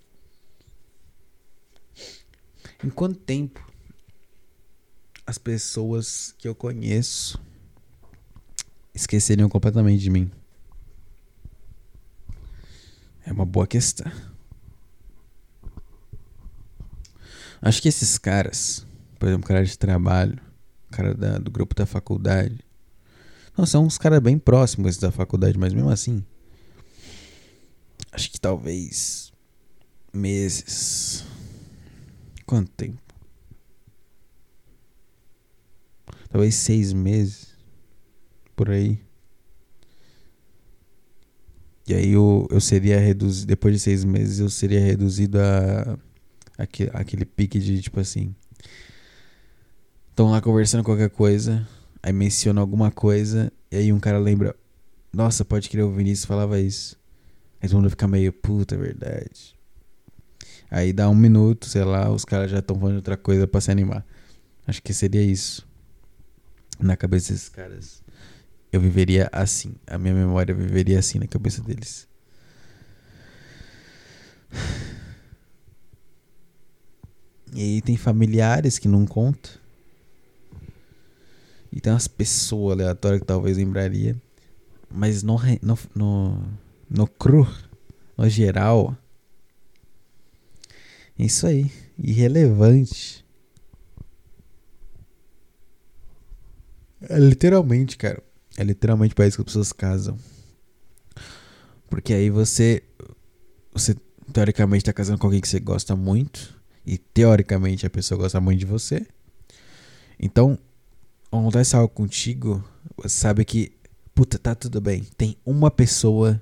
Em 2.84 2.90
quanto 2.90 3.20
tempo 3.20 3.70
as 5.28 5.38
pessoas 5.38 6.34
que 6.38 6.48
eu 6.48 6.56
conheço 6.56 7.40
esqueceriam 8.96 9.48
completamente 9.48 10.02
de 10.02 10.10
mim? 10.10 10.32
É 13.24 13.32
uma 13.32 13.46
boa 13.46 13.68
questão. 13.68 14.12
Acho 17.62 17.82
que 17.82 17.88
esses 17.88 18.18
caras, 18.18 18.86
por 19.20 19.28
exemplo, 19.28 19.48
cara 19.48 19.64
de 19.64 19.78
trabalho, 19.78 20.40
cara 20.90 21.14
da, 21.14 21.38
do 21.38 21.52
grupo 21.52 21.76
da 21.76 21.86
faculdade, 21.86 22.60
não, 23.58 23.66
são 23.66 23.86
uns 23.86 23.98
caras 23.98 24.20
bem 24.20 24.38
próximos 24.38 24.98
da 24.98 25.12
faculdade, 25.12 25.58
mas 25.58 25.74
mesmo 25.74 25.90
assim, 25.90 26.24
acho 28.12 28.32
que 28.32 28.40
talvez 28.40 29.32
meses. 30.14 31.26
Quanto 32.46 32.72
tempo? 32.72 33.02
Talvez 36.30 36.56
seis 36.56 36.94
meses. 36.94 37.56
Por 38.56 38.70
aí. 38.70 39.00
E 41.88 41.94
aí 41.94 42.12
eu, 42.12 42.48
eu 42.50 42.62
seria 42.62 43.00
reduzido. 43.00 43.48
Depois 43.48 43.76
de 43.76 43.80
seis 43.80 44.04
meses 44.04 44.40
eu 44.40 44.50
seria 44.50 44.80
reduzido 44.80 45.40
a. 45.40 45.98
Aquele, 46.62 46.92
aquele 46.94 47.26
pique 47.26 47.60
de 47.60 47.82
tipo 47.82 48.00
assim. 48.00 48.36
Estão 50.10 50.30
lá 50.30 50.40
conversando 50.40 50.84
qualquer 50.84 51.10
coisa. 51.10 51.68
Aí 52.04 52.14
menciona 52.14 52.62
alguma 52.62 52.92
coisa. 52.92 53.52
E 53.72 53.78
aí 53.78 53.94
um 53.94 54.00
cara 54.00 54.20
lembra. 54.20 54.56
Nossa, 55.12 55.44
pode 55.44 55.70
crer, 55.70 55.84
o 55.84 55.92
Vinícius 55.92 56.26
falava 56.26 56.60
isso. 56.60 56.96
Aí 57.60 57.68
todo 57.68 57.78
mundo 57.78 57.90
fica 57.90 58.08
meio, 58.08 58.32
puta, 58.32 58.76
é 58.76 58.78
verdade. 58.78 59.56
Aí 60.70 60.94
dá 60.94 61.10
um 61.10 61.16
minuto, 61.16 61.66
sei 61.68 61.84
lá, 61.84 62.10
os 62.12 62.24
caras 62.24 62.50
já 62.50 62.60
estão 62.60 62.80
falando 62.80 62.98
outra 62.98 63.18
coisa 63.18 63.48
pra 63.48 63.60
se 63.60 63.72
animar. 63.72 64.06
Acho 64.68 64.82
que 64.82 64.94
seria 64.94 65.22
isso. 65.22 65.68
Na 66.80 66.96
cabeça 66.96 67.34
desses 67.34 67.50
caras. 67.50 68.04
Eu 68.72 68.80
viveria 68.80 69.30
assim. 69.32 69.74
A 69.88 69.98
minha 69.98 70.14
memória 70.14 70.54
viveria 70.54 71.00
assim 71.00 71.20
na 71.20 71.28
cabeça 71.28 71.62
deles. 71.62 72.08
E 77.54 77.82
tem 77.82 77.98
familiares 77.98 78.80
que 78.80 78.88
não 78.88 79.06
contam. 79.06 79.52
E 81.72 81.80
tem 81.80 81.92
umas 81.92 82.08
pessoas 82.08 82.74
aleatórias 82.74 83.22
que 83.22 83.28
talvez 83.28 83.58
lembraria. 83.58 84.16
Mas 84.90 85.24
no, 85.24 85.38
no, 85.62 85.78
no, 85.96 86.44
no 86.90 87.08
cru, 87.08 87.48
no 88.18 88.30
geral. 88.30 88.96
É 91.18 91.24
isso 91.24 91.48
aí. 91.48 91.72
Irrelevante. 91.98 93.26
É 97.02 97.18
literalmente, 97.18 97.98
cara. 97.98 98.22
É 98.58 98.64
literalmente 98.64 99.16
para 99.16 99.28
isso 99.28 99.38
que 99.38 99.42
as 99.42 99.46
pessoas 99.46 99.74
casam. 99.74 100.18
Porque 101.90 102.14
aí 102.14 102.30
você. 102.30 102.84
Você 103.74 103.96
teoricamente 104.34 104.86
tá 104.86 104.94
casando 104.94 105.20
com 105.20 105.28
alguém 105.28 105.42
que 105.42 105.48
você 105.48 105.60
gosta 105.60 105.96
muito. 105.96 106.61
E 106.86 106.98
teoricamente 106.98 107.86
a 107.86 107.90
pessoa 107.90 108.20
gosta 108.20 108.40
muito 108.40 108.60
de 108.60 108.66
você. 108.66 109.06
Então, 110.20 110.58
acontece 111.32 111.76
algo 111.76 111.90
contigo, 111.90 112.64
você 112.98 113.10
sabe 113.10 113.46
que, 113.46 113.72
puta, 114.14 114.38
tá 114.38 114.54
tudo 114.54 114.82
bem. 114.82 115.04
Tem 115.18 115.38
uma 115.46 115.72
pessoa 115.72 116.42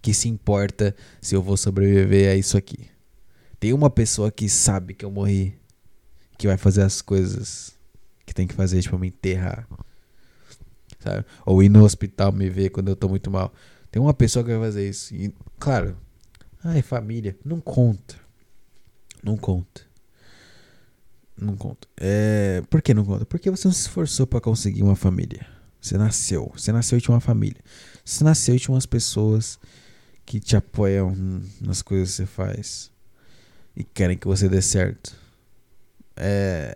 que 0.00 0.12
se 0.12 0.28
importa 0.28 0.94
se 1.20 1.34
eu 1.34 1.42
vou 1.42 1.56
sobreviver 1.56 2.30
a 2.30 2.34
isso 2.34 2.56
aqui. 2.56 2.88
Tem 3.60 3.72
uma 3.72 3.88
pessoa 3.90 4.30
que 4.30 4.48
sabe 4.48 4.94
que 4.94 5.04
eu 5.04 5.10
morri, 5.10 5.54
que 6.36 6.46
vai 6.46 6.56
fazer 6.56 6.82
as 6.82 7.00
coisas 7.00 7.78
que 8.26 8.34
tem 8.34 8.46
que 8.46 8.54
fazer, 8.54 8.80
tipo, 8.82 8.98
me 8.98 9.08
enterrar. 9.08 9.68
Sabe? 10.98 11.24
Ou 11.44 11.62
ir 11.62 11.68
no 11.68 11.84
hospital 11.84 12.32
me 12.32 12.48
ver 12.48 12.70
quando 12.70 12.88
eu 12.88 12.96
tô 12.96 13.08
muito 13.08 13.30
mal. 13.30 13.52
Tem 13.90 14.00
uma 14.00 14.14
pessoa 14.14 14.44
que 14.44 14.50
vai 14.50 14.60
fazer 14.60 14.88
isso. 14.88 15.14
E, 15.14 15.34
claro, 15.58 15.96
ai, 16.64 16.82
família, 16.82 17.36
não 17.44 17.60
conta. 17.60 18.21
Não 19.22 19.36
conta. 19.36 19.82
Não 21.36 21.56
conta. 21.56 21.88
É, 21.96 22.62
por 22.68 22.82
que 22.82 22.92
não 22.92 23.04
conta? 23.04 23.24
Porque 23.24 23.50
você 23.50 23.66
não 23.66 23.72
se 23.72 23.82
esforçou 23.82 24.26
para 24.26 24.40
conseguir 24.40 24.82
uma 24.82 24.96
família. 24.96 25.46
Você 25.80 25.98
nasceu. 25.98 26.52
Você 26.54 26.72
nasceu 26.72 26.98
e 26.98 27.00
tinha 27.00 27.14
uma 27.14 27.20
família. 27.20 27.60
Você 28.04 28.22
nasceu 28.22 28.54
e 28.54 28.60
tinha 28.60 28.74
umas 28.74 28.86
pessoas 28.86 29.58
que 30.24 30.38
te 30.38 30.56
apoiam 30.56 31.14
nas 31.60 31.82
coisas 31.82 32.10
que 32.10 32.16
você 32.16 32.26
faz. 32.26 32.90
E 33.74 33.82
querem 33.82 34.16
que 34.16 34.26
você 34.26 34.48
dê 34.48 34.62
certo. 34.62 35.16
É, 36.16 36.74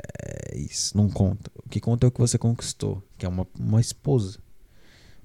é 0.53 0.59
isso. 0.59 0.97
Não 0.97 1.09
conta. 1.09 1.51
O 1.55 1.69
que 1.69 1.79
conta 1.79 2.07
é 2.07 2.09
o 2.09 2.11
que 2.11 2.21
você 2.21 2.39
conquistou. 2.39 3.03
Que 3.19 3.27
é 3.27 3.29
uma, 3.29 3.47
uma 3.59 3.81
esposa. 3.81 4.39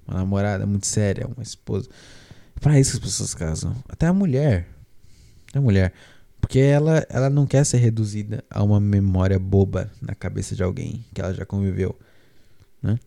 Uma 0.06 0.18
namorada 0.18 0.66
muito 0.66 0.86
séria. 0.86 1.26
Uma 1.26 1.42
esposa. 1.42 1.88
É 2.54 2.60
para 2.60 2.78
isso 2.78 2.92
que 2.92 2.96
as 2.98 3.02
pessoas 3.04 3.34
casam. 3.34 3.74
Até 3.88 4.06
a 4.06 4.12
mulher. 4.12 4.68
Até 5.48 5.58
a 5.58 5.62
mulher. 5.62 5.92
Porque 6.42 6.58
ela, 6.58 7.06
ela 7.08 7.30
não 7.30 7.46
quer 7.46 7.64
ser 7.64 7.78
reduzida 7.78 8.44
a 8.50 8.62
uma 8.62 8.78
memória 8.78 9.38
boba 9.38 9.90
na 10.02 10.14
cabeça 10.14 10.54
de 10.54 10.62
alguém 10.62 11.02
que 11.14 11.20
ela 11.20 11.32
já 11.32 11.46
conviveu. 11.46 11.96
Né? 12.82 12.98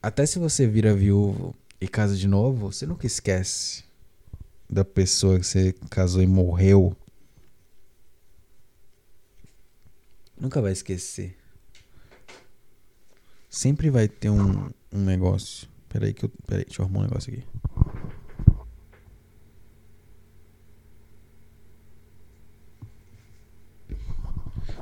Até 0.00 0.24
se 0.26 0.38
você 0.38 0.66
vira 0.66 0.94
viúvo 0.94 1.56
e 1.80 1.88
casa 1.88 2.14
de 2.14 2.28
novo, 2.28 2.70
você 2.70 2.86
nunca 2.86 3.06
esquece 3.06 3.82
da 4.70 4.84
pessoa 4.84 5.40
que 5.40 5.46
você 5.46 5.74
casou 5.90 6.22
e 6.22 6.26
morreu. 6.26 6.94
Nunca 10.38 10.60
vai 10.60 10.72
esquecer. 10.72 11.36
Sempre 13.48 13.90
vai 13.90 14.06
ter 14.08 14.30
um, 14.30 14.70
um 14.92 15.04
negócio. 15.04 15.68
Peraí 15.88 16.12
que 16.12 16.24
eu. 16.26 16.30
Peraí, 16.46 16.64
deixa 16.64 16.82
eu 16.82 16.84
arrumar 16.84 17.00
um 17.00 17.04
negócio 17.04 17.32
aqui. 17.32 17.51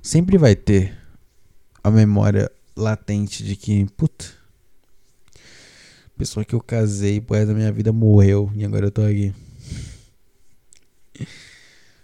Sempre 0.03 0.39
vai 0.39 0.55
ter 0.55 0.97
a 1.83 1.91
memória 1.91 2.51
latente 2.77 3.45
de 3.45 3.57
que, 3.57 3.87
puta, 3.97 4.27
pessoa 6.17 6.45
que 6.45 6.55
eu 6.55 6.61
casei 6.61 7.21
por 7.21 7.45
da 7.47 7.55
minha 7.55 7.73
vida 7.73 7.93
morreu 7.93 8.51
e 8.55 8.65
agora 8.65 8.87
eu 8.87 8.91
tô 8.91 9.03
aqui. 9.03 9.35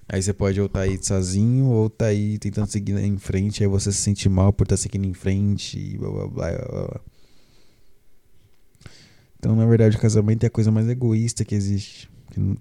Aí 0.08 0.22
você 0.22 0.32
pode 0.32 0.60
ou 0.60 0.68
tá 0.68 0.80
aí 0.80 1.02
sozinho 1.02 1.66
ou 1.66 1.90
tá 1.90 2.06
aí 2.06 2.38
tentando 2.38 2.68
seguir 2.68 2.96
em 2.96 3.18
frente, 3.18 3.62
aí 3.62 3.68
você 3.68 3.90
se 3.90 3.98
sente 3.98 4.28
mal 4.28 4.52
por 4.52 4.64
estar 4.64 4.76
tá 4.76 4.82
seguindo 4.82 5.04
em 5.04 5.12
frente 5.12 5.78
e 5.78 5.98
blá 5.98 6.10
blá 6.10 6.28
blá 6.28 6.50
blá 6.52 6.86
blá. 6.86 7.00
Então, 9.38 9.54
na 9.54 9.66
verdade, 9.66 9.96
o 9.96 10.00
casamento 10.00 10.44
é 10.44 10.46
a 10.46 10.50
coisa 10.50 10.70
mais 10.70 10.88
egoísta 10.88 11.44
que 11.44 11.54
existe. 11.54 12.08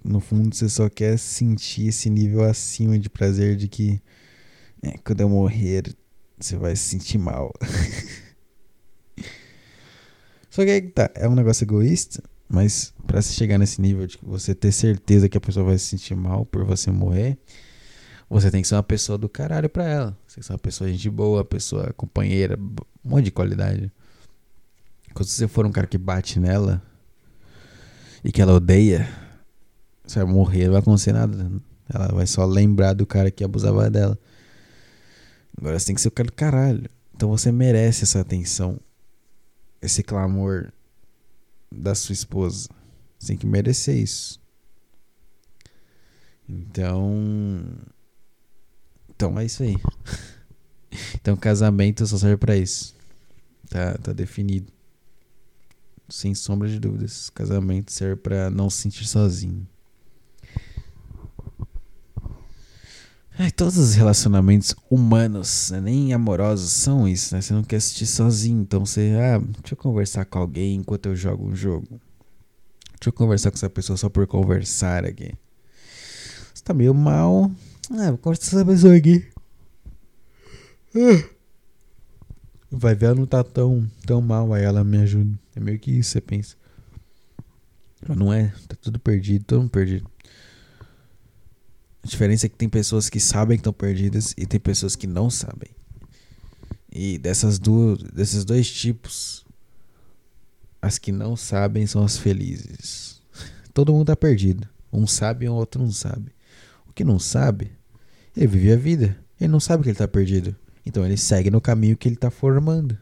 No 0.04 0.20
fundo, 0.20 0.56
você 0.56 0.68
só 0.68 0.90
quer 0.90 1.18
sentir 1.18 1.88
esse 1.88 2.10
nível 2.10 2.44
acima 2.44 2.98
de 2.98 3.10
prazer 3.10 3.56
de 3.56 3.68
que 3.68 4.02
é, 4.86 4.98
quando 5.04 5.22
eu 5.22 5.30
morrer, 5.30 5.96
você 6.38 6.56
vai 6.56 6.76
se 6.76 6.84
sentir 6.84 7.18
mal. 7.18 7.52
Só 10.50 10.64
que 10.64 10.70
aí 10.70 10.82
tá, 10.84 11.10
é 11.16 11.28
um 11.28 11.34
negócio 11.34 11.66
egoísta, 11.66 12.24
mas 12.48 12.94
para 13.08 13.20
se 13.22 13.34
chegar 13.34 13.58
nesse 13.58 13.82
nível 13.82 14.06
de 14.06 14.20
você 14.22 14.54
ter 14.54 14.72
certeza 14.72 15.28
que 15.28 15.38
a 15.38 15.42
pessoa 15.42 15.66
vai 15.66 15.78
se 15.80 15.86
sentir 15.86 16.16
mal 16.16 16.46
por 16.46 16.64
você 16.64 16.92
morrer, 16.92 17.36
você 18.30 18.52
tem 18.52 18.62
que 18.62 18.68
ser 18.68 18.76
uma 18.76 18.84
pessoa 18.84 19.18
do 19.18 19.28
caralho 19.28 19.68
pra 19.70 19.86
ela. 19.86 20.18
Você 20.28 20.36
tem 20.36 20.42
que 20.42 20.46
ser 20.46 20.54
uma 20.54 20.60
pessoa 20.60 20.90
gente 20.90 21.10
boa, 21.10 21.44
pessoa 21.44 21.92
companheira, 21.94 22.58
um 22.58 22.76
monte 23.04 23.26
de 23.26 23.32
qualidade. 23.32 23.92
Quando 25.14 25.28
você 25.28 25.48
for 25.48 25.66
um 25.66 25.72
cara 25.72 25.88
que 25.88 25.98
bate 25.98 26.40
nela 26.40 26.82
e 28.24 28.32
que 28.32 28.42
ela 28.42 28.54
odeia, 28.54 29.10
você 30.06 30.20
vai 30.24 30.32
morrer, 30.32 30.66
não 30.66 30.74
vai 30.74 30.82
acontecer 30.82 31.12
nada. 31.12 31.52
Ela 31.92 32.08
vai 32.10 32.28
só 32.28 32.46
lembrar 32.46 32.94
do 32.94 33.06
cara 33.06 33.32
que 33.32 33.44
abusava 33.44 33.90
dela. 33.90 34.18
Agora 35.58 35.80
você 35.80 35.88
tem 35.88 35.96
que 35.96 36.02
ser 36.02 36.10
o 36.10 36.12
cara 36.12 36.28
do 36.28 36.34
caralho. 36.34 36.90
Então 37.14 37.30
você 37.30 37.52
merece 37.52 38.04
essa 38.04 38.20
atenção, 38.20 38.80
esse 39.82 40.04
clamor 40.04 40.72
da 41.72 41.96
sua 41.96 42.14
esposa. 42.14 42.70
Você 43.18 43.28
tem 43.28 43.38
que 43.38 43.46
merecer 43.46 43.98
isso. 43.98 44.40
Então. 46.48 47.64
Então 49.10 49.40
é 49.40 49.46
isso 49.46 49.64
aí. 49.64 49.76
então 51.16 51.38
casamento 51.38 52.06
só 52.06 52.18
serve 52.18 52.38
para 52.38 52.58
isso. 52.58 52.94
Tá, 53.70 53.98
tá 53.98 54.12
definido. 54.12 54.72
Sem 56.10 56.36
sombra 56.36 56.68
de 56.68 56.80
dúvidas. 56.80 57.30
Casamento 57.30 57.92
serve 57.92 58.18
para 58.18 58.50
não 58.50 58.70
se 58.70 58.82
sentir 58.82 59.08
sozinho. 59.08 59.68
Ai, 63.38 63.52
todos 63.52 63.78
os 63.78 63.96
relacionamentos 63.96 64.74
humanos, 64.90 65.70
né, 65.72 65.82
nem 65.82 66.14
amorosos, 66.14 66.72
são 66.72 67.06
isso, 67.06 67.36
né? 67.36 67.42
Você 67.42 67.54
não 67.54 67.64
quer 67.64 67.76
assistir 67.78 68.06
sozinho, 68.06 68.62
então 68.62 68.86
você, 68.86 69.14
ah, 69.20 69.40
deixa 69.40 69.74
eu 69.74 69.78
conversar 69.78 70.24
com 70.24 70.40
alguém 70.40 70.76
enquanto 70.76 71.08
eu 71.08 71.16
jogo 71.18 71.46
um 71.46 71.54
jogo. 71.54 72.00
Deixa 72.94 73.10
eu 73.10 73.14
conversar 73.14 73.52
com 73.52 73.58
essa 73.58 73.70
pessoa 73.70 73.98
só 73.98 74.08
por 74.08 74.26
conversar 74.26 75.04
aqui. 75.04 75.34
Você 76.54 76.64
tá 76.64 76.74
meio 76.74 76.94
mal. 76.94 77.52
Ah, 77.92 78.12
vou 78.12 78.18
conversar 78.20 78.52
com 78.52 78.58
essa 78.58 78.66
pessoa 78.66 78.96
aqui. 78.96 79.28
Vai 82.72 82.96
ver, 82.96 83.08
ela 83.08 83.16
não 83.16 83.26
tá 83.26 83.44
tão, 83.44 83.86
tão 84.06 84.22
mal, 84.22 84.54
aí 84.54 84.64
ela 84.64 84.82
me 84.82 84.98
ajuda. 85.00 85.38
É 85.54 85.60
meio 85.60 85.78
que 85.78 85.92
isso, 85.92 86.12
você 86.12 86.22
pensa. 86.22 86.56
Mas 88.08 88.18
não 88.18 88.34
é, 88.34 88.54
tá 88.70 88.78
tudo 88.82 88.98
perdido, 88.98 89.44
todo 89.44 89.60
mundo 89.60 89.72
perdido. 89.72 90.10
A 92.06 92.08
diferença 92.08 92.46
é 92.46 92.50
que 92.50 92.56
tem 92.56 92.70
pessoas 92.70 93.10
que 93.10 93.20
sabem 93.20 93.58
que 93.58 93.62
estão 93.62 93.74
perdidas 93.74 94.36
e 94.38 94.46
tem 94.46 94.60
pessoas 94.60 94.96
que 94.96 95.08
não 95.08 95.28
sabem. 95.28 95.72
E 96.92 97.18
dessas 97.18 97.58
duas, 97.58 97.98
desses 98.04 98.46
dois 98.46 98.72
tipos, 98.72 99.44
as 100.80 101.00
que 101.00 101.12
não 101.12 101.36
sabem 101.36 101.88
são 101.88 102.04
as 102.04 102.16
felizes. 102.16 103.24
Todo 103.74 103.92
mundo 103.92 104.06
tá 104.06 104.16
perdido. 104.16 104.70
Um 104.94 105.08
sabe 105.08 105.48
e 105.48 105.50
o 105.50 105.56
outro 105.56 105.82
não 105.82 105.92
sabe. 105.92 106.32
O 106.88 106.94
que 106.94 107.04
não 107.04 107.18
sabe, 107.18 107.72
ele 108.38 108.46
vive 108.46 108.72
a 108.72 108.78
vida. 108.78 109.18
Ele 109.42 109.52
não 109.52 109.60
sabe 109.60 109.82
que 109.82 109.90
ele 109.90 109.98
tá 109.98 110.08
perdido. 110.08 110.56
Então 110.86 111.04
ele 111.04 111.18
segue 111.18 111.50
no 111.50 111.60
caminho 111.60 111.98
que 111.98 112.08
ele 112.08 112.16
tá 112.16 112.30
formando. 112.30 112.96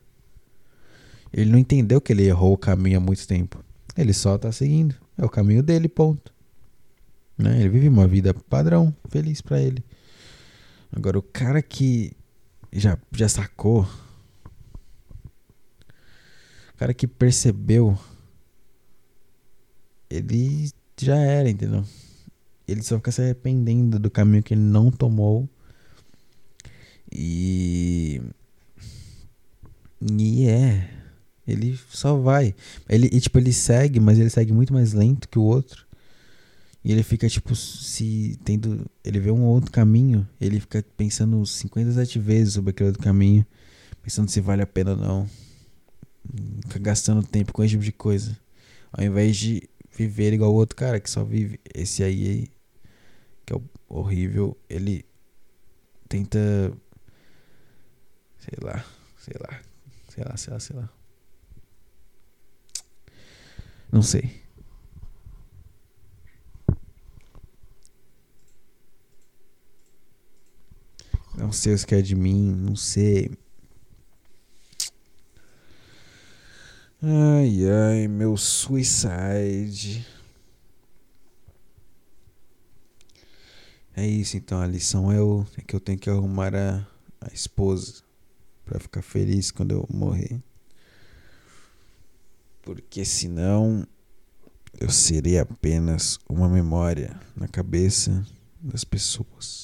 Ele 1.34 1.52
não 1.52 1.60
entendeu 1.60 2.00
que 2.00 2.14
ele 2.14 2.24
errou 2.24 2.54
o 2.54 2.58
caminho 2.58 3.00
há 3.00 3.02
muito 3.02 3.28
tempo. 3.28 3.62
Ele 3.98 4.14
só 4.14 4.38
tá 4.38 4.50
seguindo. 4.50 4.96
É 5.18 5.26
o 5.26 5.30
caminho 5.30 5.62
dele, 5.62 5.90
ponto. 5.90 6.33
Né? 7.38 7.60
Ele 7.60 7.70
vive 7.70 7.90
uma 7.90 8.08
vida 8.08 8.34
padrão, 8.34 8.96
feliz 9.10 9.42
para 9.42 9.62
ele. 9.62 9.84
Agora, 10.92 11.18
o 11.18 11.24
cara 11.24 11.62
que 11.62 12.16
já, 12.72 12.98
já 13.12 13.28
sacou. 13.28 13.88
O 16.74 16.78
cara 16.78 16.94
que 16.94 17.08
percebeu. 17.08 17.98
Ele 20.10 20.72
já 21.00 21.18
era, 21.18 21.50
entendeu? 21.50 21.84
Ele 22.68 22.82
só 22.84 22.98
fica 22.98 23.12
se 23.12 23.22
arrependendo 23.22 24.00
do 24.00 24.10
caminho 24.10 24.44
que 24.44 24.54
ele 24.54 24.62
não 24.62 24.92
tomou. 24.92 25.50
E. 27.12 28.22
E 30.02 30.48
é. 30.48 30.90
Ele 31.48 31.78
só 31.90 32.16
vai. 32.18 32.56
Ele, 32.88 33.10
e, 33.12 33.20
tipo, 33.20 33.38
ele 33.38 33.52
segue, 33.52 34.00
mas 34.00 34.18
ele 34.18 34.30
segue 34.30 34.54
muito 34.54 34.74
mais 34.74 34.94
lento 34.94 35.28
que 35.28 35.38
o 35.38 35.44
outro. 35.44 35.86
E 36.84 36.92
ele 36.92 37.02
fica, 37.02 37.30
tipo, 37.30 37.56
se 37.56 38.38
tendo. 38.44 38.86
Ele 39.04 39.20
vê 39.20 39.32
um 39.32 39.44
outro 39.44 39.72
caminho, 39.72 40.28
ele 40.40 40.60
fica 40.60 40.84
pensando 40.98 41.46
57 41.46 42.20
vezes 42.20 42.56
sobre 42.56 42.72
aquele 42.72 42.90
outro 42.90 43.02
caminho, 43.02 43.46
pensando 44.02 44.30
se 44.30 44.42
vale 44.42 44.62
a 44.62 44.68
pena 44.68 44.92
ou 44.92 44.98
não. 44.98 45.30
Fica 46.68 46.80
gastando 46.80 47.26
tempo 47.26 47.54
com 47.54 47.64
esse 47.64 47.72
tipo 47.72 47.84
de 47.84 47.92
coisa. 47.94 48.38
Ao 48.92 49.04
invés 49.04 49.38
de 49.38 49.70
viver 49.98 50.34
igual 50.34 50.52
o 50.52 50.56
outro 50.56 50.76
cara 50.76 51.00
que 51.00 51.10
só 51.10 51.24
vive. 51.24 51.60
Esse 51.74 52.04
aí, 52.04 52.50
que 53.46 53.54
é 53.54 53.62
horrível, 53.88 54.58
ele 54.70 55.06
tenta. 56.10 56.38
Sei 58.40 58.58
lá, 58.62 58.86
sei 59.18 59.36
lá, 59.40 59.62
sei 60.10 60.24
lá, 60.26 60.38
sei 60.38 60.54
lá, 60.54 60.60
sei 60.60 60.76
lá. 60.76 60.90
Não 63.90 64.02
sei. 64.02 64.43
Não 71.38 71.52
sei 71.52 71.74
o 71.74 71.86
que 71.86 71.96
é 71.96 72.02
de 72.02 72.16
mim, 72.16 72.52
não 72.52 72.76
sei. 72.76 73.32
Ai, 77.02 77.60
ai, 77.70 78.08
meu 78.08 78.38
suicide. 78.38 80.08
É 83.96 84.08
isso 84.08 84.38
então, 84.38 84.60
a 84.60 84.66
lição 84.66 85.12
é, 85.12 85.22
o, 85.22 85.46
é 85.58 85.62
que 85.62 85.76
eu 85.76 85.80
tenho 85.80 86.00
que 86.00 86.10
arrumar 86.10 86.56
a, 86.56 86.88
a 87.22 87.34
esposa 87.34 88.04
para 88.66 88.80
ficar 88.80 89.02
feliz 89.02 89.52
quando 89.52 89.72
eu 89.72 89.88
morrer. 89.92 90.42
Porque 92.62 93.04
senão 93.04 93.86
eu 94.80 94.90
serei 94.90 95.38
apenas 95.38 96.18
uma 96.28 96.50
memória 96.50 97.20
na 97.36 97.48
cabeça 97.48 98.26
das 98.62 98.84
pessoas. 98.84 99.63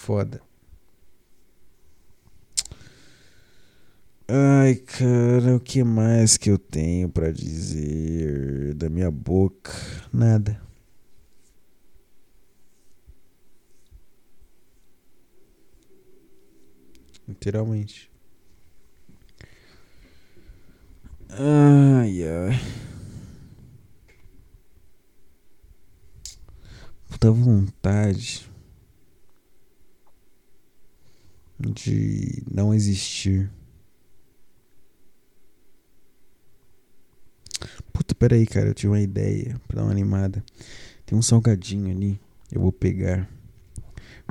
Foda. 0.00 0.40
Ai, 4.26 4.76
cara, 4.76 5.56
o 5.56 5.60
que 5.60 5.84
mais 5.84 6.38
que 6.38 6.50
eu 6.50 6.56
tenho 6.56 7.10
para 7.10 7.30
dizer 7.30 8.72
da 8.76 8.88
minha 8.88 9.10
boca? 9.10 9.70
Nada. 10.10 10.58
Literalmente. 17.28 18.10
Ai, 21.28 22.22
ai. 22.24 22.60
Puta 27.06 27.30
vontade 27.30 28.49
de 31.68 32.42
não 32.50 32.72
existir. 32.72 33.50
Puta, 37.92 38.14
peraí, 38.14 38.46
cara, 38.46 38.68
eu 38.68 38.74
tive 38.74 38.88
uma 38.88 39.00
ideia 39.00 39.60
pra 39.68 39.76
dar 39.76 39.84
uma 39.84 39.92
animada. 39.92 40.42
Tem 41.04 41.18
um 41.18 41.22
salgadinho 41.22 41.90
ali, 41.90 42.20
eu 42.50 42.60
vou 42.60 42.72
pegar. 42.72 43.28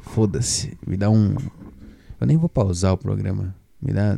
Foda-se, 0.01 0.77
me 0.87 0.97
dá 0.97 1.09
um. 1.09 1.35
Eu 2.19 2.27
nem 2.27 2.37
vou 2.37 2.49
pausar 2.49 2.93
o 2.93 2.97
programa. 2.97 3.55
Me 3.81 3.93
dá. 3.93 4.17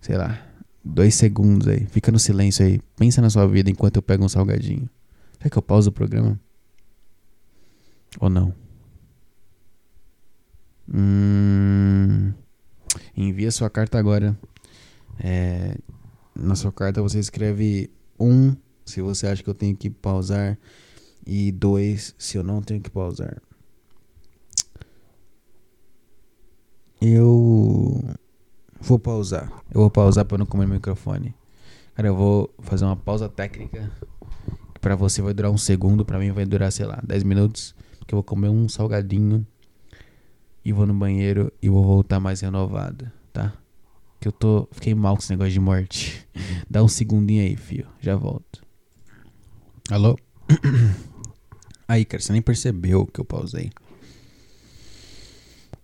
Sei 0.00 0.16
lá, 0.16 0.46
dois 0.84 1.14
segundos 1.14 1.68
aí. 1.68 1.86
Fica 1.86 2.10
no 2.10 2.18
silêncio 2.18 2.64
aí. 2.64 2.80
Pensa 2.96 3.20
na 3.20 3.28
sua 3.28 3.46
vida 3.46 3.70
enquanto 3.70 3.96
eu 3.96 4.02
pego 4.02 4.24
um 4.24 4.28
salgadinho. 4.28 4.88
Quer 5.38 5.50
que 5.50 5.58
eu 5.58 5.62
pause 5.62 5.88
o 5.88 5.92
programa? 5.92 6.38
Ou 8.18 8.30
não? 8.30 8.54
Hum, 10.92 12.32
envia 13.16 13.50
sua 13.50 13.70
carta 13.70 13.98
agora. 13.98 14.38
É, 15.18 15.76
na 16.34 16.54
sua 16.56 16.72
carta 16.72 17.02
você 17.02 17.18
escreve 17.18 17.90
um 18.18 18.56
se 18.84 19.00
você 19.00 19.26
acha 19.26 19.42
que 19.42 19.48
eu 19.48 19.54
tenho 19.54 19.76
que 19.76 19.88
pausar 19.88 20.58
e 21.26 21.52
dois 21.52 22.14
se 22.18 22.36
eu 22.36 22.42
não 22.42 22.60
tenho 22.60 22.80
que 22.80 22.90
pausar. 22.90 23.40
Eu 27.00 28.02
vou 28.80 28.98
pausar. 28.98 29.50
Eu 29.72 29.80
vou 29.80 29.90
pausar 29.90 30.24
para 30.24 30.38
não 30.38 30.46
comer 30.46 30.66
o 30.66 30.68
microfone. 30.68 31.34
Cara, 31.94 32.08
eu 32.08 32.16
vou 32.16 32.52
fazer 32.60 32.84
uma 32.84 32.96
pausa 32.96 33.28
técnica. 33.28 33.90
Para 34.80 34.96
você 34.96 35.22
vai 35.22 35.32
durar 35.32 35.50
um 35.50 35.58
segundo, 35.58 36.04
para 36.04 36.18
mim 36.18 36.30
vai 36.32 36.44
durar, 36.44 36.70
sei 36.72 36.86
lá, 36.86 37.00
10 37.06 37.22
minutos. 37.22 37.74
Que 38.06 38.14
eu 38.14 38.18
vou 38.18 38.24
comer 38.24 38.48
um 38.48 38.68
salgadinho 38.68 39.46
e 40.64 40.72
vou 40.72 40.86
no 40.86 40.94
banheiro 40.94 41.52
e 41.60 41.68
vou 41.68 41.84
voltar 41.84 42.20
mais 42.20 42.40
renovado, 42.40 43.10
tá? 43.32 43.52
Que 44.20 44.28
eu 44.28 44.32
tô. 44.32 44.68
Fiquei 44.72 44.94
mal 44.94 45.16
com 45.16 45.22
esse 45.22 45.30
negócio 45.30 45.52
de 45.52 45.60
morte. 45.60 46.26
Dá 46.68 46.82
um 46.82 46.88
segundinho 46.88 47.42
aí, 47.42 47.56
fio. 47.56 47.86
Já 48.00 48.16
volto. 48.16 48.62
Alô? 49.90 50.16
Aí, 51.88 52.04
cara, 52.04 52.22
você 52.22 52.32
nem 52.32 52.40
percebeu 52.40 53.04
que 53.04 53.20
eu 53.20 53.24
pausei. 53.24 53.72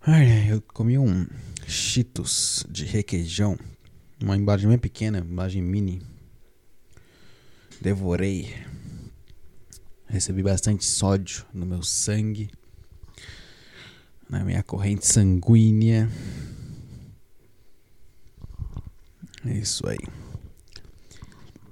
Ai, 0.01 0.49
eu 0.49 0.61
comi 0.61 0.97
um 0.97 1.27
Cheetos 1.67 2.65
de 2.69 2.85
requeijão. 2.85 3.59
Uma 4.23 4.37
embalagem 4.37 4.69
bem 4.69 4.77
pequena, 4.77 5.19
embalagem 5.19 5.61
mini. 5.61 6.01
Devorei. 7.81 8.55
Recebi 10.05 10.41
bastante 10.41 10.85
sódio 10.85 11.45
no 11.53 11.65
meu 11.65 11.83
sangue 11.83 12.49
na 14.29 14.43
minha 14.43 14.63
corrente 14.63 15.05
sanguínea. 15.05 16.09
É 19.45 19.53
isso 19.53 19.87
aí. 19.87 19.97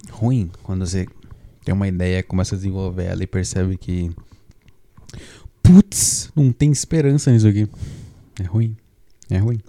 Ruim 0.10 0.49
quando 0.64 0.86
você 0.86 1.08
tem 1.66 1.74
uma 1.74 1.88
ideia, 1.88 2.24
começa 2.24 2.56
a 2.56 2.58
desenvolver 2.58 3.06
ela 3.06 3.24
e 3.24 3.28
percebe 3.28 3.78
que. 3.78 4.12
Putz, 5.64 6.32
não 6.36 6.53
tem 6.53 6.72
esperança 6.72 7.32
nisso 7.32 7.47
aqui. 7.47 7.68
É 8.39 8.43
ruim. 8.43 8.78
É 9.30 9.38
ruim. 9.38 9.60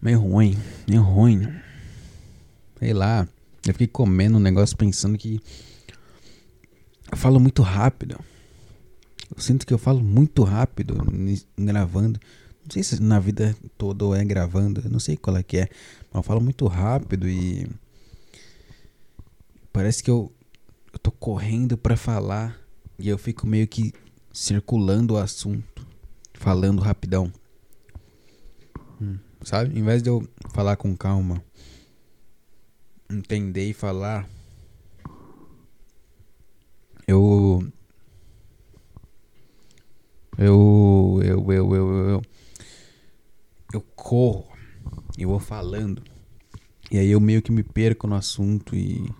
Meio 0.00 0.20
ruim. 0.20 0.56
Meio 0.88 1.02
ruim. 1.02 1.46
Sei 2.78 2.92
lá. 2.92 3.28
Eu 3.66 3.72
fiquei 3.72 3.86
comendo 3.86 4.38
um 4.38 4.40
negócio 4.40 4.76
pensando 4.76 5.16
que. 5.18 5.40
Eu 7.10 7.16
falo 7.16 7.38
muito 7.38 7.62
rápido. 7.62 8.18
Eu 9.36 9.42
sinto 9.42 9.66
que 9.66 9.74
eu 9.74 9.78
falo 9.78 10.00
muito 10.00 10.42
rápido 10.42 10.96
gravando. 11.58 12.20
Não 12.62 12.70
sei 12.70 12.82
se 12.82 13.02
na 13.02 13.18
vida 13.18 13.56
toda 13.76 14.18
é 14.18 14.24
gravando, 14.24 14.80
eu 14.84 14.90
não 14.90 15.00
sei 15.00 15.16
qual 15.16 15.36
é 15.36 15.42
que 15.42 15.58
é. 15.58 15.68
Mas 16.10 16.16
eu 16.16 16.22
falo 16.22 16.40
muito 16.40 16.66
rápido 16.66 17.28
e. 17.28 17.68
Parece 19.72 20.02
que 20.02 20.10
eu 20.10 20.32
eu 20.94 20.98
tô 21.00 21.10
correndo 21.10 21.76
para 21.76 21.96
falar 21.96 22.56
e 22.96 23.08
eu 23.08 23.18
fico 23.18 23.48
meio 23.48 23.66
que 23.66 23.92
circulando 24.32 25.14
o 25.14 25.16
assunto, 25.16 25.84
falando 26.34 26.80
rapidão. 26.80 27.32
Hum, 29.02 29.18
sabe? 29.42 29.76
Em 29.76 29.82
vez 29.82 30.00
de 30.04 30.08
eu 30.08 30.26
falar 30.52 30.76
com 30.76 30.96
calma, 30.96 31.42
entender 33.10 33.68
e 33.68 33.72
falar, 33.72 34.28
eu 37.08 37.66
eu 40.38 41.20
eu 41.22 41.52
eu 41.52 41.74
eu 41.74 42.08
eu, 42.08 42.22
eu 43.72 43.80
corro 43.94 44.46
e 45.16 45.24
vou 45.24 45.38
falando. 45.40 46.02
E 46.90 46.98
aí 46.98 47.10
eu 47.10 47.20
meio 47.20 47.42
que 47.42 47.52
me 47.52 47.62
perco 47.62 48.06
no 48.06 48.14
assunto 48.14 48.76
e 48.76 49.10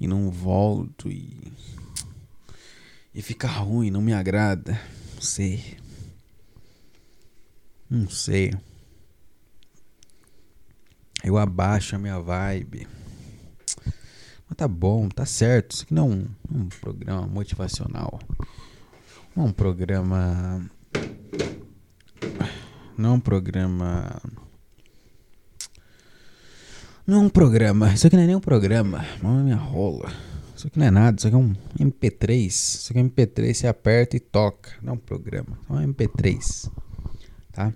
e 0.00 0.06
não 0.06 0.30
volto 0.30 1.10
e 1.10 1.52
e 3.14 3.22
fica 3.22 3.46
ruim, 3.46 3.90
não 3.90 4.02
me 4.02 4.12
agrada. 4.12 4.80
Não 5.14 5.22
sei. 5.22 5.78
Não 7.88 8.08
sei. 8.08 8.52
Eu 11.22 11.38
abaixo 11.38 11.94
a 11.94 11.98
minha 11.98 12.20
vibe. 12.20 12.88
Mas 14.48 14.56
tá 14.56 14.68
bom, 14.68 15.08
tá 15.08 15.24
certo. 15.24 15.72
Isso 15.72 15.84
aqui 15.84 15.94
não 15.94 16.10
é 16.10 16.14
um, 16.14 16.28
um 16.64 16.68
programa 16.68 17.26
motivacional. 17.26 18.18
Não 19.36 19.46
é 19.46 19.48
um 19.48 19.52
programa. 19.52 20.70
Não 22.96 23.10
é 23.10 23.12
um 23.14 23.20
programa. 23.20 24.22
Não 27.06 27.16
é 27.16 27.20
um 27.20 27.28
programa. 27.28 27.92
Isso 27.92 28.06
aqui 28.06 28.16
não 28.16 28.22
é 28.22 28.26
nem 28.26 28.36
um 28.36 28.40
programa. 28.40 29.04
Não 29.20 29.40
é 29.40 29.42
minha 29.42 29.56
rola. 29.56 30.12
Isso 30.56 30.68
aqui 30.68 30.78
não 30.78 30.86
é 30.86 30.90
nada, 30.90 31.18
isso 31.18 31.26
aqui 31.26 31.36
é 31.36 31.38
um 31.38 31.52
MP3. 31.78 32.46
Isso 32.46 32.92
aqui 32.92 33.00
é 33.00 33.02
um 33.02 33.10
MP3, 33.10 33.54
você 33.54 33.66
aperta 33.66 34.16
e 34.16 34.20
toca. 34.20 34.70
Não 34.80 34.92
é 34.92 34.94
um 34.94 34.98
programa, 34.98 35.58
é 35.68 35.72
um 35.72 35.92
MP3. 35.92 36.70
Tá? 37.52 37.74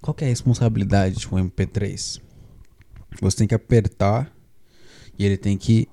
Qual 0.00 0.14
que 0.14 0.24
é 0.24 0.26
a 0.26 0.30
responsabilidade 0.30 1.16
de 1.16 1.34
um 1.34 1.38
MP3? 1.38 2.20
Você 3.20 3.36
tem 3.38 3.48
que 3.48 3.54
apertar 3.54 4.30
e 5.18 5.24
ele 5.24 5.36
tem 5.36 5.56
que 5.56 5.88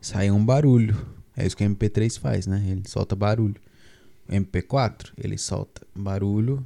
sair 0.00 0.30
um 0.30 0.44
barulho. 0.44 0.96
É 1.36 1.44
isso 1.44 1.56
que 1.56 1.64
o 1.64 1.68
MP3 1.68 2.18
faz, 2.18 2.46
né? 2.46 2.64
Ele 2.66 2.82
solta 2.86 3.14
barulho. 3.14 3.65
O 4.28 4.32
MP4, 4.32 5.12
ele 5.16 5.38
solta 5.38 5.86
barulho 5.94 6.64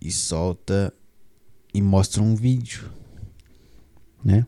e 0.00 0.10
solta 0.10 0.92
e 1.72 1.80
mostra 1.80 2.22
um 2.22 2.34
vídeo, 2.34 2.90
né? 4.24 4.46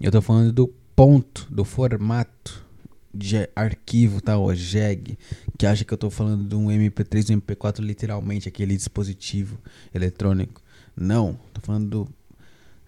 Eu 0.00 0.10
tô 0.10 0.22
falando 0.22 0.52
do 0.52 0.68
ponto 0.94 1.46
do 1.50 1.64
formato 1.64 2.64
de 3.12 3.48
arquivo, 3.54 4.20
tá? 4.20 4.38
O 4.38 4.54
JEG, 4.54 5.18
que 5.58 5.66
acha 5.66 5.84
que 5.84 5.92
eu 5.92 5.98
tô 5.98 6.10
falando 6.10 6.48
de 6.48 6.54
um 6.54 6.66
MP3 6.66 7.30
ou 7.30 7.36
um 7.36 7.40
MP4 7.40 7.80
literalmente, 7.80 8.48
aquele 8.48 8.76
dispositivo 8.76 9.58
eletrônico. 9.94 10.62
Não, 10.96 11.38
tô 11.52 11.60
falando 11.60 11.88
do 11.88 12.08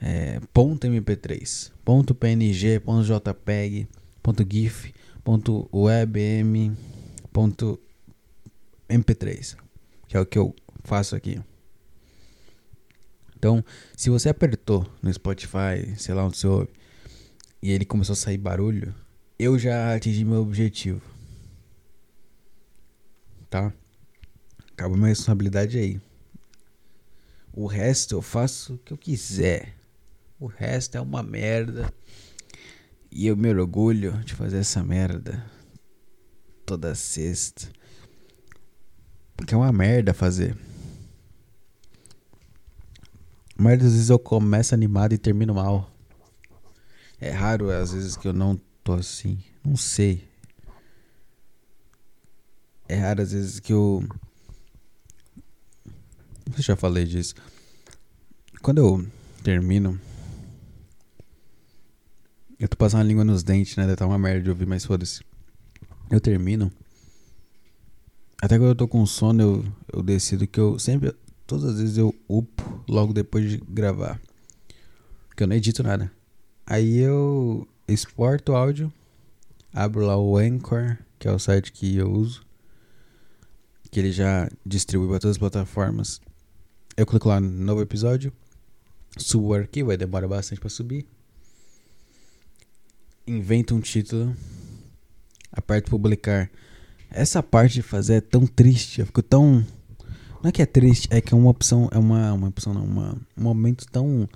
é, 0.01 0.41
ponto 0.53 0.87
.mp3, 0.87 1.71
ponto 1.85 2.15
.png, 2.15 2.81
ponto 2.81 3.05
.jpeg, 3.05 3.89
ponto 4.23 4.47
.gif, 4.49 4.93
ponto 5.25 5.69
.webm, 5.73 6.77
ponto 7.33 7.79
.mp3, 8.99 9.57
que 10.09 10.17
é 10.17 10.21
o 10.21 10.27
que 10.27 10.39
eu 10.39 10.55
faço 10.85 11.17
aqui. 11.17 11.41
Então, 13.37 13.65
se 13.97 14.09
você 14.09 14.29
apertou 14.29 14.87
no 15.03 15.13
Spotify, 15.13 15.97
sei 15.97 16.15
lá 16.15 16.25
onde 16.25 16.37
você 16.37 16.47
ouve, 16.47 16.71
e 17.63 17.71
ele 17.71 17.85
começou 17.85 18.13
a 18.13 18.17
sair 18.17 18.39
barulho, 18.39 18.95
eu 19.39 19.59
já 19.59 19.95
atingi 19.95 20.25
meu 20.25 20.43
objetivo. 20.43 21.03
Tá? 23.51 23.73
Acaba 24.71 24.97
minha 24.97 25.09
responsabilidade 25.09 25.79
aí. 25.79 26.01
O 27.53 27.67
resto 27.67 28.15
eu 28.15 28.23
faço 28.23 28.75
o 28.75 28.79
que 28.79 28.93
eu 28.93 28.97
quiser. 28.97 29.75
O 30.41 30.47
resto 30.47 30.97
é 30.97 31.01
uma 31.01 31.23
merda. 31.23 31.93
E 33.11 33.27
eu 33.27 33.37
me 33.37 33.49
orgulho 33.51 34.13
de 34.25 34.35
fazer 34.35 34.59
essa 34.59 34.83
merda 34.83 35.45
toda 36.65 36.95
sexta. 36.95 37.71
Porque 39.43 39.55
é 39.55 39.57
uma 39.57 39.73
merda 39.73 40.15
fazer. 40.15 40.57
Mas 43.59 43.85
às 43.85 43.93
vezes 43.93 44.09
eu 44.09 44.17
começo 44.17 44.73
animado 44.73 45.15
e 45.15 45.19
termino 45.19 45.53
mal. 45.53 45.91
É 47.21 47.31
raro 47.31 47.69
às 47.69 47.93
vezes 47.93 48.17
que 48.17 48.29
eu 48.29 48.33
não 48.33 48.57
tô 48.85 48.93
assim. 48.93 49.43
Não 49.65 49.77
sei. 49.77 50.29
É 52.89 52.95
raro 52.95 53.21
às 53.21 53.33
vezes 53.33 53.59
que 53.59 53.73
eu. 53.73 54.07
Se 56.55 56.63
já 56.63 56.77
falei 56.77 57.05
disso. 57.05 57.35
Quando 58.63 58.79
eu 58.79 59.05
termino. 59.43 60.01
Eu 62.61 62.69
tô 62.69 62.77
passando 62.77 63.01
a 63.01 63.05
língua 63.05 63.25
nos 63.25 63.43
dentes, 63.43 63.75
né? 63.75 63.87
Deve 63.87 63.97
tá 63.97 64.07
uma 64.07 64.19
merda 64.19 64.41
de 64.45 64.51
ouvir, 64.51 64.69
mas 64.69 64.85
foda-se. 64.85 65.25
Eu 66.09 66.21
termino. 66.21 66.71
Até 68.43 68.59
quando 68.59 68.71
eu 68.71 68.75
tô 68.75 68.89
com 68.89 69.07
sono, 69.07 69.41
eu, 69.41 69.65
eu 69.93 70.03
decido 70.03 70.49
que 70.49 70.59
eu 70.59 70.77
sempre. 70.77 71.15
Todas 71.47 71.65
as 71.65 71.79
vezes 71.79 71.97
eu 71.97 72.13
upo 72.29 72.85
logo 72.89 73.13
depois 73.13 73.49
de 73.49 73.59
gravar. 73.59 74.21
Porque 75.29 75.45
eu 75.45 75.47
não 75.47 75.55
edito 75.55 75.81
nada. 75.81 76.11
Aí 76.67 76.99
eu 76.99 77.69
exporto 77.87 78.51
o 78.51 78.57
áudio, 78.57 78.93
abro 79.73 80.05
lá 80.05 80.17
o 80.17 80.37
Anchor, 80.37 80.99
que 81.21 81.29
é 81.29 81.31
o 81.31 81.39
site 81.39 81.71
que 81.71 81.97
eu 81.97 82.11
uso, 82.11 82.45
que 83.93 84.01
ele 84.01 84.11
já 84.11 84.51
distribui 84.67 85.07
para 85.07 85.21
todas 85.21 85.37
as 85.37 85.39
plataformas. 85.39 86.21
Eu 86.97 87.07
clico 87.07 87.29
lá 87.29 87.41
no 87.41 87.49
novo 87.49 87.81
episódio, 87.81 88.33
subo 89.19 89.49
o 89.49 89.55
arquivo, 89.55 89.89
vai 89.89 89.97
demorar 89.97 90.27
bastante 90.27 90.59
para 90.61 90.69
subir. 90.69 91.07
Invento 93.25 93.73
um 93.77 93.81
título, 93.81 94.37
aperto 95.53 95.91
publicar. 95.91 96.51
Essa 97.13 97.43
parte 97.43 97.75
de 97.75 97.83
fazer 97.83 98.15
é 98.15 98.21
tão 98.21 98.47
triste, 98.47 99.01
eu 99.01 99.07
fico 99.07 99.23
tão 99.23 99.65
não 100.43 100.49
é 100.49 100.53
que 100.53 100.61
é 100.61 100.67
triste, 100.67 101.07
é 101.11 101.21
que 101.21 101.33
é 101.33 101.37
uma 101.37 101.51
opção, 101.51 101.89
é 101.93 101.99
uma, 101.99 102.33
uma 102.33 102.49
opção 102.49 102.75
não, 102.75 102.85
uma, 102.85 103.17
um 103.37 103.43
momento 103.43 103.87
tão 103.93 104.29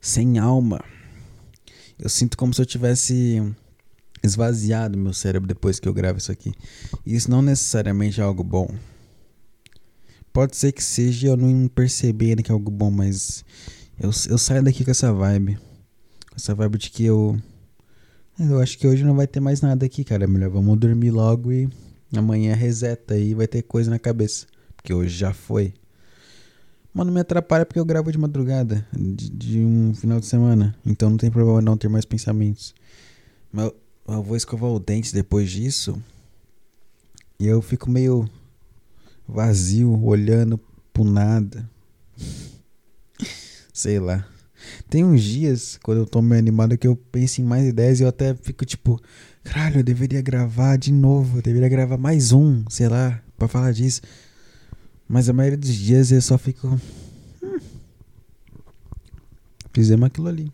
sem 0.00 0.38
alma 0.38 0.80
eu 1.98 2.08
sinto 2.08 2.36
como 2.36 2.52
se 2.52 2.60
eu 2.60 2.66
tivesse 2.66 3.42
esvaziado 4.22 4.98
meu 4.98 5.12
cérebro 5.12 5.46
depois 5.46 5.78
que 5.78 5.88
eu 5.88 5.94
gravo 5.94 6.18
isso 6.18 6.32
aqui. 6.32 6.52
E 7.04 7.14
isso 7.14 7.30
não 7.30 7.42
necessariamente 7.42 8.20
é 8.20 8.24
algo 8.24 8.42
bom. 8.42 8.68
Pode 10.32 10.56
ser 10.56 10.72
que 10.72 10.82
seja 10.82 11.28
eu 11.28 11.36
não 11.36 11.68
perceber 11.68 12.30
ainda 12.30 12.42
que 12.42 12.50
é 12.50 12.54
algo 12.54 12.70
bom, 12.70 12.90
mas 12.90 13.44
eu, 13.98 14.10
eu 14.28 14.38
saio 14.38 14.62
daqui 14.62 14.84
com 14.84 14.90
essa 14.90 15.12
vibe. 15.12 15.56
Com 15.56 16.36
essa 16.36 16.54
vibe 16.54 16.78
de 16.78 16.90
que 16.90 17.04
eu. 17.04 17.38
Eu 18.38 18.60
acho 18.60 18.76
que 18.76 18.86
hoje 18.86 19.04
não 19.04 19.14
vai 19.14 19.28
ter 19.28 19.38
mais 19.38 19.60
nada 19.60 19.86
aqui, 19.86 20.02
cara. 20.02 20.24
É 20.24 20.26
melhor 20.26 20.50
vamos 20.50 20.76
dormir 20.76 21.12
logo 21.12 21.52
e 21.52 21.68
amanhã 22.18 22.54
reseta 22.54 23.14
aí 23.14 23.34
vai 23.34 23.46
ter 23.46 23.62
coisa 23.62 23.90
na 23.90 23.98
cabeça. 23.98 24.46
Porque 24.76 24.92
hoje 24.92 25.16
já 25.16 25.32
foi. 25.32 25.74
Mas 26.92 27.06
não 27.06 27.12
me 27.12 27.20
atrapalha 27.20 27.66
porque 27.66 27.80
eu 27.80 27.84
gravo 27.84 28.12
de 28.12 28.18
madrugada, 28.18 28.86
de, 28.92 29.28
de 29.28 29.58
um 29.58 29.92
final 29.94 30.20
de 30.20 30.26
semana. 30.26 30.76
Então 30.86 31.10
não 31.10 31.16
tem 31.16 31.30
problema 31.30 31.60
não 31.60 31.76
ter 31.76 31.88
mais 31.88 32.04
pensamentos. 32.04 32.74
Mas 33.52 33.66
eu, 33.66 33.76
eu 34.08 34.22
vou 34.22 34.36
escovar 34.36 34.70
o 34.70 34.78
dente 34.78 35.12
depois 35.12 35.50
disso. 35.50 36.00
E 37.38 37.46
eu 37.46 37.60
fico 37.60 37.90
meio 37.90 38.28
vazio, 39.26 40.00
olhando 40.04 40.60
pro 40.92 41.02
nada. 41.02 41.68
Sei 43.72 43.98
lá. 43.98 44.26
Tem 44.88 45.04
uns 45.04 45.22
dias, 45.22 45.78
quando 45.82 45.98
eu 45.98 46.06
tô 46.06 46.22
meio 46.22 46.38
animado, 46.38 46.78
que 46.78 46.86
eu 46.86 46.96
penso 46.96 47.40
em 47.40 47.44
mais 47.44 47.66
ideias 47.66 48.00
e 48.00 48.02
eu 48.02 48.08
até 48.08 48.34
fico 48.34 48.64
tipo, 48.64 49.00
caralho, 49.44 49.80
eu 49.80 49.84
deveria 49.84 50.22
gravar 50.22 50.76
de 50.76 50.90
novo, 50.90 51.38
eu 51.38 51.42
deveria 51.42 51.68
gravar 51.68 51.98
mais 51.98 52.32
um, 52.32 52.64
sei 52.68 52.88
lá, 52.88 53.22
pra 53.36 53.46
falar 53.46 53.72
disso. 53.72 54.00
Mas 55.06 55.28
a 55.28 55.32
maioria 55.32 55.58
dos 55.58 55.74
dias 55.74 56.10
eu 56.10 56.20
só 56.20 56.38
fico. 56.38 56.66
Hum, 57.42 57.58
fizemos 59.72 60.06
aquilo 60.06 60.28
ali. 60.28 60.50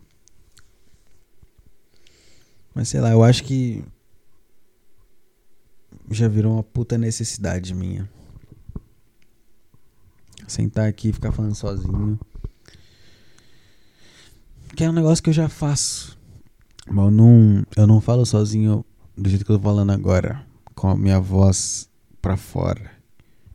Mas 2.75 2.89
sei 2.89 2.99
lá, 2.99 3.11
eu 3.11 3.23
acho 3.23 3.43
que. 3.43 3.83
Já 6.09 6.27
virou 6.27 6.53
uma 6.53 6.63
puta 6.63 6.97
necessidade 6.97 7.73
minha. 7.73 8.09
Sentar 10.47 10.89
aqui 10.89 11.09
e 11.09 11.13
ficar 11.13 11.31
falando 11.31 11.55
sozinho. 11.55 12.19
Que 14.75 14.83
é 14.83 14.89
um 14.89 14.93
negócio 14.93 15.23
que 15.23 15.29
eu 15.29 15.33
já 15.33 15.47
faço. 15.47 16.19
Mas 16.91 17.05
eu 17.05 17.11
não, 17.11 17.65
eu 17.77 17.87
não 17.87 18.01
falo 18.01 18.25
sozinho 18.25 18.83
do 19.15 19.29
jeito 19.29 19.45
que 19.45 19.51
eu 19.51 19.57
tô 19.57 19.63
falando 19.63 19.91
agora. 19.91 20.45
Com 20.75 20.89
a 20.89 20.97
minha 20.97 21.21
voz 21.21 21.89
pra 22.21 22.35
fora. 22.35 22.91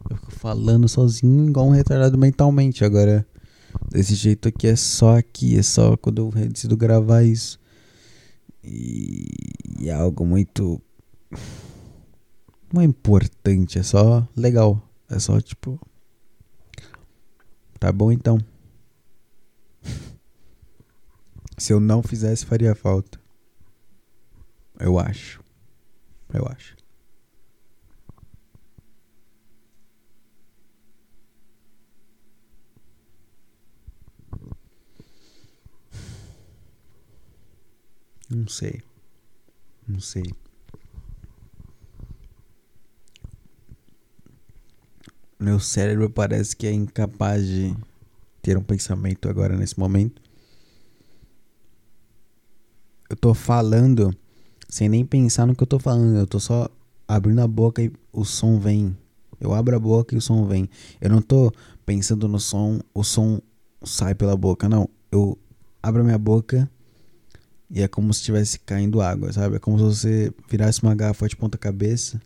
Eu 0.09 0.17
fico 0.17 0.33
falando 0.33 0.89
sozinho 0.89 1.47
igual 1.47 1.67
um 1.67 1.71
retardado 1.71 2.17
mentalmente. 2.17 2.83
Agora, 2.83 3.27
desse 3.91 4.15
jeito 4.15 4.49
aqui 4.49 4.67
é 4.67 4.75
só 4.75 5.19
aqui, 5.19 5.59
é 5.59 5.63
só 5.63 5.99
quando 5.99 6.33
eu 6.35 6.49
decido 6.49 6.79
gravar 6.79 7.25
isso. 7.25 7.61
E, 8.65 9.27
e 9.81 9.91
é 9.91 9.93
algo 9.93 10.25
muito. 10.25 10.81
Não 12.73 12.81
é 12.81 12.85
importante, 12.85 13.79
é 13.79 13.83
só 13.83 14.27
legal. 14.35 14.81
É 15.11 15.19
só 15.19 15.39
tipo. 15.43 15.79
Tá 17.79 17.93
bom 17.93 18.11
então. 18.11 18.39
Se 21.59 21.75
eu 21.75 21.81
não 21.81 22.03
fizesse, 22.03 22.47
faria 22.47 22.75
falta. 22.75 23.26
Eu 24.79 24.99
acho. 24.99 25.43
Eu 26.33 26.47
acho. 26.47 26.77
Não 38.29 38.49
sei. 38.49 38.83
Não 39.87 40.01
sei. 40.01 40.25
Meu 45.39 45.61
cérebro 45.61 46.11
parece 46.11 46.57
que 46.57 46.67
é 46.67 46.73
incapaz 46.73 47.47
de 47.47 47.75
ter 48.43 48.57
um 48.57 48.63
pensamento 48.63 49.29
agora 49.29 49.57
nesse 49.57 49.79
momento. 49.79 50.21
Eu 53.09 53.17
tô 53.17 53.33
falando 53.33 54.17
sem 54.77 54.91
nem 54.91 55.07
pensar 55.07 55.47
no 55.47 55.57
que 55.57 55.63
eu 55.63 55.67
tô 55.67 55.79
falando. 55.79 56.19
Eu 56.19 56.27
tô 56.27 56.39
só 56.39 56.69
abrindo 57.09 57.41
a 57.41 57.49
boca 57.49 57.81
e 57.83 57.91
o 58.13 58.27
som 58.27 58.59
vem. 58.59 58.95
Eu 59.41 59.55
abro 59.55 59.75
a 59.75 59.79
boca 59.79 60.15
e 60.15 60.19
o 60.19 60.21
som 60.21 60.47
vem. 60.47 60.69
Eu 61.01 61.09
não 61.09 61.23
tô 61.23 61.51
pensando 61.87 62.29
no 62.29 62.39
som, 62.39 62.79
o 62.93 63.03
som 63.03 63.41
sai 63.83 64.15
pela 64.15 64.37
boca. 64.37 64.69
Não. 64.69 64.87
Eu 65.11 65.39
abro 65.83 66.03
a 66.03 66.05
minha 66.05 66.19
boca 66.19 66.71
e 67.71 67.81
é 67.81 67.89
como 67.89 68.13
se 68.13 68.21
estivesse 68.21 68.59
caindo 68.61 69.01
água, 69.01 69.33
sabe? 69.33 69.57
É 69.57 69.59
como 69.59 69.79
se 69.79 69.85
você 69.85 70.35
virasse 70.47 70.83
uma 70.83 70.95
garrafa 70.95 71.27
de 71.27 71.37
ponta 71.37 71.57
cabeça. 71.57 72.21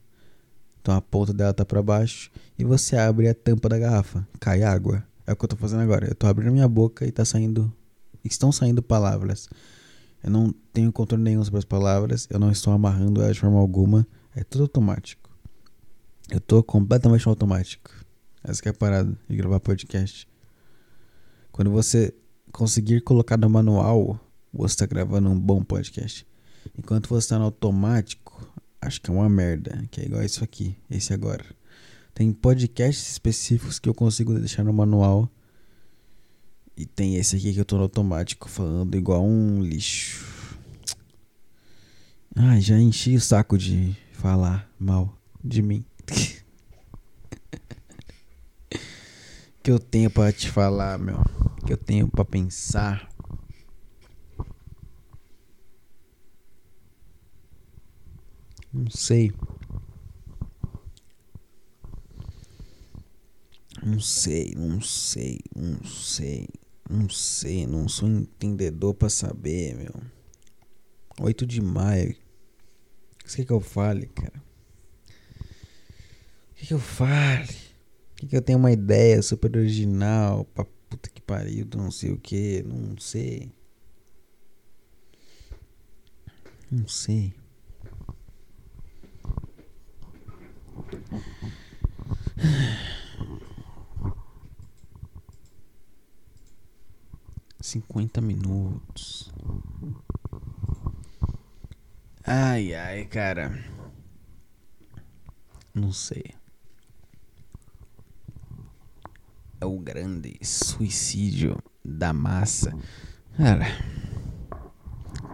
Então 0.82 0.92
a 0.92 1.00
ponta 1.00 1.32
dela 1.32 1.54
tá 1.54 1.64
para 1.64 1.80
baixo 1.80 2.32
e 2.58 2.64
você 2.64 2.96
abre 2.96 3.28
a 3.28 3.34
tampa 3.34 3.68
da 3.68 3.78
garrafa, 3.78 4.26
cai 4.40 4.64
água. 4.64 5.04
É 5.24 5.32
o 5.32 5.36
que 5.36 5.44
eu 5.44 5.48
tô 5.48 5.54
fazendo 5.54 5.82
agora. 5.82 6.08
Eu 6.08 6.16
tô 6.16 6.26
abrindo 6.26 6.50
minha 6.50 6.66
boca 6.66 7.06
e 7.06 7.12
tá 7.12 7.24
saindo 7.24 7.72
estão 8.24 8.50
saindo 8.50 8.82
palavras. 8.82 9.48
Eu 10.22 10.30
não 10.30 10.54
tenho 10.72 10.92
controle 10.92 11.22
nenhum 11.22 11.44
sobre 11.44 11.58
as 11.58 11.64
palavras, 11.64 12.26
eu 12.30 12.38
não 12.38 12.50
estou 12.50 12.72
amarrando 12.72 13.22
elas 13.22 13.36
de 13.36 13.40
forma 13.40 13.58
alguma, 13.58 14.06
é 14.34 14.44
tudo 14.44 14.62
automático. 14.62 15.30
Eu 16.30 16.40
tô 16.40 16.62
completamente 16.62 17.26
automático. 17.28 17.90
Essa 18.44 18.62
é 18.66 18.70
a 18.70 18.74
parada 18.74 19.12
de 19.28 19.36
gravar 19.36 19.60
podcast. 19.60 20.28
Quando 21.50 21.70
você 21.70 22.14
conseguir 22.52 23.00
colocar 23.00 23.36
no 23.36 23.50
manual 23.50 24.20
você 24.52 24.74
está 24.74 24.86
gravando 24.86 25.30
um 25.30 25.38
bom 25.38 25.62
podcast. 25.62 26.26
Enquanto 26.76 27.08
você 27.08 27.26
está 27.26 27.38
no 27.38 27.44
automático, 27.44 28.52
acho 28.80 29.00
que 29.00 29.10
é 29.10 29.14
uma 29.14 29.28
merda, 29.28 29.86
que 29.90 30.00
é 30.00 30.04
igual 30.04 30.22
isso 30.22 30.42
aqui, 30.42 30.76
esse 30.90 31.12
agora. 31.12 31.44
Tem 32.12 32.32
podcasts 32.32 33.12
específicos 33.12 33.78
que 33.78 33.88
eu 33.88 33.94
consigo 33.94 34.34
deixar 34.34 34.64
no 34.64 34.72
manual. 34.72 35.30
E 36.80 36.86
tem 36.86 37.16
esse 37.16 37.36
aqui 37.36 37.52
que 37.52 37.60
eu 37.60 37.64
tô 37.66 37.76
no 37.76 37.82
automático 37.82 38.48
falando 38.48 38.96
igual 38.96 39.22
um 39.22 39.62
lixo. 39.62 40.56
Ai, 42.34 42.62
já 42.62 42.80
enchi 42.80 43.14
o 43.14 43.20
saco 43.20 43.58
de 43.58 43.94
falar 44.14 44.66
mal 44.78 45.14
de 45.44 45.60
mim. 45.60 45.84
que 49.62 49.70
eu 49.70 49.78
tenho 49.78 50.10
para 50.10 50.32
te 50.32 50.50
falar, 50.50 50.98
meu. 50.98 51.22
Que 51.66 51.74
eu 51.74 51.76
tenho 51.76 52.08
para 52.08 52.24
pensar. 52.24 53.06
Não 58.72 58.88
sei. 58.88 59.34
Não 63.82 64.00
sei, 64.00 64.54
não 64.56 64.80
sei, 64.80 65.40
não 65.54 65.84
sei, 65.84 66.48
não 66.90 67.08
sei, 67.08 67.66
não 67.66 67.88
sou 67.88 68.08
entendedor 68.08 68.94
para 68.94 69.08
saber, 69.08 69.76
meu. 69.76 69.94
8 71.20 71.46
de 71.46 71.60
maio. 71.60 72.16
O 73.22 73.28
que, 73.32 73.44
que 73.44 73.52
eu 73.52 73.60
fale, 73.60 74.06
cara? 74.06 74.42
O 76.50 76.54
que, 76.56 76.66
que 76.66 76.74
eu 76.74 76.80
fale? 76.80 77.54
O 78.12 78.16
que, 78.16 78.26
que 78.26 78.36
eu 78.36 78.42
tenho 78.42 78.58
uma 78.58 78.72
ideia 78.72 79.22
super 79.22 79.56
original 79.56 80.44
pra 80.46 80.64
puta 80.64 81.08
que 81.08 81.20
pariu, 81.20 81.66
não 81.76 81.92
sei 81.92 82.10
o 82.10 82.18
que, 82.18 82.64
não 82.64 82.98
sei. 82.98 83.52
Não 86.70 86.88
sei. 86.88 87.32
Cinquenta 97.70 98.20
minutos. 98.20 99.32
Ai, 102.26 102.74
ai, 102.74 103.04
cara. 103.04 103.56
Não 105.72 105.92
sei. 105.92 106.34
É 109.60 109.66
o 109.66 109.78
grande 109.78 110.36
suicídio 110.42 111.62
da 111.84 112.12
massa. 112.12 112.76
Cara. 113.36 113.66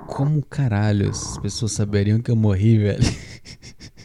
Como 0.07 0.45
caralho 0.45 1.09
as 1.09 1.39
pessoas 1.39 1.73
saberiam 1.73 2.21
que 2.21 2.31
eu 2.31 2.37
morri, 2.37 2.77
velho? 2.77 3.03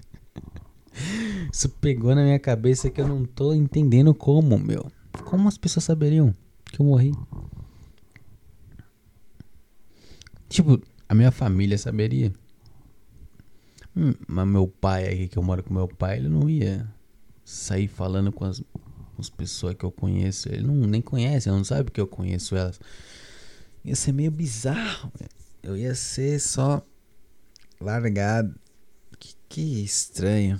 Isso 1.52 1.68
pegou 1.68 2.16
na 2.16 2.24
minha 2.24 2.40
cabeça 2.40 2.90
que 2.90 3.02
eu 3.02 3.08
não 3.10 3.26
tô 3.26 3.54
entendendo 3.54 4.16
como, 4.16 4.58
meu. 4.58 4.90
Como 5.26 5.50
as 5.50 5.58
pessoas 5.58 5.84
saberiam 5.84 6.34
que 6.72 6.80
eu 6.80 6.86
morri? 6.86 7.12
Tipo, 10.52 10.82
a 11.08 11.16
minha 11.16 11.32
família 11.32 11.78
saberia. 11.78 12.34
Hum, 13.96 14.14
mas 14.28 14.46
meu 14.46 14.68
pai 14.68 15.08
aqui, 15.08 15.28
que 15.30 15.38
eu 15.38 15.44
moro 15.44 15.64
com 15.64 15.74
meu 15.74 15.88
pai, 15.88 16.18
ele 16.18 16.28
não 16.28 16.50
ia 16.50 16.86
sair 17.46 17.88
falando 17.88 18.34
com 18.34 18.44
as, 18.44 18.62
as 19.18 19.30
pessoas 19.30 19.76
que 19.76 19.86
eu 19.86 19.92
conheço. 19.92 20.50
Ele 20.50 20.64
não 20.64 20.76
nem 20.76 21.02
conhece, 21.02 21.48
ele 21.48 21.56
não 21.56 21.64
sabe 21.64 21.90
que 21.90 22.02
eu 22.02 22.06
conheço 22.06 22.54
elas. 22.54 22.82
Ia 23.86 23.96
ser 23.96 24.12
meio 24.12 24.30
bizarro. 24.30 25.10
Eu 25.64 25.78
ia 25.78 25.96
ser 25.96 26.38
só 26.42 26.86
largado. 27.80 28.54
Que, 29.18 29.34
que 29.48 29.84
estranho. 29.86 30.60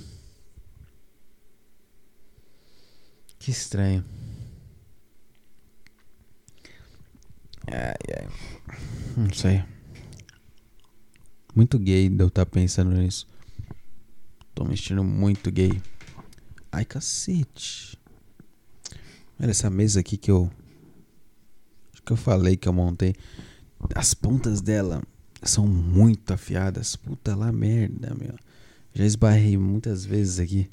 Que 3.38 3.52
estranho. 3.52 4.06
Ai, 7.68 7.96
ai. 8.18 8.28
Não 9.18 9.34
sei. 9.34 9.62
Muito 11.56 11.78
gay 11.78 12.10
de 12.10 12.24
eu 12.24 12.28
estar 12.28 12.46
tá 12.46 12.52
pensando 12.52 12.92
nisso. 12.92 13.28
Tô 14.54 14.64
me 14.64 14.76
sentindo 14.78 15.04
muito 15.04 15.52
gay. 15.52 15.82
Ai, 16.72 16.86
cacete. 16.86 18.00
Olha 19.40 19.52
essa 19.52 19.70
mesa 19.70 20.00
aqui 20.00 20.18
que 20.18 20.32
eu. 20.32 20.50
Acho 21.94 22.04
que 22.04 22.14
eu 22.14 22.18
falei 22.18 22.56
que 22.56 22.68
eu 22.68 22.74
montei. 22.74 23.16
As 23.96 24.14
pontas 24.14 24.62
dela 24.62 25.02
são 25.42 25.68
muito 25.68 26.32
afiadas. 26.32 26.96
Puta 26.96 27.36
lá 27.36 27.52
merda, 27.52 28.16
meu. 28.16 28.36
Já 28.94 29.06
esbarrei 29.06 29.58
muitas 29.58 30.06
vezes 30.06 30.40
aqui. 30.40 30.70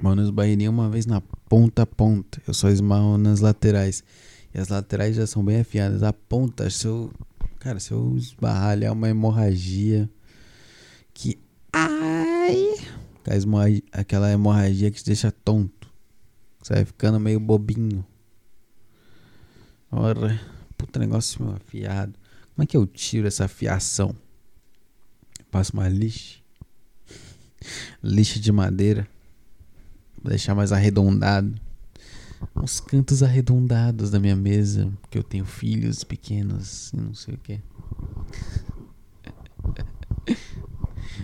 Mas 0.00 0.16
não 0.16 0.22
esbarrei 0.22 0.56
nenhuma 0.56 0.88
vez 0.88 1.04
na 1.06 1.20
ponta 1.20 1.82
a 1.82 1.86
ponta. 1.86 2.40
Eu 2.46 2.54
só 2.54 2.68
esmarro 2.68 3.18
nas 3.18 3.40
laterais. 3.40 4.04
E 4.54 4.58
as 4.58 4.68
laterais 4.68 5.16
já 5.16 5.26
são 5.26 5.44
bem 5.44 5.60
afiadas. 5.60 6.02
A 6.02 6.12
ponta, 6.12 6.70
se 6.70 6.86
eu. 6.86 7.12
Cara, 7.58 7.80
se 7.80 7.92
eu 7.92 8.16
é 8.86 8.90
uma 8.90 9.08
hemorragia. 9.08 10.08
Que. 11.12 11.38
Ai! 11.72 12.74
Aquela 13.92 14.30
hemorragia 14.30 14.90
que 14.90 14.98
te 14.98 15.06
deixa 15.06 15.30
tonto. 15.30 15.92
Você 16.62 16.74
vai 16.74 16.84
ficando 16.84 17.18
meio 17.18 17.40
bobinho. 17.40 18.04
Ora. 19.90 20.40
Puta 20.76 21.00
negócio 21.00 21.42
meu 21.42 21.56
afiado. 21.56 22.14
Como 22.54 22.62
é 22.62 22.66
que 22.66 22.76
eu 22.76 22.86
tiro 22.86 23.26
essa 23.26 23.46
afiação? 23.46 24.14
passo 25.50 25.72
uma 25.72 25.88
lixa. 25.88 26.38
lixa 28.02 28.38
de 28.38 28.52
madeira. 28.52 29.08
Vou 30.22 30.30
deixar 30.30 30.54
mais 30.54 30.72
arredondado. 30.72 31.54
Uns 32.56 32.80
cantos 32.80 33.22
arredondados 33.22 34.10
da 34.10 34.18
minha 34.18 34.36
mesa. 34.36 34.92
Porque 35.00 35.18
eu 35.18 35.22
tenho 35.22 35.44
filhos 35.44 36.04
pequenos 36.04 36.92
e 36.92 36.96
não 36.96 37.14
sei 37.14 37.34
o 37.34 37.38
que. 37.38 37.60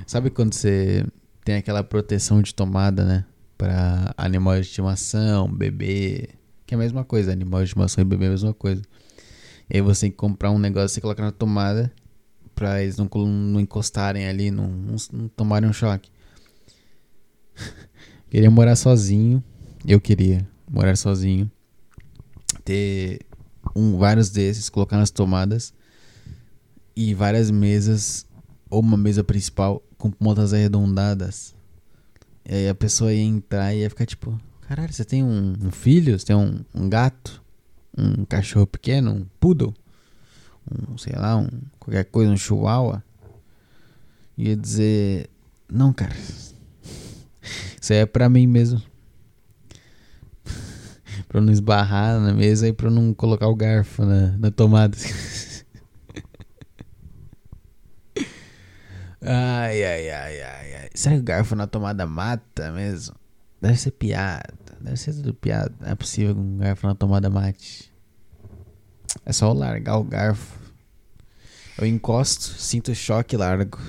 Sabe 0.07 0.31
quando 0.31 0.55
você 0.55 1.07
tem 1.45 1.57
aquela 1.57 1.83
proteção 1.83 2.43
de 2.43 2.55
tomada, 2.55 3.05
né? 3.05 3.25
Pra 3.57 4.15
animal 4.17 4.55
de 4.55 4.63
estimação, 4.63 5.49
bebê. 5.49 6.31
Que 6.67 6.75
é 6.75 6.77
a 6.77 6.79
mesma 6.79 7.05
coisa, 7.05 7.33
animal 7.33 7.61
de 7.61 7.67
estimação 7.67 8.03
e 8.03 8.05
bebê 8.05 8.25
é 8.25 8.29
a 8.29 8.31
mesma 8.31 8.55
coisa. 8.55 8.83
E 9.71 9.77
aí 9.77 9.83
você 9.83 10.03
tem 10.03 10.11
que 10.11 10.17
comprar 10.17 10.51
um 10.51 10.59
negócio, 10.59 10.89
você 10.89 11.01
coloca 11.01 11.23
na 11.23 11.33
tomada 11.33 11.93
Pra 12.55 12.83
eles 12.83 12.97
não, 12.97 13.09
não 13.27 13.61
encostarem 13.61 14.29
ali, 14.29 14.51
não, 14.51 14.69
não, 14.69 14.97
não 15.13 15.29
tomarem 15.29 15.69
um 15.69 15.73
choque. 15.73 16.09
queria 18.31 18.51
morar 18.51 18.77
sozinho. 18.77 19.43
Eu 19.85 20.01
queria 20.01 20.49
morar 20.75 20.97
sozinho. 20.97 21.51
Ter 22.65 23.21
um, 23.75 23.97
vários 23.97 24.31
desses, 24.31 24.69
colocar 24.69 24.97
nas 24.97 25.11
tomadas. 25.11 25.73
E 26.97 27.15
várias 27.15 27.51
mesas. 27.51 28.27
Ou 28.69 28.81
uma 28.81 28.97
mesa 28.97 29.23
principal 29.23 29.83
com 29.97 30.11
pontas 30.11 30.53
arredondadas. 30.53 31.55
E 32.45 32.55
aí 32.55 32.69
a 32.69 32.75
pessoa 32.75 33.13
ia 33.13 33.23
entrar 33.23 33.75
e 33.75 33.81
ia 33.81 33.91
ficar 33.91 34.07
tipo: 34.07 34.39
Caralho, 34.63 34.93
você 34.93 35.05
tem 35.05 35.23
um, 35.23 35.55
um 35.61 35.71
filho? 35.71 36.19
Você 36.19 36.27
tem 36.27 36.37
um, 36.37 36.61
um 36.75 36.89
gato? 36.89 37.43
Um 37.97 38.25
cachorro 38.25 38.67
pequeno? 38.67 39.13
Um 39.13 39.27
poodle? 39.39 39.75
um, 40.71 40.97
sei 40.97 41.15
lá, 41.15 41.37
um, 41.37 41.49
qualquer 41.79 42.05
coisa, 42.05 42.31
um 42.31 42.37
chihuahua, 42.37 43.03
ia 44.37 44.57
dizer: 44.57 45.29
Não, 45.69 45.93
cara, 45.93 46.15
isso 47.81 47.93
é 47.93 48.07
pra 48.07 48.29
mim 48.29 48.47
mesmo. 48.47 48.83
Pra 51.35 51.41
não 51.41 51.53
esbarrar 51.53 52.21
na 52.21 52.33
mesa 52.33 52.69
e 52.69 52.73
pra 52.73 52.89
não 52.89 53.13
colocar 53.13 53.49
o 53.49 53.57
garfo 53.57 54.05
na, 54.05 54.39
na 54.39 54.53
tomada. 54.53 54.97
ai, 59.21 59.83
ai, 59.83 60.11
ai, 60.11 60.43
ai, 60.43 60.75
ai. 60.77 60.91
Será 60.95 61.17
que 61.17 61.23
o 61.23 61.25
garfo 61.25 61.57
na 61.57 61.67
tomada 61.67 62.07
mata 62.07 62.71
mesmo? 62.71 63.17
Deve 63.61 63.77
ser 63.77 63.91
piada. 63.91 64.55
Deve 64.81 64.97
ser 64.97 65.13
tudo 65.13 65.35
piada. 65.35 65.75
Não 65.81 65.89
é 65.89 65.97
possível 65.97 66.37
que 66.37 66.41
um 66.41 66.59
garfo 66.59 66.87
na 66.87 66.95
tomada 66.95 67.29
mate. 67.29 67.93
É 69.27 69.33
só 69.33 69.53
largar 69.53 69.97
o 69.97 70.05
garfo. 70.05 70.57
Eu 71.77 71.85
encosto, 71.85 72.45
sinto 72.45 72.95
choque 72.95 73.37
largo. 73.37 73.81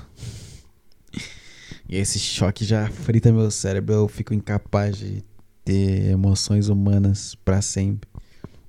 E 1.88 1.96
esse 1.96 2.18
choque 2.18 2.66
já 2.66 2.90
frita 2.90 3.32
meu 3.32 3.52
cérebro. 3.52 3.94
Eu 3.94 4.08
fico 4.08 4.34
incapaz 4.34 4.98
de 4.98 5.24
ter 5.66 6.12
emoções 6.12 6.70
humanas 6.70 7.34
para 7.36 7.62
sempre. 7.62 8.08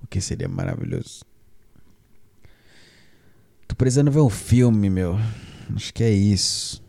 O 0.02 0.06
que 0.06 0.20
seria 0.20 0.48
maravilhoso. 0.48 1.24
Tô 3.68 3.76
precisando 3.76 4.10
ver 4.10 4.20
um 4.20 4.30
filme, 4.30 4.88
meu. 4.88 5.16
Acho 5.74 5.92
que 5.92 6.02
é 6.02 6.10
isso. 6.10 6.82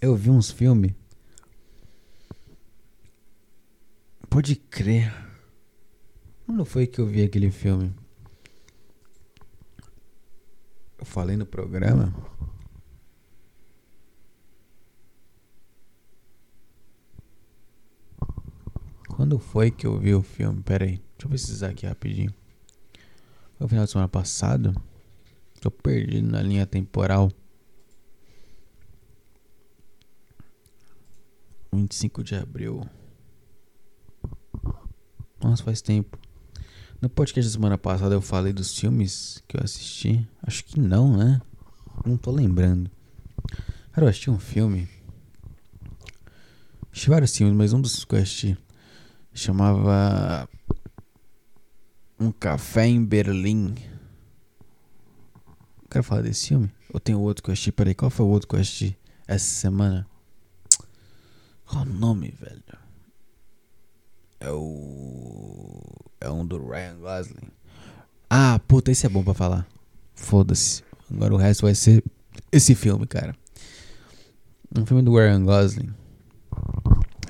Eu 0.00 0.14
vi 0.14 0.30
uns 0.30 0.50
filmes. 0.50 0.92
Pode 4.28 4.56
crer. 4.56 5.12
Quando 6.44 6.64
foi 6.64 6.86
que 6.86 7.00
eu 7.00 7.06
vi 7.06 7.22
aquele 7.22 7.50
filme? 7.50 7.94
Eu 10.98 11.06
falei 11.06 11.36
no 11.36 11.46
programa. 11.46 12.14
Quando 19.22 19.38
foi 19.38 19.70
que 19.70 19.86
eu 19.86 20.00
vi 20.00 20.12
o 20.16 20.20
filme? 20.20 20.60
Pera 20.64 20.84
aí, 20.84 20.96
deixa 20.96 21.26
eu 21.26 21.28
precisar 21.28 21.68
aqui 21.68 21.86
rapidinho. 21.86 22.34
Foi 23.56 23.66
o 23.66 23.68
final 23.68 23.84
de 23.84 23.92
semana 23.92 24.08
passado? 24.08 24.74
Tô 25.60 25.70
perdido 25.70 26.28
na 26.28 26.42
linha 26.42 26.66
temporal. 26.66 27.30
25 31.72 32.24
de 32.24 32.34
abril. 32.34 32.84
Nossa, 35.40 35.62
faz 35.62 35.80
tempo. 35.80 36.18
No 37.00 37.08
podcast 37.08 37.48
da 37.48 37.54
semana 37.54 37.78
passada 37.78 38.16
eu 38.16 38.20
falei 38.20 38.52
dos 38.52 38.76
filmes 38.76 39.40
que 39.46 39.56
eu 39.56 39.60
assisti. 39.62 40.28
Acho 40.42 40.64
que 40.64 40.80
não, 40.80 41.16
né? 41.16 41.40
Não 42.04 42.16
tô 42.16 42.32
lembrando. 42.32 42.90
Cara, 43.92 44.04
eu 44.04 44.08
assisti 44.08 44.28
um 44.28 44.40
filme. 44.40 44.88
Assisti 46.90 47.08
vários 47.08 47.36
filmes, 47.36 47.56
mas 47.56 47.72
um 47.72 47.80
dos 47.80 48.04
que 48.04 48.16
eu 48.16 48.18
assisti 48.18 48.58
chamava 49.34 50.48
Um 52.18 52.30
Café 52.30 52.86
em 52.86 53.04
Berlim. 53.04 53.74
Quero 55.90 56.04
falar 56.04 56.22
desse 56.22 56.48
filme? 56.48 56.72
Ou 56.92 57.00
tem 57.00 57.14
outro 57.14 57.42
que 57.42 57.50
eu 57.50 57.52
assisti? 57.52 57.72
Peraí, 57.72 57.94
qual 57.94 58.10
foi 58.10 58.24
o 58.24 58.28
outro 58.28 58.48
que 58.48 58.54
eu 58.54 58.60
assisti 58.60 58.98
essa 59.26 59.44
semana? 59.44 60.06
Qual 61.66 61.82
o 61.82 61.86
nome, 61.86 62.34
velho? 62.38 62.62
É 64.40 64.50
o. 64.50 65.80
É 66.20 66.30
um 66.30 66.44
do 66.44 66.58
Ryan 66.58 66.98
Gosling. 66.98 67.48
Ah, 68.28 68.60
puta, 68.66 68.90
esse 68.90 69.06
é 69.06 69.08
bom 69.08 69.22
pra 69.22 69.34
falar. 69.34 69.66
Foda-se. 70.14 70.82
Agora 71.10 71.34
o 71.34 71.36
resto 71.36 71.62
vai 71.62 71.74
ser 71.74 72.02
esse 72.50 72.74
filme, 72.74 73.06
cara. 73.06 73.36
Um 74.76 74.86
filme 74.86 75.02
do 75.02 75.14
Ryan 75.14 75.44
Gosling. 75.44 75.94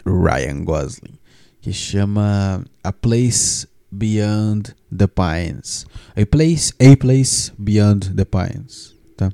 Ryan 0.06 0.64
Gosling. 0.64 1.18
Que 1.62 1.72
chama 1.72 2.64
A 2.82 2.92
Place 2.92 3.68
Beyond 3.92 4.74
the 4.90 5.06
Pines. 5.06 5.86
A 6.16 6.26
Place, 6.26 6.72
A 6.80 6.96
Place 6.96 7.52
Beyond 7.56 8.16
the 8.16 8.24
Pines. 8.24 8.96
Tá? 9.16 9.30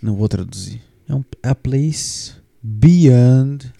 Não 0.00 0.16
vou 0.16 0.26
traduzir. 0.26 0.80
É 1.06 1.14
um, 1.14 1.22
A 1.42 1.54
Place 1.54 2.32
Beyond 2.62 3.70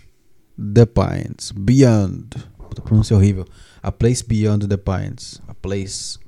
the 0.58 0.84
Pines. 0.84 1.52
Beyond. 1.52 2.36
Puta 2.68 2.82
pronúncia 2.82 3.16
horrível. 3.16 3.46
A 3.82 3.90
Place 3.90 4.22
Beyond 4.22 4.68
the 4.68 4.76
Pines. 4.76 5.40
A 5.48 5.54
Place 5.54 6.18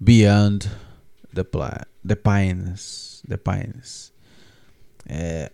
Beyond 0.00 0.68
the, 1.32 1.44
the 2.04 2.16
Pines. 2.16 3.22
The 3.28 3.36
Pines. 3.36 4.12
É 5.06 5.52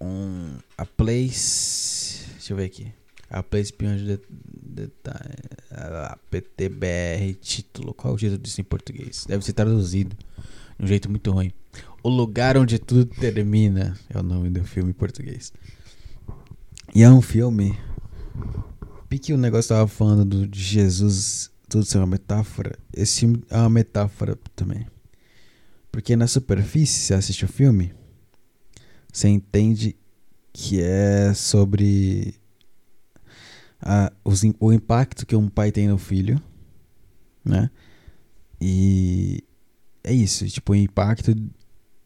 um. 0.00 0.56
A 0.78 0.86
Place. 0.86 2.24
Deixa 2.32 2.54
eu 2.54 2.56
ver 2.56 2.64
aqui. 2.64 2.97
A 3.30 3.42
Beyond 3.42 4.06
the, 4.06 4.20
the 4.74 4.90
a 5.70 6.18
PTBR 6.30 7.34
título. 7.40 7.92
Qual 7.92 8.16
é 8.16 8.26
o 8.26 8.38
disso 8.38 8.60
em 8.60 8.64
português? 8.64 9.26
Deve 9.26 9.44
ser 9.44 9.52
traduzido 9.52 10.16
de 10.78 10.84
um 10.84 10.86
jeito 10.86 11.10
muito 11.10 11.30
ruim. 11.30 11.52
O 12.02 12.08
lugar 12.08 12.56
onde 12.56 12.78
tudo 12.78 13.04
termina 13.04 13.98
é 14.08 14.18
o 14.18 14.22
nome 14.22 14.48
do 14.48 14.64
filme 14.64 14.90
em 14.90 14.94
português. 14.94 15.52
E 16.94 17.02
é 17.02 17.10
um 17.10 17.20
filme. 17.20 17.78
Pique 19.08 19.32
o 19.32 19.38
negócio 19.38 19.70
tava 19.70 19.86
falando 19.86 20.24
do, 20.24 20.46
de 20.46 20.60
Jesus, 20.60 21.50
tudo 21.68 21.84
ser 21.84 21.98
uma 21.98 22.06
metáfora. 22.06 22.78
Esse 22.92 23.20
filme 23.20 23.42
é 23.50 23.58
uma 23.58 23.70
metáfora 23.70 24.38
também. 24.54 24.86
Porque 25.92 26.16
na 26.16 26.26
superfície, 26.26 27.00
você 27.00 27.14
assiste 27.14 27.44
o 27.44 27.48
filme, 27.48 27.92
você 29.12 29.28
entende 29.28 29.96
que 30.52 30.80
é 30.80 31.32
sobre 31.34 32.37
a, 33.80 34.12
os, 34.24 34.42
o 34.58 34.72
impacto 34.72 35.26
que 35.26 35.36
um 35.36 35.48
pai 35.48 35.70
tem 35.70 35.88
no 35.88 35.98
filho, 35.98 36.40
né? 37.44 37.70
E 38.60 39.44
é 40.02 40.12
isso, 40.12 40.46
tipo, 40.48 40.72
o 40.72 40.76
impacto 40.76 41.34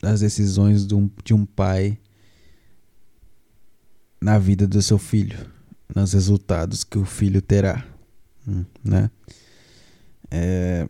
das 0.00 0.20
decisões 0.20 0.86
de 0.86 0.94
um, 0.94 1.10
de 1.24 1.32
um 1.32 1.46
pai 1.46 1.98
na 4.20 4.38
vida 4.38 4.66
do 4.66 4.80
seu 4.82 4.98
filho, 4.98 5.50
nos 5.94 6.12
resultados 6.12 6.84
que 6.84 6.98
o 6.98 7.04
filho 7.04 7.40
terá, 7.40 7.86
né? 8.84 9.10
É... 10.30 10.86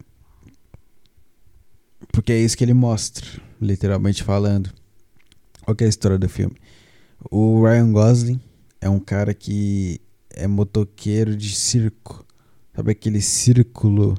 Porque 2.12 2.33
é 2.33 2.39
isso 2.39 2.57
que 2.57 2.64
ele 2.64 2.74
mostra, 2.74 3.26
literalmente 3.61 4.22
falando. 4.22 4.70
Qual 5.64 5.76
é 5.80 5.85
a 5.85 5.89
história 5.89 6.18
do 6.18 6.28
filme? 6.28 6.57
O 7.30 7.62
Ryan 7.62 7.93
Gosling 7.93 8.41
é 8.80 8.89
um 8.89 8.99
cara 8.99 9.33
que 9.33 10.01
é 10.35 10.47
motoqueiro 10.47 11.37
de 11.37 11.55
circo. 11.55 12.26
Sabe 12.74 12.93
aquele 12.93 13.20
círculo 13.20 14.16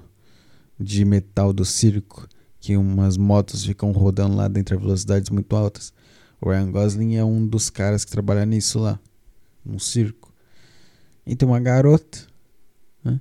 de 0.80 1.04
metal 1.06 1.52
do 1.52 1.66
circo? 1.66 2.28
Que 2.60 2.78
umas 2.78 3.18
motos 3.18 3.66
ficam 3.66 3.92
rodando 3.92 4.36
lá 4.36 4.48
dentro 4.48 4.76
a 4.76 4.80
velocidades 4.80 5.30
muito 5.30 5.56
altas. 5.56 5.94
O 6.40 6.50
Ryan 6.50 6.72
Gosling 6.72 7.16
é 7.16 7.24
um 7.24 7.46
dos 7.46 7.70
caras 7.70 8.06
que 8.06 8.12
trabalha 8.12 8.46
nisso 8.46 8.80
lá, 8.80 9.00
num 9.66 9.80
circo. 9.80 10.34
E 11.26 11.36
tem 11.36 11.48
uma 11.48 11.60
garota, 11.60 12.20
né? 13.04 13.20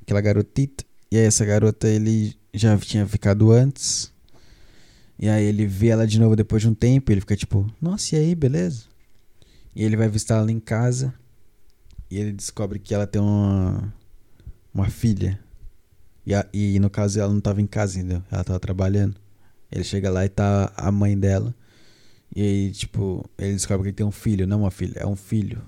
aquela 0.00 0.20
garotita. 0.20 0.84
E 1.10 1.16
aí 1.16 1.24
essa 1.24 1.44
garota 1.44 1.88
ele 1.88 2.34
já 2.52 2.76
tinha 2.78 3.06
ficado 3.06 3.52
antes. 3.52 4.12
E 5.18 5.28
aí 5.28 5.44
ele 5.44 5.66
vê 5.66 5.88
ela 5.88 6.06
de 6.06 6.18
novo 6.18 6.34
depois 6.34 6.62
de 6.62 6.68
um 6.68 6.74
tempo. 6.74 7.12
Ele 7.12 7.20
fica 7.20 7.36
tipo, 7.36 7.70
nossa, 7.80 8.16
e 8.16 8.18
aí, 8.18 8.34
beleza? 8.34 8.84
E 9.74 9.84
ele 9.84 9.96
vai 9.96 10.08
visitar 10.08 10.38
ela 10.38 10.50
em 10.50 10.60
casa. 10.60 11.14
E 12.14 12.20
ele 12.20 12.30
descobre 12.30 12.78
que 12.78 12.94
ela 12.94 13.08
tem 13.08 13.20
uma, 13.20 13.92
uma 14.72 14.88
filha. 14.88 15.36
E, 16.24 16.32
a, 16.32 16.46
e 16.52 16.78
no 16.78 16.88
caso 16.88 17.18
ela 17.18 17.28
não 17.28 17.38
estava 17.38 17.60
em 17.60 17.66
casa 17.66 17.98
ainda, 17.98 18.24
ela 18.30 18.42
estava 18.42 18.60
trabalhando. 18.60 19.16
Ele 19.68 19.82
chega 19.82 20.08
lá 20.08 20.24
e 20.24 20.28
tá 20.28 20.72
a 20.76 20.92
mãe 20.92 21.18
dela. 21.18 21.52
E 22.32 22.40
aí, 22.40 22.70
tipo, 22.70 23.28
ele 23.36 23.54
descobre 23.54 23.90
que 23.90 23.96
tem 23.96 24.06
um 24.06 24.12
filho, 24.12 24.46
não 24.46 24.60
uma 24.60 24.70
filha, 24.70 25.00
é 25.00 25.04
um 25.04 25.16
filho. 25.16 25.60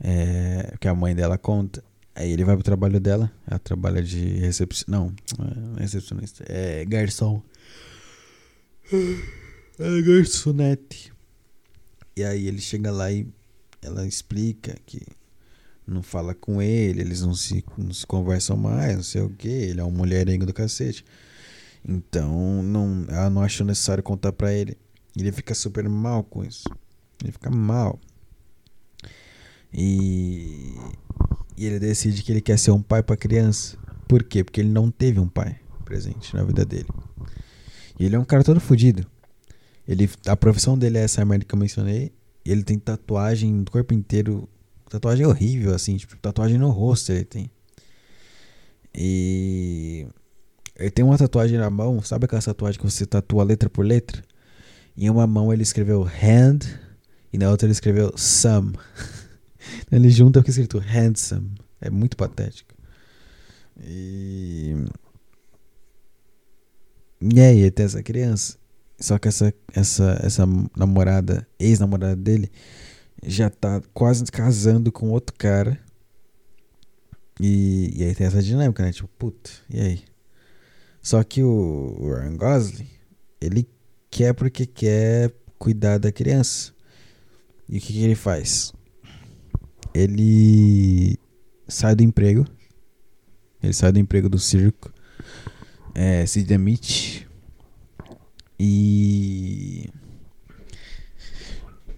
É, 0.00 0.72
que 0.78 0.86
a 0.86 0.94
mãe 0.94 1.16
dela 1.16 1.36
conta. 1.36 1.82
Aí 2.14 2.30
ele 2.30 2.44
vai 2.44 2.54
pro 2.54 2.62
trabalho 2.62 3.00
dela, 3.00 3.28
ela 3.44 3.58
trabalha 3.58 4.04
de 4.04 4.24
recepcionista. 4.38 4.88
Não, 4.88 5.12
não 5.36 5.78
é 5.78 5.80
recepcionista, 5.80 6.44
é 6.46 6.84
garçom. 6.84 7.42
É 9.80 10.02
garçonete. 10.02 11.12
E 12.16 12.22
aí 12.22 12.46
ele 12.46 12.60
chega 12.60 12.92
lá 12.92 13.10
e 13.10 13.26
ela 13.82 14.06
explica 14.06 14.76
que 14.86 15.02
não 15.86 16.02
fala 16.02 16.34
com 16.34 16.62
ele, 16.62 17.00
eles 17.00 17.20
não 17.22 17.34
se, 17.34 17.64
não 17.76 17.92
se 17.92 18.06
conversam 18.06 18.56
mais, 18.56 18.96
não 18.96 19.02
sei 19.02 19.20
o 19.22 19.30
que, 19.30 19.48
ele 19.48 19.80
é 19.80 19.84
um 19.84 19.90
mulherengo 19.90 20.46
do 20.46 20.54
cacete. 20.54 21.04
Então 21.86 22.62
não, 22.62 23.04
ela 23.08 23.28
não 23.28 23.42
achou 23.42 23.66
necessário 23.66 24.02
contar 24.02 24.32
pra 24.32 24.52
ele. 24.52 24.78
Ele 25.16 25.32
fica 25.32 25.54
super 25.54 25.88
mal 25.88 26.22
com 26.22 26.44
isso. 26.44 26.64
Ele 27.22 27.32
fica 27.32 27.50
mal. 27.50 27.98
E, 29.72 30.74
e 31.56 31.66
ele 31.66 31.78
decide 31.78 32.22
que 32.22 32.30
ele 32.30 32.40
quer 32.40 32.58
ser 32.58 32.70
um 32.70 32.82
pai 32.82 33.02
pra 33.02 33.16
criança. 33.16 33.76
Por 34.06 34.22
quê? 34.22 34.44
Porque 34.44 34.60
ele 34.60 34.70
não 34.70 34.90
teve 34.90 35.18
um 35.18 35.28
pai 35.28 35.58
presente 35.84 36.34
na 36.34 36.44
vida 36.44 36.64
dele. 36.64 36.88
E 37.98 38.04
ele 38.04 38.16
é 38.16 38.18
um 38.18 38.24
cara 38.24 38.44
todo 38.44 38.60
fodido. 38.60 39.06
Ele, 39.86 40.08
a 40.26 40.36
profissão 40.36 40.78
dele 40.78 40.98
é 40.98 41.02
essa 41.02 41.24
merda 41.24 41.44
que 41.44 41.54
eu 41.54 41.58
mencionei. 41.58 42.12
Ele 42.44 42.62
tem 42.62 42.78
tatuagem 42.78 43.52
no 43.52 43.70
corpo 43.70 43.94
inteiro. 43.94 44.48
Tatuagem 44.88 45.26
horrível, 45.26 45.74
assim. 45.74 45.96
Tipo, 45.96 46.16
tatuagem 46.16 46.58
no 46.58 46.70
rosto 46.70 47.12
ele 47.12 47.24
tem. 47.24 47.50
E. 48.94 50.06
Ele 50.76 50.90
tem 50.90 51.04
uma 51.04 51.16
tatuagem 51.16 51.58
na 51.58 51.70
mão. 51.70 52.02
Sabe 52.02 52.24
aquela 52.24 52.42
tatuagem 52.42 52.80
que 52.80 52.90
você 52.90 53.06
tatua 53.06 53.44
letra 53.44 53.70
por 53.70 53.84
letra? 53.84 54.22
Em 54.96 55.08
uma 55.08 55.26
mão 55.26 55.52
ele 55.52 55.62
escreveu 55.62 56.02
hand. 56.02 56.60
E 57.32 57.38
na 57.38 57.50
outra 57.50 57.66
ele 57.66 57.72
escreveu 57.72 58.12
some. 58.16 58.74
ele 59.90 60.10
junta 60.10 60.40
porque 60.40 60.50
escrito 60.50 60.78
handsome. 60.78 61.54
É 61.80 61.90
muito 61.90 62.16
patético. 62.16 62.74
E. 63.80 64.74
E 67.20 67.40
aí, 67.40 67.70
tem 67.70 67.86
essa 67.86 68.02
criança. 68.02 68.58
Só 69.02 69.18
que 69.18 69.26
essa, 69.26 69.52
essa, 69.74 70.20
essa 70.22 70.46
namorada, 70.76 71.44
ex-namorada 71.58 72.14
dele, 72.14 72.48
já 73.20 73.50
tá 73.50 73.82
quase 73.92 74.24
casando 74.30 74.92
com 74.92 75.10
outro 75.10 75.34
cara. 75.36 75.76
E, 77.40 77.90
e 77.96 78.04
aí 78.04 78.14
tem 78.14 78.28
essa 78.28 78.40
dinâmica, 78.40 78.80
né? 78.80 78.92
Tipo, 78.92 79.08
puta, 79.18 79.50
e 79.68 79.80
aí? 79.80 80.04
Só 81.02 81.20
que 81.24 81.42
o, 81.42 81.96
o 81.98 82.14
Ryan 82.14 82.36
Gosling, 82.36 82.88
ele 83.40 83.68
quer 84.08 84.34
porque 84.34 84.66
quer 84.66 85.32
cuidar 85.58 85.98
da 85.98 86.12
criança. 86.12 86.72
E 87.68 87.78
o 87.78 87.80
que, 87.80 87.92
que 87.92 88.04
ele 88.04 88.14
faz? 88.14 88.72
Ele 89.92 91.18
sai 91.66 91.96
do 91.96 92.04
emprego. 92.04 92.46
Ele 93.60 93.72
sai 93.72 93.90
do 93.90 93.98
emprego 93.98 94.28
do 94.28 94.38
circo. 94.38 94.92
É, 95.92 96.24
se 96.24 96.44
demite 96.44 97.28
e 98.64 99.90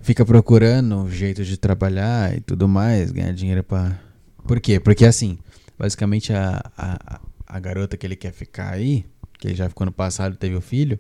fica 0.01 0.25
procurando 0.25 0.97
um 0.97 1.11
jeito 1.11 1.45
de 1.45 1.59
trabalhar 1.59 2.35
e 2.35 2.41
tudo 2.41 2.67
mais, 2.67 3.13
ganhar 3.13 3.33
dinheiro 3.33 3.63
para. 3.63 4.01
Por 4.49 4.59
quê? 4.61 4.81
Porque 4.81 5.05
assim, 5.05 5.39
basicamente 5.79 6.33
a, 6.33 6.63
a, 6.75 7.21
a 7.47 7.61
garota 7.61 7.99
que 7.99 8.07
ele 8.07 8.17
quer 8.17 8.33
ficar 8.33 8.73
aí, 8.73 9.05
que 9.39 9.49
ele 9.49 9.55
já 9.55 9.69
ficou 9.69 9.85
no 9.85 9.93
passado, 9.93 10.37
teve 10.37 10.57
o 10.57 10.61
filho, 10.63 10.99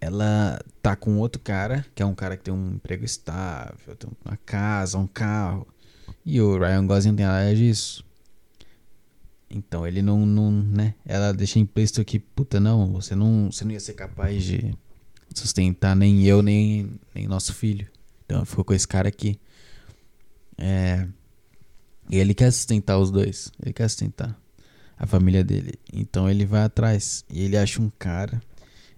ela 0.00 0.58
tá 0.82 0.96
com 0.96 1.16
outro 1.18 1.40
cara, 1.40 1.86
que 1.94 2.02
é 2.02 2.06
um 2.06 2.14
cara 2.14 2.36
que 2.36 2.42
tem 2.42 2.52
um 2.52 2.72
emprego 2.74 3.04
estável, 3.04 3.94
tem 3.96 4.10
uma 4.24 4.36
casa, 4.44 4.98
um 4.98 5.06
carro. 5.06 5.64
E 6.24 6.40
o 6.40 6.58
Ryan 6.58 6.86
Gosling 6.88 7.14
tem 7.14 7.26
nada 7.26 7.54
disso. 7.54 8.04
Então 9.56 9.86
ele 9.86 10.02
não, 10.02 10.26
não, 10.26 10.50
né? 10.50 10.94
Ela 11.04 11.32
deixa 11.32 11.58
implícito 11.58 12.04
que, 12.04 12.18
puta, 12.18 12.60
não, 12.60 12.92
você 12.92 13.14
não, 13.14 13.50
você 13.50 13.64
não 13.64 13.72
ia 13.72 13.80
ser 13.80 13.94
capaz 13.94 14.44
de 14.44 14.76
sustentar 15.34 15.96
nem 15.96 16.24
eu, 16.24 16.42
nem, 16.42 16.90
nem 17.14 17.26
nosso 17.26 17.54
filho. 17.54 17.86
Então 18.24 18.44
ficou 18.44 18.64
com 18.64 18.74
esse 18.74 18.86
cara 18.86 19.08
aqui. 19.08 19.40
É. 20.58 21.08
Ele 22.10 22.34
quer 22.34 22.50
sustentar 22.50 22.98
os 22.98 23.10
dois. 23.10 23.50
Ele 23.62 23.72
quer 23.72 23.88
sustentar 23.88 24.38
a 24.98 25.06
família 25.06 25.42
dele. 25.42 25.74
Então 25.90 26.28
ele 26.28 26.44
vai 26.44 26.62
atrás. 26.62 27.24
E 27.30 27.42
ele 27.42 27.56
acha 27.56 27.80
um 27.80 27.90
cara. 27.98 28.40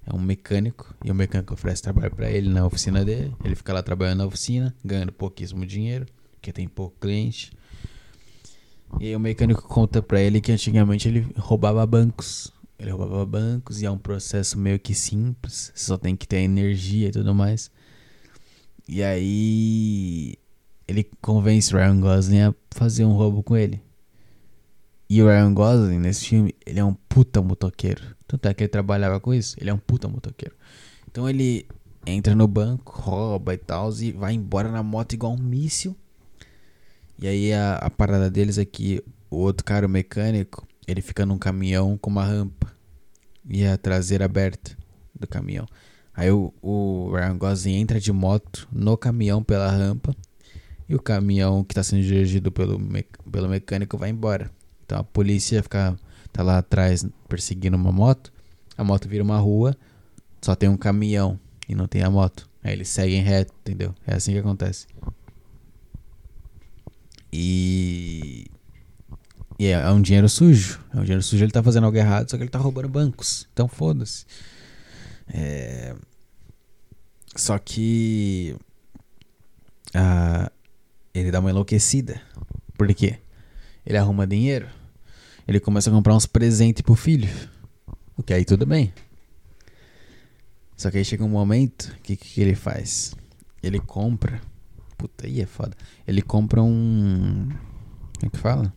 É 0.04 0.12
um 0.14 0.18
mecânico. 0.18 0.92
E 1.04 1.10
o 1.10 1.14
mecânico 1.14 1.54
oferece 1.54 1.82
trabalho 1.82 2.10
para 2.10 2.30
ele 2.30 2.48
na 2.48 2.66
oficina 2.66 3.04
dele. 3.04 3.32
Ele 3.44 3.54
fica 3.54 3.72
lá 3.72 3.82
trabalhando 3.82 4.18
na 4.18 4.26
oficina, 4.26 4.74
ganhando 4.84 5.12
pouquíssimo 5.12 5.64
dinheiro. 5.64 6.06
Porque 6.32 6.52
tem 6.52 6.66
pouco 6.66 6.96
cliente. 6.98 7.52
E 9.00 9.06
aí 9.06 9.16
o 9.16 9.20
mecânico 9.20 9.62
conta 9.62 10.02
pra 10.02 10.20
ele 10.20 10.40
que 10.40 10.50
antigamente 10.50 11.08
ele 11.08 11.26
roubava 11.36 11.84
bancos. 11.86 12.52
Ele 12.78 12.90
roubava 12.90 13.24
bancos 13.26 13.82
e 13.82 13.86
é 13.86 13.90
um 13.90 13.98
processo 13.98 14.58
meio 14.58 14.78
que 14.78 14.94
simples. 14.94 15.72
Você 15.74 15.84
só 15.86 15.98
tem 15.98 16.16
que 16.16 16.26
ter 16.26 16.38
energia 16.38 17.08
e 17.08 17.12
tudo 17.12 17.34
mais. 17.34 17.70
E 18.88 19.02
aí 19.02 20.36
ele 20.86 21.04
convence 21.20 21.74
o 21.74 21.78
Ryan 21.78 22.00
Gosling 22.00 22.40
a 22.40 22.54
fazer 22.70 23.04
um 23.04 23.12
roubo 23.12 23.42
com 23.42 23.56
ele. 23.56 23.82
E 25.10 25.22
o 25.22 25.26
Ryan 25.26 25.54
Gosling, 25.54 25.98
nesse 25.98 26.26
filme, 26.26 26.54
ele 26.66 26.80
é 26.80 26.84
um 26.84 26.94
puta 26.94 27.42
motoqueiro. 27.42 28.02
Tanto 28.26 28.46
é 28.46 28.54
que 28.54 28.62
ele 28.64 28.68
trabalhava 28.68 29.18
com 29.20 29.32
isso. 29.32 29.56
Ele 29.60 29.70
é 29.70 29.74
um 29.74 29.78
puta 29.78 30.08
motoqueiro. 30.08 30.54
Então 31.10 31.28
ele 31.28 31.66
entra 32.06 32.34
no 32.34 32.46
banco, 32.46 32.92
rouba 33.00 33.54
e 33.54 33.58
tal, 33.58 33.92
e 34.00 34.12
vai 34.12 34.34
embora 34.34 34.70
na 34.70 34.82
moto 34.82 35.12
igual 35.12 35.32
um 35.32 35.38
míssil. 35.38 35.96
E 37.18 37.26
aí 37.26 37.52
a, 37.52 37.74
a 37.76 37.90
parada 37.90 38.30
deles 38.30 38.58
é 38.58 38.64
que 38.64 39.02
o 39.30 39.36
outro 39.36 39.64
cara, 39.64 39.86
o 39.86 39.90
mecânico, 39.90 40.66
ele 40.86 41.02
fica 41.02 41.26
num 41.26 41.38
caminhão 41.38 41.98
com 41.98 42.10
uma 42.10 42.24
rampa. 42.24 42.72
E 43.48 43.64
a 43.66 43.76
traseira 43.76 44.24
aberta 44.24 44.76
do 45.14 45.26
caminhão. 45.26 45.66
Aí 46.14 46.30
o, 46.30 46.52
o 46.62 47.12
Ryan 47.12 47.38
Gosling 47.38 47.74
entra 47.76 48.00
de 48.00 48.12
moto 48.12 48.68
no 48.72 48.96
caminhão 48.96 49.42
pela 49.42 49.70
rampa. 49.70 50.14
E 50.88 50.94
o 50.94 51.00
caminhão 51.00 51.62
que 51.62 51.72
está 51.72 51.82
sendo 51.82 52.02
dirigido 52.02 52.50
pelo, 52.50 52.80
pelo 53.30 53.48
mecânico 53.48 53.98
vai 53.98 54.10
embora. 54.10 54.50
Então 54.84 54.98
a 54.98 55.04
polícia 55.04 55.62
fica 55.62 55.98
tá 56.32 56.42
lá 56.42 56.58
atrás 56.58 57.06
perseguindo 57.28 57.76
uma 57.76 57.92
moto. 57.92 58.32
A 58.76 58.84
moto 58.84 59.08
vira 59.08 59.24
uma 59.24 59.38
rua, 59.38 59.76
só 60.40 60.54
tem 60.54 60.68
um 60.68 60.76
caminhão 60.76 61.38
e 61.68 61.74
não 61.74 61.86
tem 61.86 62.02
a 62.02 62.10
moto. 62.10 62.48
Aí 62.62 62.72
eles 62.72 62.88
seguem 62.88 63.22
reto, 63.22 63.52
entendeu? 63.60 63.94
É 64.06 64.14
assim 64.14 64.32
que 64.32 64.38
acontece. 64.38 64.86
E. 67.32 68.46
E 69.58 69.66
é, 69.66 69.72
é 69.72 69.90
um 69.90 70.00
dinheiro 70.00 70.28
sujo. 70.28 70.80
É 70.94 70.98
um 70.98 71.02
dinheiro 71.02 71.22
sujo, 71.22 71.44
ele 71.44 71.52
tá 71.52 71.62
fazendo 71.62 71.84
algo 71.84 71.96
errado, 71.96 72.30
só 72.30 72.36
que 72.36 72.42
ele 72.42 72.50
tá 72.50 72.58
roubando 72.58 72.88
bancos. 72.88 73.48
Então 73.52 73.66
foda-se. 73.66 74.24
É... 75.28 75.94
Só 77.34 77.58
que. 77.58 78.56
Ah, 79.94 80.50
ele 81.12 81.30
dá 81.30 81.40
uma 81.40 81.50
enlouquecida. 81.50 82.20
Por 82.76 82.92
quê? 82.94 83.18
Ele 83.84 83.98
arruma 83.98 84.26
dinheiro. 84.26 84.68
Ele 85.46 85.58
começa 85.58 85.90
a 85.90 85.92
comprar 85.92 86.14
uns 86.14 86.26
presentes 86.26 86.82
pro 86.82 86.94
filho. 86.94 87.28
O 88.16 88.22
que 88.22 88.34
aí 88.34 88.44
tudo 88.44 88.66
bem. 88.66 88.92
Só 90.76 90.90
que 90.90 90.98
aí 90.98 91.04
chega 91.04 91.24
um 91.24 91.28
momento, 91.28 91.96
que, 92.02 92.16
que 92.16 92.40
ele 92.40 92.54
faz? 92.54 93.14
Ele 93.62 93.80
compra 93.80 94.40
Puta, 94.98 95.26
aí 95.26 95.40
é 95.40 95.46
foda. 95.46 95.76
Ele 96.06 96.20
compra 96.20 96.62
um. 96.62 97.48
Como 97.48 98.26
é 98.26 98.28
que 98.28 98.36
fala? 98.36 98.74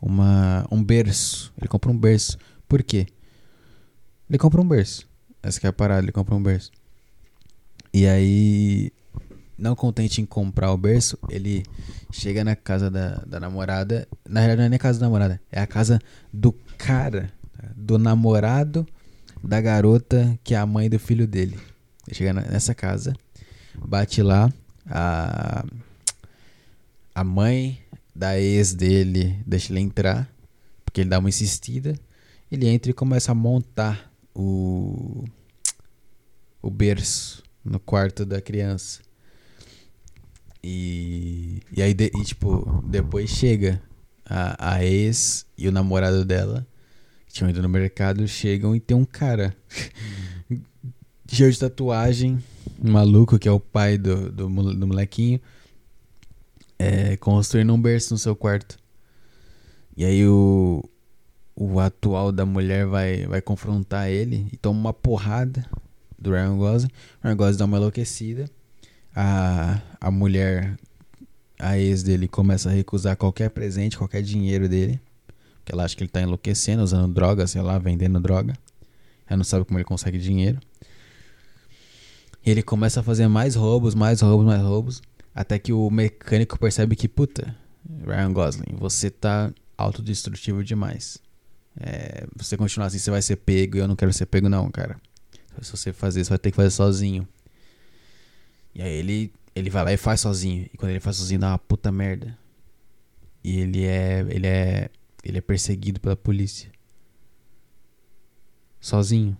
Uma, 0.00 0.66
um 0.70 0.82
berço. 0.82 1.52
Ele 1.58 1.68
compra 1.68 1.90
um 1.90 1.96
berço. 1.96 2.38
Por 2.66 2.82
quê? 2.82 3.06
Ele 4.28 4.38
compra 4.38 4.60
um 4.60 4.66
berço. 4.66 5.06
Essa 5.42 5.60
que 5.60 5.66
é 5.66 5.68
a 5.68 5.72
parada, 5.72 6.02
ele 6.02 6.12
compra 6.12 6.34
um 6.34 6.42
berço. 6.42 6.72
E 7.92 8.06
aí, 8.06 8.90
não 9.58 9.76
contente 9.76 10.22
em 10.22 10.26
comprar 10.26 10.72
o 10.72 10.78
berço, 10.78 11.18
ele 11.28 11.64
chega 12.10 12.42
na 12.42 12.56
casa 12.56 12.90
da, 12.90 13.16
da 13.26 13.38
namorada. 13.38 14.08
Na 14.26 14.40
realidade, 14.40 14.60
não 14.60 14.66
é 14.66 14.68
nem 14.70 14.76
a 14.76 14.80
casa 14.80 14.98
da 14.98 15.06
namorada, 15.06 15.40
é 15.52 15.60
a 15.60 15.66
casa 15.66 16.00
do 16.32 16.52
cara, 16.78 17.30
do 17.76 17.98
namorado 17.98 18.86
da 19.42 19.60
garota 19.60 20.38
que 20.44 20.54
é 20.54 20.58
a 20.58 20.66
mãe 20.66 20.88
do 20.88 20.98
filho 20.98 21.26
dele. 21.26 21.58
Ele 22.06 22.16
chega 22.16 22.32
nessa 22.32 22.74
casa, 22.74 23.14
bate 23.74 24.22
lá, 24.22 24.52
a, 24.90 25.64
a 27.14 27.24
mãe 27.24 27.80
da 28.14 28.38
ex 28.38 28.74
dele 28.74 29.40
deixa 29.46 29.72
ele 29.72 29.80
entrar, 29.80 30.30
porque 30.84 31.00
ele 31.00 31.10
dá 31.10 31.18
uma 31.18 31.28
insistida. 31.28 31.94
Ele 32.50 32.66
entra 32.66 32.90
e 32.90 32.94
começa 32.94 33.30
a 33.30 33.34
montar 33.34 34.12
o, 34.34 35.24
o 36.60 36.68
berço 36.68 37.44
no 37.64 37.78
quarto 37.78 38.26
da 38.26 38.40
criança. 38.40 39.00
E, 40.62 41.62
e 41.74 41.80
aí, 41.80 41.94
de, 41.94 42.06
e, 42.06 42.24
tipo, 42.24 42.82
depois 42.84 43.30
chega 43.30 43.80
a, 44.24 44.74
a 44.74 44.84
ex 44.84 45.46
e 45.56 45.68
o 45.68 45.72
namorado 45.72 46.24
dela, 46.24 46.66
que 47.26 47.34
tinham 47.34 47.48
ido 47.48 47.62
no 47.62 47.68
mercado, 47.68 48.26
chegam 48.26 48.74
e 48.74 48.80
tem 48.80 48.96
um 48.96 49.04
cara 49.04 49.56
cheio 51.28 51.50
de 51.52 51.58
tatuagem, 51.58 52.42
maluco, 52.82 53.38
que 53.38 53.48
é 53.48 53.52
o 53.52 53.60
pai 53.60 53.98
do, 53.98 54.30
do, 54.30 54.48
do 54.48 54.86
molequinho, 54.86 55.40
é, 56.78 57.16
construindo 57.16 57.72
um 57.72 57.80
berço 57.80 58.14
no 58.14 58.18
seu 58.18 58.34
quarto. 58.34 58.78
E 59.96 60.04
aí 60.04 60.26
o, 60.26 60.82
o 61.54 61.78
atual 61.78 62.32
da 62.32 62.46
mulher 62.46 62.86
vai, 62.86 63.26
vai 63.26 63.42
confrontar 63.42 64.08
ele 64.08 64.48
e 64.52 64.56
toma 64.56 64.80
uma 64.80 64.92
porrada 64.94 65.68
do 66.18 66.30
Ryan 66.30 66.56
Gosling. 66.56 66.90
O 67.22 67.26
Ryan 67.26 67.36
Gosling 67.36 67.58
dá 67.58 67.64
uma 67.66 67.76
enlouquecida. 67.76 68.50
A, 69.14 69.80
a 70.00 70.10
mulher, 70.10 70.76
a 71.58 71.78
ex 71.78 72.02
dele, 72.02 72.28
começa 72.28 72.70
a 72.70 72.72
recusar 72.72 73.16
qualquer 73.16 73.50
presente, 73.50 73.98
qualquer 73.98 74.22
dinheiro 74.22 74.68
dele. 74.68 75.00
Porque 75.58 75.72
ela 75.72 75.84
acha 75.84 75.94
que 75.94 76.02
ele 76.02 76.10
tá 76.10 76.22
enlouquecendo, 76.22 76.82
usando 76.82 77.12
droga, 77.12 77.46
sei 77.46 77.60
lá, 77.60 77.78
vendendo 77.78 78.18
droga. 78.20 78.54
Ela 79.26 79.38
não 79.38 79.44
sabe 79.44 79.64
como 79.64 79.78
ele 79.78 79.84
consegue 79.84 80.18
dinheiro. 80.18 80.58
E 82.44 82.50
ele 82.50 82.62
começa 82.62 83.00
a 83.00 83.02
fazer 83.02 83.28
mais 83.28 83.54
roubos, 83.54 83.94
mais 83.94 84.20
roubos, 84.20 84.46
mais 84.46 84.62
roubos. 84.62 85.02
Até 85.34 85.58
que 85.58 85.72
o 85.72 85.90
mecânico 85.90 86.58
percebe 86.58 86.96
que, 86.96 87.06
puta, 87.06 87.54
Ryan 88.04 88.32
Gosling, 88.32 88.76
você 88.76 89.10
tá 89.10 89.52
autodestrutivo 89.76 90.64
demais. 90.64 91.18
É, 91.78 92.26
você 92.36 92.56
continuar 92.56 92.86
assim, 92.86 92.98
você 92.98 93.10
vai 93.10 93.22
ser 93.22 93.36
pego 93.36 93.76
e 93.76 93.80
eu 93.80 93.88
não 93.88 93.96
quero 93.96 94.12
ser 94.12 94.26
pego, 94.26 94.48
não, 94.48 94.70
cara. 94.70 95.00
Se 95.60 95.70
você 95.70 95.92
fazer, 95.92 96.24
você 96.24 96.30
vai 96.30 96.38
ter 96.38 96.50
que 96.50 96.56
fazer 96.56 96.70
sozinho. 96.70 97.28
E 98.74 98.82
aí 98.82 98.92
ele, 98.92 99.32
ele 99.54 99.68
vai 99.68 99.84
lá 99.84 99.92
e 99.92 99.96
faz 99.96 100.20
sozinho. 100.20 100.68
E 100.72 100.76
quando 100.76 100.90
ele 100.90 101.00
faz 101.00 101.16
sozinho, 101.16 101.40
dá 101.40 101.48
uma 101.48 101.58
puta 101.58 101.92
merda. 101.92 102.36
E 103.42 103.58
ele 103.58 103.84
é. 103.84 104.20
Ele 104.28 104.46
é. 104.46 104.90
Ele 105.22 105.38
é 105.38 105.40
perseguido 105.40 106.00
pela 106.00 106.16
polícia. 106.16 106.70
Sozinho. 108.80 109.36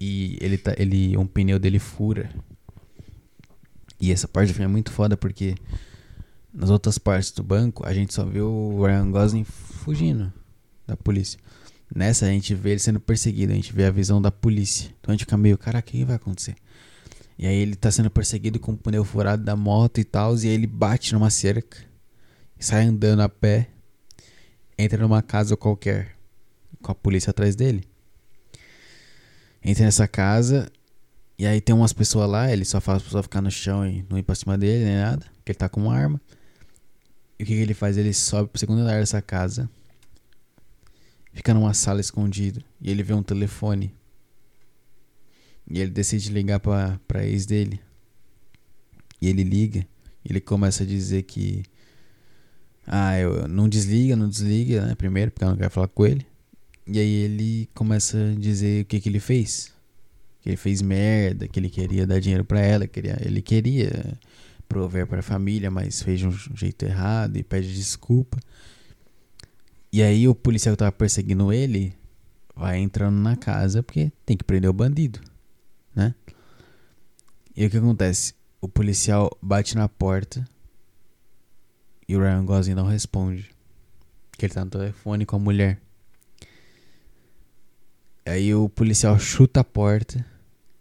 E 0.00 0.38
ele 0.40 0.56
tá. 0.56 0.74
Ele. 0.78 1.16
Um 1.16 1.26
pneu 1.26 1.58
dele 1.58 1.78
fura. 1.78 2.30
E 4.00 4.10
essa 4.10 4.26
parte 4.26 4.52
filme 4.52 4.64
é 4.64 4.68
muito 4.68 4.90
foda 4.90 5.16
porque 5.16 5.54
nas 6.52 6.70
outras 6.70 6.96
partes 6.96 7.30
do 7.32 7.42
banco 7.42 7.86
a 7.86 7.92
gente 7.92 8.14
só 8.14 8.24
vê 8.24 8.40
o 8.40 8.82
Ryan 8.82 9.10
Gosling 9.10 9.44
fugindo 9.44 10.32
da 10.86 10.96
polícia. 10.96 11.38
Nessa 11.94 12.26
a 12.26 12.28
gente 12.28 12.54
vê 12.54 12.70
ele 12.70 12.78
sendo 12.78 13.00
perseguido, 13.00 13.52
a 13.52 13.56
gente 13.56 13.72
vê 13.72 13.84
a 13.84 13.90
visão 13.90 14.22
da 14.22 14.30
polícia. 14.30 14.90
Então 15.00 15.12
a 15.12 15.12
gente 15.12 15.24
fica 15.24 15.36
meio, 15.36 15.58
cara, 15.58 15.80
o 15.80 15.82
que 15.82 16.04
vai 16.04 16.16
acontecer? 16.16 16.56
E 17.38 17.46
aí 17.46 17.56
ele 17.56 17.74
tá 17.74 17.90
sendo 17.90 18.10
perseguido 18.10 18.60
com 18.60 18.72
o 18.72 18.76
pneu 18.76 19.04
furado 19.04 19.42
da 19.42 19.56
moto 19.56 19.98
e 19.98 20.04
tal, 20.04 20.36
e 20.36 20.46
aí 20.46 20.48
ele 20.48 20.66
bate 20.66 21.12
numa 21.12 21.30
cerca, 21.30 21.78
sai 22.58 22.84
andando 22.84 23.20
a 23.20 23.28
pé, 23.28 23.68
entra 24.78 25.02
numa 25.02 25.22
casa 25.22 25.56
qualquer, 25.56 26.16
com 26.80 26.92
a 26.92 26.94
polícia 26.94 27.30
atrás 27.30 27.56
dele. 27.56 27.89
Entra 29.62 29.84
nessa 29.84 30.08
casa, 30.08 30.70
e 31.38 31.46
aí 31.46 31.60
tem 31.60 31.74
umas 31.74 31.92
pessoas 31.92 32.28
lá, 32.28 32.52
ele 32.52 32.64
só 32.64 32.80
faz 32.80 32.98
as 32.98 33.02
pessoas 33.02 33.24
ficar 33.24 33.40
no 33.40 33.50
chão 33.50 33.86
e 33.86 34.04
não 34.08 34.18
ir 34.18 34.22
pra 34.22 34.34
cima 34.34 34.56
dele, 34.58 34.84
nem 34.84 34.96
nada, 34.96 35.26
porque 35.36 35.52
ele 35.52 35.58
tá 35.58 35.68
com 35.68 35.82
uma 35.82 35.94
arma. 35.94 36.20
E 37.38 37.42
o 37.42 37.46
que, 37.46 37.54
que 37.54 37.60
ele 37.60 37.74
faz? 37.74 37.96
Ele 37.96 38.12
sobe 38.12 38.50
pro 38.50 38.58
segundo 38.58 38.80
andar 38.80 39.00
dessa 39.00 39.22
casa, 39.22 39.68
fica 41.32 41.54
numa 41.54 41.72
sala 41.74 42.00
escondido, 42.00 42.62
e 42.80 42.90
ele 42.90 43.02
vê 43.02 43.14
um 43.14 43.22
telefone. 43.22 43.94
E 45.70 45.80
ele 45.80 45.90
decide 45.90 46.30
ligar 46.32 46.58
pra, 46.60 46.98
pra 47.06 47.24
ex 47.24 47.46
dele. 47.46 47.80
E 49.20 49.28
ele 49.28 49.44
liga, 49.44 49.86
e 50.24 50.32
ele 50.32 50.40
começa 50.40 50.82
a 50.82 50.86
dizer 50.86 51.22
que. 51.22 51.62
Ah, 52.86 53.16
eu 53.18 53.46
não 53.46 53.68
desliga, 53.68 54.16
não 54.16 54.28
desliga, 54.28 54.84
né? 54.84 54.94
Primeiro, 54.94 55.30
porque 55.30 55.44
eu 55.44 55.48
não 55.50 55.56
quero 55.56 55.70
falar 55.70 55.88
com 55.88 56.04
ele. 56.04 56.26
E 56.90 56.98
aí 56.98 57.14
ele 57.24 57.68
começa 57.74 58.18
a 58.18 58.34
dizer 58.34 58.82
o 58.82 58.84
que, 58.86 59.00
que 59.00 59.08
ele 59.08 59.20
fez 59.20 59.72
que 60.40 60.48
ele 60.48 60.56
fez 60.56 60.80
merda, 60.80 61.46
que 61.46 61.60
ele 61.60 61.68
queria 61.68 62.06
dar 62.06 62.18
dinheiro 62.18 62.44
para 62.44 62.60
ela, 62.60 62.86
queria, 62.86 63.18
ele 63.20 63.42
queria 63.42 64.18
prover 64.68 65.06
para 65.06 65.20
a 65.20 65.22
família, 65.22 65.70
mas 65.70 66.02
fez 66.02 66.20
de 66.20 66.26
um 66.26 66.32
jeito 66.32 66.84
errado 66.84 67.36
e 67.36 67.42
pede 67.42 67.74
desculpa. 67.74 68.38
E 69.92 70.02
aí 70.02 70.26
o 70.26 70.34
policial 70.34 70.74
que 70.74 70.78
tava 70.78 70.92
perseguindo 70.92 71.52
ele 71.52 71.94
vai 72.54 72.78
entrando 72.78 73.16
na 73.16 73.36
casa 73.36 73.82
porque 73.82 74.12
tem 74.24 74.36
que 74.36 74.44
prender 74.44 74.70
o 74.70 74.72
bandido, 74.72 75.20
né? 75.94 76.14
E 77.54 77.66
o 77.66 77.70
que 77.70 77.76
acontece? 77.76 78.34
O 78.60 78.68
policial 78.68 79.36
bate 79.42 79.74
na 79.74 79.88
porta 79.88 80.46
e 82.08 82.16
o 82.16 82.20
Ryan 82.20 82.44
Gosling 82.44 82.74
não 82.74 82.86
responde. 82.86 83.50
Que 84.32 84.46
ele 84.46 84.54
tá 84.54 84.64
no 84.64 84.70
telefone 84.70 85.26
com 85.26 85.36
a 85.36 85.38
mulher. 85.38 85.80
Aí 88.30 88.54
o 88.54 88.68
policial 88.68 89.18
chuta 89.18 89.58
a 89.58 89.64
porta, 89.64 90.24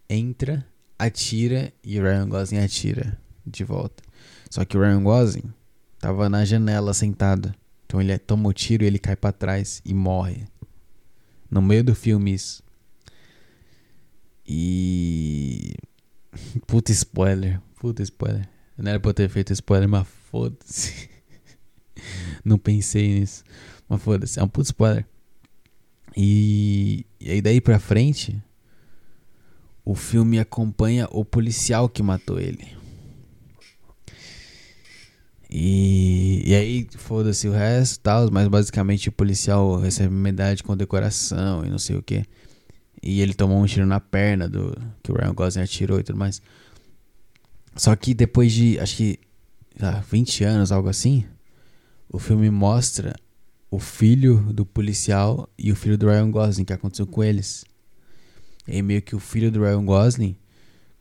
entra, 0.07 0.63
atira 0.99 1.73
e 1.83 1.99
o 1.99 2.03
Ryan 2.03 2.29
Gosling 2.29 2.59
atira 2.59 3.19
de 3.43 3.63
volta. 3.63 4.03
Só 4.51 4.63
que 4.63 4.77
o 4.77 4.79
Ryan 4.79 5.01
Gosling 5.01 5.51
tava 5.97 6.29
na 6.29 6.45
janela 6.45 6.93
sentado. 6.93 7.51
Então 7.87 7.99
ele 7.99 8.15
toma 8.19 8.47
o 8.47 8.53
tiro 8.53 8.83
e 8.83 8.85
ele 8.85 8.99
cai 8.99 9.15
para 9.15 9.31
trás 9.31 9.81
e 9.83 9.95
morre. 9.95 10.45
No 11.49 11.59
meio 11.59 11.83
do 11.83 11.95
filme 11.95 12.35
isso. 12.35 12.61
E. 14.47 15.73
Puta 16.67 16.91
spoiler. 16.91 17.59
Puta 17.79 18.03
spoiler. 18.03 18.47
Não 18.77 18.91
era 18.91 18.99
pra 18.99 19.09
eu 19.09 19.13
ter 19.15 19.27
feito 19.27 19.53
spoiler, 19.53 19.89
mas 19.89 20.07
foda-se. 20.29 21.09
Não 22.45 22.59
pensei 22.59 23.19
nisso. 23.19 23.43
Mas 23.89 23.99
foda-se. 24.03 24.39
É 24.39 24.43
um 24.43 24.47
puta 24.47 24.67
spoiler. 24.67 25.05
E, 26.21 27.05
e 27.17 27.31
aí 27.31 27.41
daí 27.41 27.61
pra 27.61 27.79
frente, 27.79 28.43
o 29.85 29.95
filme 29.95 30.37
acompanha 30.37 31.07
o 31.11 31.23
policial 31.23 31.87
que 31.87 32.03
matou 32.03 32.37
ele. 32.41 32.67
E, 35.49 36.43
e 36.45 36.53
aí, 36.53 36.87
foda-se 36.97 37.47
o 37.47 37.53
resto 37.53 38.01
tal, 38.01 38.29
mas 38.33 38.49
basicamente 38.49 39.07
o 39.07 39.13
policial 39.13 39.79
recebe 39.79 40.13
medalha 40.13 40.57
de 40.57 40.61
condecoração 40.61 41.65
e 41.65 41.69
não 41.69 41.79
sei 41.79 41.95
o 41.95 42.03
que. 42.03 42.25
E 43.01 43.21
ele 43.21 43.33
tomou 43.33 43.57
um 43.57 43.65
tiro 43.65 43.85
na 43.85 44.01
perna 44.01 44.49
do 44.49 44.77
que 45.01 45.13
o 45.13 45.15
Ryan 45.15 45.33
Gosling 45.33 45.63
atirou 45.63 46.01
e 46.01 46.03
tudo 46.03 46.19
mais. 46.19 46.41
Só 47.77 47.95
que 47.95 48.13
depois 48.13 48.51
de, 48.51 48.77
acho 48.77 48.97
que, 48.97 49.19
ah, 49.79 50.03
20 50.11 50.43
anos, 50.43 50.69
algo 50.69 50.89
assim, 50.89 51.23
o 52.11 52.19
filme 52.19 52.49
mostra 52.49 53.15
o 53.71 53.79
filho 53.79 54.37
do 54.53 54.65
policial 54.65 55.47
e 55.57 55.71
o 55.71 55.75
filho 55.75 55.97
do 55.97 56.07
Ryan 56.07 56.31
Gosling, 56.31 56.65
que 56.65 56.73
aconteceu 56.73 57.05
com 57.05 57.23
eles. 57.23 57.65
E 58.67 58.73
aí 58.73 58.81
meio 58.81 59.01
que 59.01 59.15
o 59.15 59.19
filho 59.19 59.51
do 59.51 59.61
Ryan 59.61 59.85
Gosling, 59.85 60.35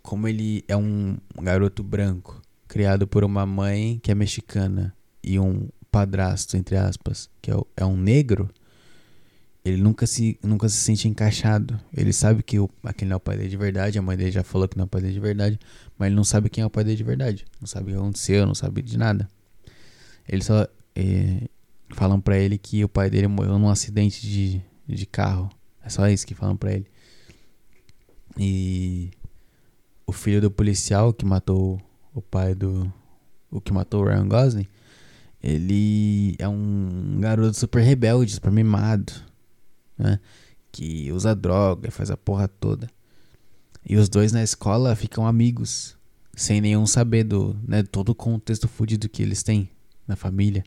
como 0.02 0.28
ele 0.28 0.64
é 0.68 0.76
um 0.76 1.16
garoto 1.40 1.82
branco, 1.82 2.40
criado 2.66 3.06
por 3.06 3.24
uma 3.24 3.46
mãe 3.46 3.98
que 4.02 4.10
é 4.10 4.14
mexicana 4.14 4.94
e 5.22 5.38
um 5.38 5.68
padrasto, 5.90 6.56
entre 6.56 6.76
aspas, 6.76 7.30
que 7.40 7.50
é, 7.50 7.54
é 7.76 7.84
um 7.84 7.96
negro, 7.96 8.50
ele 9.64 9.82
nunca 9.82 10.06
se, 10.06 10.38
nunca 10.42 10.68
se 10.68 10.76
sente 10.76 11.08
encaixado. 11.08 11.78
Ele 11.94 12.12
sabe 12.12 12.42
que 12.42 12.58
o, 12.58 12.70
aquele 12.82 13.08
não 13.08 13.14
é 13.14 13.16
o 13.16 13.20
pai 13.20 13.36
dele 13.36 13.48
de 13.48 13.56
verdade, 13.56 13.98
a 13.98 14.02
mãe 14.02 14.16
dele 14.16 14.30
já 14.30 14.42
falou 14.42 14.68
que 14.68 14.76
não 14.76 14.84
é 14.84 14.86
o 14.86 14.88
pai 14.88 15.00
dele 15.00 15.14
de 15.14 15.20
verdade, 15.20 15.58
mas 15.98 16.06
ele 16.06 16.16
não 16.16 16.24
sabe 16.24 16.48
quem 16.48 16.62
é 16.62 16.66
o 16.66 16.70
pai 16.70 16.84
dele 16.84 16.96
de 16.96 17.04
verdade. 17.04 17.44
Não 17.60 17.66
sabe 17.66 17.90
o 17.90 17.94
que 17.94 18.00
aconteceu, 18.00 18.46
não 18.46 18.54
sabe 18.54 18.82
de 18.82 18.96
nada. 18.96 19.28
Ele 20.28 20.42
só. 20.42 20.66
É, 20.94 21.48
falam 21.90 22.20
para 22.20 22.38
ele 22.38 22.58
que 22.58 22.84
o 22.84 22.88
pai 22.88 23.10
dele 23.10 23.26
morreu 23.26 23.58
num 23.58 23.68
acidente 23.68 24.26
de, 24.26 24.62
de 24.86 25.06
carro. 25.06 25.48
É 25.82 25.88
só 25.88 26.08
isso 26.08 26.26
que 26.26 26.34
falam 26.34 26.56
para 26.56 26.72
ele. 26.72 26.86
E 28.36 29.10
o 30.06 30.12
filho 30.12 30.40
do 30.40 30.50
policial 30.50 31.12
que 31.12 31.24
matou 31.24 31.80
o 32.14 32.22
pai 32.22 32.54
do 32.54 32.92
o 33.50 33.60
que 33.60 33.72
matou 33.72 34.02
o 34.02 34.04
Ryan 34.04 34.28
Gosling, 34.28 34.66
ele 35.42 36.36
é 36.38 36.46
um 36.46 37.18
garoto 37.20 37.56
super 37.56 37.82
rebelde, 37.82 38.34
super 38.34 38.52
mimado, 38.52 39.12
né? 39.96 40.20
Que 40.70 41.10
usa 41.12 41.34
droga, 41.34 41.90
faz 41.90 42.10
a 42.10 42.16
porra 42.16 42.46
toda. 42.46 42.88
E 43.84 43.96
os 43.96 44.08
dois 44.08 44.32
na 44.32 44.42
escola 44.42 44.94
ficam 44.94 45.26
amigos, 45.26 45.96
sem 46.34 46.60
nenhum 46.60 46.86
saber 46.86 47.24
do, 47.24 47.56
né, 47.66 47.82
todo 47.82 48.10
o 48.10 48.14
contexto 48.14 48.68
fudido 48.68 49.08
que 49.08 49.22
eles 49.22 49.42
têm 49.42 49.70
na 50.06 50.14
família. 50.14 50.62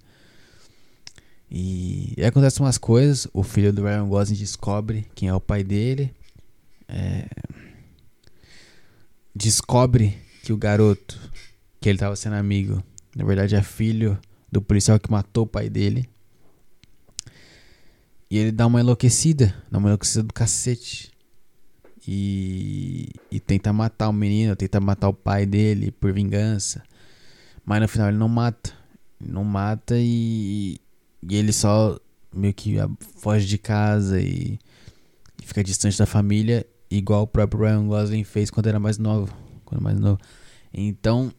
E, 1.52 2.14
e 2.15 2.23
acontecem 2.23 2.65
umas 2.65 2.78
coisas, 2.78 3.28
o 3.34 3.44
filho 3.44 3.73
do 3.73 3.84
Ryan 3.84 4.07
Gosling 4.07 4.38
descobre 4.38 5.06
quem 5.14 5.28
é 5.28 5.34
o 5.34 5.41
pai 5.41 5.65
dele. 5.65 6.15
É, 6.88 7.28
descobre 9.36 10.18
que 10.44 10.53
o 10.53 10.57
garoto 10.57 11.19
que 11.82 11.90
ele 11.90 11.98
estava 11.98 12.15
sendo 12.15 12.36
amigo, 12.36 12.82
na 13.15 13.26
verdade 13.26 13.56
é 13.56 13.61
filho 13.61 14.18
do 14.49 14.61
policial 14.61 14.98
que 14.98 15.11
matou 15.11 15.44
o 15.44 15.48
pai 15.48 15.69
dele. 15.69 16.10
E 18.30 18.38
ele 18.38 18.52
dá 18.53 18.65
uma 18.65 18.80
enlouquecida, 18.80 19.53
dá 19.69 19.78
uma 19.78 19.90
enlouquecida 19.90 20.23
do 20.23 20.34
cacete. 20.34 21.11
E, 22.07 23.10
e 23.30 23.40
tenta 23.41 23.73
matar 23.73 24.07
o 24.07 24.14
menino, 24.14 24.56
tenta 24.56 24.80
matar 24.80 25.10
o 25.10 25.14
pai 25.14 25.45
dele 25.45 25.91
por 25.91 26.14
vingança. 26.14 26.82
Mas 27.65 27.82
no 27.82 27.90
final 27.90 28.07
ele 28.07 28.18
não 28.18 28.30
mata. 28.30 28.72
Não 29.19 29.44
mata 29.44 29.95
e, 29.98 30.80
e 31.22 31.35
ele 31.35 31.53
só 31.53 31.99
meio 32.34 32.53
que 32.53 32.77
foge 33.18 33.45
de 33.45 33.57
casa 33.57 34.19
e, 34.19 34.57
fica 35.43 35.64
distante 35.64 35.98
da 35.98 36.06
família, 36.06 36.65
igual 36.89 37.23
o 37.23 37.27
próprio 37.27 37.61
Ryan 37.61 37.88
Gosling 37.88 38.23
fez 38.23 38.49
quando 38.49 38.68
era 38.68 38.80
mais 38.80 38.98
novo. 38.98 39.35
Quando 39.65 39.81
mais 39.81 39.99
novo. 39.99 40.18
Então, 40.73 41.34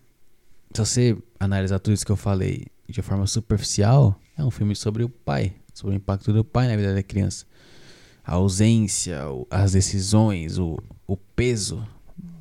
se 0.74 0.80
você 0.80 1.18
analisar 1.40 1.78
tudo 1.78 1.94
isso 1.94 2.04
que 2.04 2.12
eu 2.12 2.16
falei 2.16 2.66
de 2.88 3.00
forma 3.00 3.26
superficial, 3.26 4.18
é 4.36 4.44
um 4.44 4.50
filme 4.50 4.76
sobre 4.76 5.02
o 5.02 5.08
pai, 5.08 5.54
sobre 5.72 5.94
o 5.94 5.96
impacto 5.96 6.32
do 6.32 6.44
pai 6.44 6.68
na 6.68 6.76
vida 6.76 6.94
da 6.94 7.02
criança. 7.02 7.46
a 8.24 8.34
ausência, 8.34 9.20
as 9.50 9.72
decisões, 9.72 10.58
o, 10.58 10.78
o 11.06 11.16
peso 11.16 11.86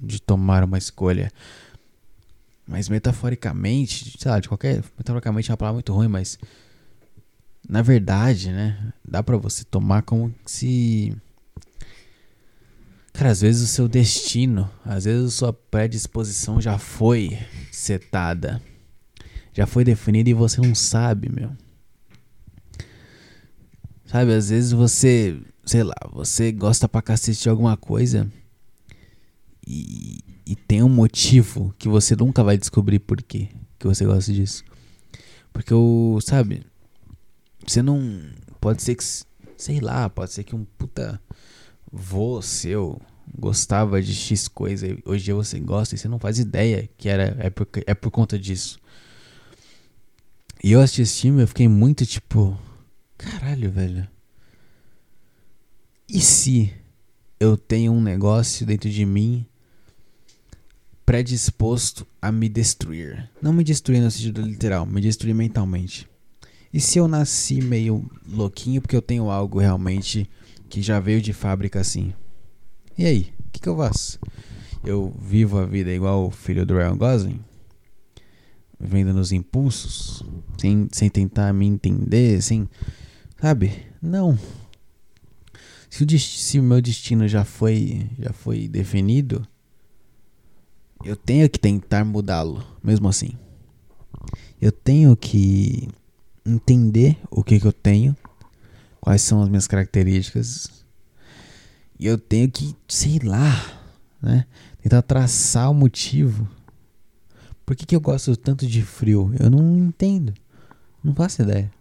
de 0.02 0.22
tomar 0.22 0.64
uma 0.64 0.78
escolha. 0.78 1.32
Mas 2.68 2.88
metaforicamente, 2.88 4.18
sei 4.20 4.32
lá, 4.32 4.40
de 4.40 4.48
qualquer. 4.48 4.84
Metaforicamente 4.98 5.50
é 5.50 5.52
uma 5.52 5.58
palavra 5.58 5.76
muito 5.76 5.94
ruim, 5.94 6.08
mas. 6.08 6.38
Na 7.72 7.82
verdade, 7.82 8.52
né? 8.52 8.92
Dá 9.08 9.24
pra 9.24 9.38
você 9.38 9.64
tomar 9.64 10.02
como 10.02 10.36
se. 10.46 11.16
Cara, 13.14 13.30
às 13.30 13.40
vezes 13.40 13.62
o 13.62 13.68
seu 13.68 13.88
destino, 13.88 14.70
às 14.84 15.06
vezes 15.06 15.28
a 15.28 15.38
sua 15.38 15.54
predisposição 15.54 16.60
já 16.60 16.78
foi 16.78 17.40
setada. 17.72 18.62
Já 19.54 19.66
foi 19.66 19.86
definida 19.86 20.30
e 20.30 20.34
você 20.34 20.60
não 20.60 20.76
sabe, 20.76 21.30
meu. 21.30 21.56
Sabe, 24.04 24.34
às 24.34 24.50
vezes 24.50 24.74
você, 24.74 25.40
sei 25.66 25.84
lá, 25.84 25.96
você 26.12 26.52
gosta 26.52 26.90
pra 26.90 27.02
cacete 27.02 27.44
de 27.44 27.50
alguma 27.50 27.78
coisa 27.78 28.30
e, 29.66 30.20
e 30.46 30.58
tem 30.58 30.84
um 30.84 30.90
motivo 30.90 31.74
que 31.80 31.88
você 31.88 32.18
nunca 32.18 32.44
vai 32.44 32.58
descobrir 32.58 33.00
por 33.00 33.22
quê 33.22 33.48
que 33.80 33.88
você 33.88 34.04
gosta 34.04 34.34
disso. 34.34 34.66
Porque 35.54 35.74
o, 35.74 36.20
sabe, 36.22 36.66
você 37.66 37.82
não. 37.82 38.22
Pode 38.60 38.82
ser 38.82 38.96
que. 38.96 39.04
Sei 39.58 39.80
lá, 39.80 40.10
pode 40.10 40.34
ser 40.34 40.44
que 40.44 40.56
um 40.56 40.66
puta 40.78 41.22
vô 41.92 42.42
seu 42.42 43.00
gostava 43.38 44.02
de 44.02 44.14
X 44.14 44.48
coisa 44.48 44.88
e 44.88 45.00
hoje 45.06 45.32
você 45.32 45.60
gosta 45.60 45.96
e 45.96 45.98
você 45.98 46.08
não 46.08 46.20
faz 46.20 46.40
ideia 46.40 46.90
que 46.98 47.08
era 47.08 47.36
é 47.40 47.50
por, 47.50 47.68
é 47.86 47.94
por 47.94 48.12
conta 48.12 48.38
disso. 48.38 48.80
E 50.64 50.72
eu 50.72 50.82
assisti 50.82 51.02
esse 51.02 51.22
filme 51.22 51.42
eu 51.42 51.48
fiquei 51.48 51.68
muito 51.68 52.06
tipo. 52.06 52.58
Caralho, 53.18 53.72
velho. 53.72 54.08
E 56.08 56.20
se 56.20 56.74
eu 57.40 57.56
tenho 57.56 57.92
um 57.92 58.02
negócio 58.02 58.66
dentro 58.66 58.90
de 58.90 59.06
mim 59.06 59.46
predisposto 61.06 62.06
a 62.22 62.32
me 62.32 62.50
destruir? 62.50 63.30
Não 63.42 63.54
me 63.54 63.64
destruir 63.64 64.02
no 64.02 64.12
sentido 64.12 64.42
literal, 64.42 64.86
me 64.86 65.02
destruir 65.02 65.34
mentalmente. 65.34 66.11
E 66.74 66.80
se 66.80 66.98
eu 66.98 67.08
nasci 67.08 67.62
meio 67.62 68.10
louquinho 68.28 68.82
porque 68.82 68.96
eu 68.96 69.02
tenho 69.02 69.30
algo 69.30 69.60
realmente 69.60 70.30
que 70.70 70.82
já 70.82 71.00
veio 71.00 71.22
de 71.22 71.34
fábrica 71.34 71.80
assim? 71.80 72.14
E 72.98 73.06
aí, 73.06 73.34
o 73.40 73.52
que, 73.52 73.60
que 73.60 73.68
eu 73.68 73.76
faço? 73.76 74.20
Eu 74.84 75.14
vivo 75.22 75.58
a 75.58 75.66
vida 75.66 75.92
igual 75.92 76.28
o 76.28 76.32
filho 76.32 76.66
do 76.66 76.76
Ryan 76.76 76.98
Gosling? 76.98 77.40
Vendo 78.80 79.14
nos 79.14 79.32
impulsos? 79.32 80.24
Sem, 80.58 80.88
sem 80.92 81.10
tentar 81.10 81.54
me 81.54 81.66
entender? 81.66 82.42
Sem. 82.42 82.70
Sabe? 83.40 83.74
Não. 84.02 84.40
Se 85.90 86.04
o, 86.04 86.20
se 86.20 86.60
o 86.60 86.64
meu 86.64 86.82
destino 86.82 87.28
já 87.28 87.44
foi, 87.44 88.10
já 88.18 88.32
foi 88.32 88.68
definido, 88.68 89.46
eu 91.04 91.16
tenho 91.16 91.50
que 91.50 91.60
tentar 91.60 92.06
mudá-lo, 92.06 92.66
mesmo 92.82 93.10
assim. 93.10 93.34
Eu 94.60 94.72
tenho 94.72 95.16
que 95.18 95.90
entender 96.46 97.18
o 97.30 97.44
que, 97.44 97.60
que 97.60 97.68
eu 97.68 97.74
tenho, 97.74 98.16
quais 99.00 99.22
são 99.22 99.42
as 99.42 99.50
minhas 99.50 99.68
características. 99.68 100.84
E 102.00 102.06
eu 102.06 102.18
tenho 102.18 102.50
que, 102.50 102.76
sei 102.88 103.20
lá, 103.20 103.82
né? 104.22 104.46
Tentar 104.82 105.02
traçar 105.04 105.70
o 105.70 105.74
motivo. 105.74 106.50
Por 107.66 107.76
que, 107.76 107.86
que 107.86 107.96
eu 107.96 108.02
gosto 108.02 108.36
tanto 108.36 108.66
de 108.66 108.82
frio? 108.82 109.32
Eu 109.40 109.50
não 109.50 109.78
entendo. 109.78 110.34
Não 111.04 111.14
faço 111.14 111.42
ideia. 111.42 111.72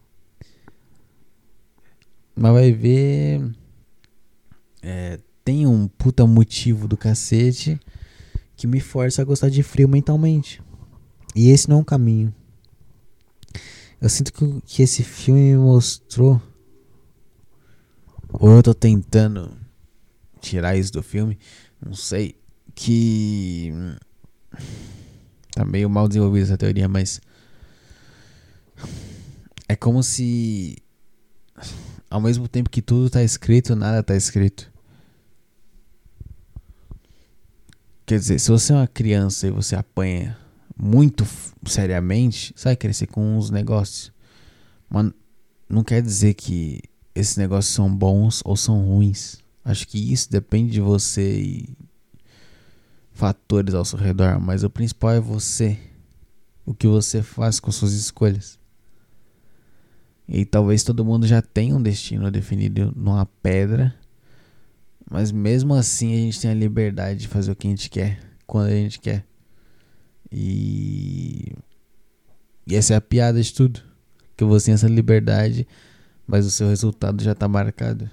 Mas 2.37 2.53
vai 2.53 2.73
ver. 2.73 3.55
É, 4.83 5.19
tem 5.45 5.67
um 5.67 5.89
puta 5.89 6.27
motivo 6.27 6.87
do 6.87 6.97
cacete 6.97 7.79
que 8.57 8.67
me 8.67 8.81
força 8.81 9.23
a 9.23 9.25
gostar 9.25 9.49
de 9.49 9.63
frio 9.63 9.89
mentalmente. 9.89 10.63
E 11.35 11.51
esse 11.51 11.69
não 11.69 11.77
é 11.77 11.81
um 11.81 11.85
caminho. 11.85 12.35
Eu 14.01 14.09
sinto 14.09 14.33
que, 14.33 14.61
que 14.63 14.83
esse 14.83 15.05
filme 15.05 15.53
me 15.53 15.57
mostrou. 15.59 16.41
Ou 18.33 18.51
eu 18.57 18.63
tô 18.63 18.73
tentando 18.73 19.55
tirar 20.41 20.77
isso 20.77 20.93
do 20.93 21.03
filme. 21.03 21.39
Não 21.85 21.93
sei. 21.93 22.35
Que. 22.75 23.71
Tá 25.53 25.65
meio 25.65 25.91
mal 25.91 26.09
desenvolvida 26.09 26.47
essa 26.47 26.57
teoria, 26.57 26.89
mas. 26.89 27.21
É 29.69 29.77
como 29.77 30.03
se. 30.03 30.79
Ao 32.09 32.21
mesmo 32.21 32.49
tempo 32.49 32.71
que 32.71 32.81
tudo 32.81 33.11
tá 33.11 33.23
escrito, 33.23 33.77
nada 33.77 34.03
tá 34.03 34.17
escrito. 34.17 34.73
Quer 38.07 38.19
dizer, 38.19 38.41
se 38.41 38.51
você 38.51 38.73
é 38.73 38.77
uma 38.77 38.89
criança 38.89 39.47
e 39.47 39.51
você 39.51 39.77
apanha 39.77 40.40
muito 40.81 41.27
seriamente, 41.67 42.55
vai 42.63 42.75
crescer 42.75 43.07
com 43.07 43.37
uns 43.37 43.51
negócios. 43.51 44.11
Mas 44.89 45.13
não 45.69 45.85
quer 45.85 46.01
dizer 46.01 46.35
que 46.35 46.81
esses 47.15 47.37
negócios 47.37 47.75
são 47.75 47.95
bons 47.95 48.41
ou 48.45 48.57
são 48.57 48.83
ruins. 48.87 49.39
Acho 49.65 49.87
que 49.87 50.13
isso 50.13 50.31
depende 50.31 50.73
de 50.73 50.81
você 50.81 51.41
e 51.41 51.69
fatores 53.13 53.75
ao 53.75 53.85
seu 53.85 53.99
redor, 53.99 54.41
mas 54.41 54.65
o 54.65 54.71
principal 54.71 55.11
é 55.11 55.21
você. 55.21 55.79
O 56.65 56.73
que 56.73 56.87
você 56.87 57.23
faz 57.23 57.61
com 57.61 57.71
suas 57.71 57.93
escolhas. 57.93 58.59
E 60.27 60.45
talvez 60.45 60.83
todo 60.83 61.05
mundo 61.05 61.27
já 61.27 61.43
tenha 61.43 61.77
um 61.77 61.83
destino 61.83 62.31
definido 62.31 62.93
numa 62.97 63.27
pedra, 63.27 63.95
mas 65.11 65.33
mesmo 65.33 65.75
assim 65.75 66.15
a 66.15 66.17
gente 66.17 66.41
tem 66.41 66.51
a 66.53 66.55
liberdade 66.55 67.21
de 67.21 67.29
fazer 67.29 67.51
o 67.51 67.57
que 67.57 67.67
a 67.67 67.71
gente 67.71 67.91
quer, 67.91 68.21
quando 68.47 68.69
a 68.69 68.77
gente 68.77 69.01
quer. 69.01 69.30
E, 70.33 71.53
e 72.67 72.77
essa 72.77 72.95
é 72.95 72.97
a 72.97 73.01
piada 73.01 73.43
de 73.43 73.53
tudo. 73.53 73.81
Que 74.37 74.45
você 74.45 74.67
tem 74.67 74.75
essa 74.75 74.89
liberdade, 74.89 75.67
mas 76.27 76.47
o 76.47 76.51
seu 76.51 76.69
resultado 76.69 77.23
já 77.23 77.33
está 77.33 77.49
marcado. 77.49 78.09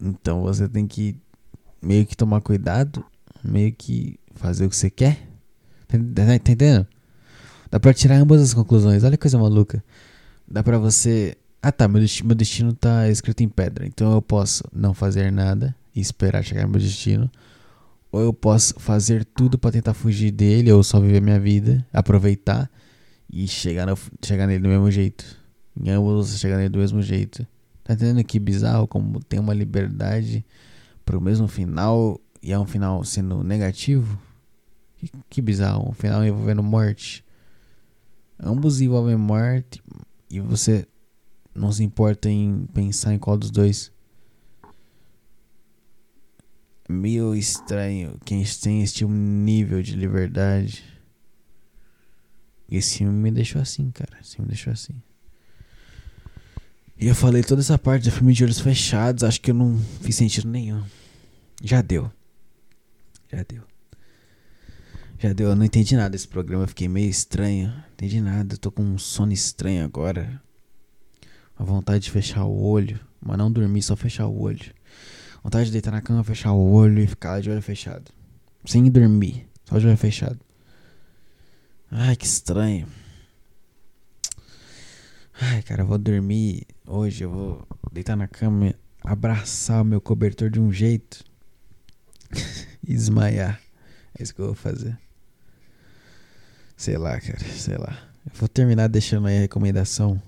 Então 0.00 0.42
você 0.42 0.68
tem 0.68 0.86
que 0.86 1.16
meio 1.80 2.06
que 2.06 2.16
tomar 2.16 2.40
cuidado, 2.40 3.04
meio 3.42 3.72
que 3.72 4.18
fazer 4.34 4.66
o 4.66 4.70
que 4.70 4.76
você 4.76 4.90
quer. 4.90 5.28
Tá, 5.86 5.98
tá, 6.14 6.34
entendendo? 6.34 6.86
Dá 7.70 7.80
pra 7.80 7.92
tirar 7.92 8.16
ambas 8.16 8.40
as 8.40 8.54
conclusões. 8.54 9.04
Olha 9.04 9.16
que 9.16 9.22
coisa 9.22 9.38
maluca. 9.38 9.82
Dá 10.46 10.62
pra 10.62 10.78
você. 10.78 11.36
Ah 11.62 11.70
tá, 11.70 11.86
meu 11.86 12.00
destino, 12.00 12.26
meu 12.28 12.36
destino 12.36 12.72
tá 12.72 13.08
escrito 13.08 13.42
em 13.42 13.48
pedra. 13.48 13.86
Então 13.86 14.12
eu 14.12 14.22
posso 14.22 14.64
não 14.72 14.92
fazer 14.92 15.30
nada 15.30 15.74
e 15.94 16.00
esperar 16.00 16.42
chegar 16.42 16.62
no 16.62 16.70
meu 16.70 16.80
destino. 16.80 17.30
Ou 18.12 18.20
eu 18.20 18.32
posso 18.34 18.74
fazer 18.78 19.24
tudo 19.24 19.58
para 19.58 19.72
tentar 19.72 19.94
fugir 19.94 20.30
dele, 20.30 20.70
ou 20.70 20.84
só 20.84 21.00
viver 21.00 21.22
minha 21.22 21.40
vida, 21.40 21.84
aproveitar 21.90 22.70
e 23.32 23.48
chegar, 23.48 23.86
no, 23.86 23.96
chegar 24.22 24.46
nele 24.46 24.62
do 24.62 24.68
mesmo 24.68 24.90
jeito. 24.90 25.24
Em 25.74 25.88
ambos 25.88 26.30
você 26.30 26.36
chegar 26.36 26.58
nele 26.58 26.68
do 26.68 26.78
mesmo 26.78 27.00
jeito. 27.00 27.46
Tá 27.82 27.94
entendendo 27.94 28.22
que 28.22 28.38
bizarro 28.38 28.86
como 28.86 29.18
tem 29.24 29.40
uma 29.40 29.54
liberdade 29.54 30.44
pro 31.06 31.20
mesmo 31.20 31.48
final 31.48 32.20
e 32.42 32.52
é 32.52 32.58
um 32.58 32.66
final 32.66 33.02
sendo 33.04 33.42
negativo? 33.42 34.20
Que, 34.96 35.10
que 35.30 35.42
bizarro, 35.42 35.88
um 35.88 35.92
final 35.92 36.24
envolvendo 36.24 36.62
morte. 36.62 37.24
Ambos 38.38 38.80
envolvem 38.80 39.16
morte 39.16 39.82
e 40.30 40.40
você 40.40 40.86
não 41.54 41.70
se 41.70 41.84
importa 41.84 42.28
em 42.28 42.66
pensar 42.72 43.14
em 43.14 43.18
qual 43.18 43.36
dos 43.36 43.50
dois 43.50 43.91
meio 46.92 47.34
estranho 47.34 48.18
quem 48.24 48.44
tem 48.44 48.82
esse 48.82 49.04
nível 49.04 49.82
de 49.82 49.96
liberdade. 49.96 50.84
Esse 52.70 52.98
filme 52.98 53.12
me 53.12 53.30
deixou 53.30 53.60
assim, 53.60 53.90
cara. 53.90 54.18
Esse 54.20 54.36
filme 54.36 54.48
me 54.48 54.54
deixou 54.54 54.72
assim. 54.72 54.94
E 56.98 57.08
eu 57.08 57.14
falei 57.14 57.42
toda 57.42 57.60
essa 57.60 57.76
parte 57.76 58.04
do 58.04 58.12
filme 58.12 58.32
de 58.32 58.44
olhos 58.44 58.60
fechados. 58.60 59.24
Acho 59.24 59.40
que 59.40 59.50
eu 59.50 59.54
não 59.54 59.78
fiz 60.00 60.14
sentido 60.14 60.48
nenhum. 60.48 60.82
Já 61.62 61.82
deu. 61.82 62.10
Já 63.30 63.42
deu. 63.42 63.62
Já 65.18 65.32
deu. 65.32 65.48
Eu 65.48 65.56
não 65.56 65.64
entendi 65.64 65.96
nada 65.96 66.10
desse 66.10 66.28
programa. 66.28 66.64
Eu 66.64 66.68
fiquei 66.68 66.88
meio 66.88 67.10
estranho. 67.10 67.68
Não 67.68 67.84
entendi 67.94 68.20
nada. 68.20 68.54
Eu 68.54 68.58
tô 68.58 68.70
com 68.70 68.82
um 68.82 68.98
sono 68.98 69.32
estranho 69.32 69.84
agora. 69.84 70.40
A 71.58 71.64
vontade 71.64 72.04
de 72.04 72.10
fechar 72.10 72.44
o 72.44 72.62
olho. 72.62 73.00
Mas 73.20 73.36
não 73.36 73.50
dormir, 73.50 73.82
só 73.82 73.96
fechar 73.96 74.26
o 74.26 74.40
olho. 74.40 74.72
Vontade 75.42 75.66
de 75.66 75.72
deitar 75.72 75.90
na 75.90 76.00
cama, 76.00 76.22
fechar 76.22 76.52
o 76.52 76.72
olho 76.72 77.02
e 77.02 77.06
ficar 77.06 77.40
de 77.40 77.50
olho 77.50 77.62
fechado. 77.62 78.12
Sem 78.64 78.88
dormir, 78.90 79.48
só 79.64 79.78
de 79.78 79.86
olho 79.86 79.96
fechado. 79.96 80.38
Ai, 81.90 82.14
que 82.16 82.24
estranho. 82.24 82.86
Ai, 85.40 85.62
cara, 85.62 85.82
eu 85.82 85.86
vou 85.86 85.98
dormir 85.98 86.66
hoje. 86.86 87.24
Eu 87.24 87.30
vou 87.30 87.68
deitar 87.92 88.16
na 88.16 88.28
cama, 88.28 88.74
abraçar 89.02 89.82
o 89.82 89.84
meu 89.84 90.00
cobertor 90.00 90.48
de 90.48 90.60
um 90.60 90.72
jeito 90.72 91.24
e 92.86 92.94
desmaiar. 92.94 93.60
É 94.18 94.22
isso 94.22 94.34
que 94.34 94.40
eu 94.40 94.46
vou 94.46 94.54
fazer. 94.54 94.96
Sei 96.76 96.96
lá, 96.96 97.20
cara, 97.20 97.38
sei 97.40 97.76
lá. 97.76 98.12
Eu 98.24 98.32
vou 98.34 98.48
terminar 98.48 98.88
deixando 98.88 99.26
aí 99.26 99.38
a 99.38 99.40
recomendação. 99.40 100.22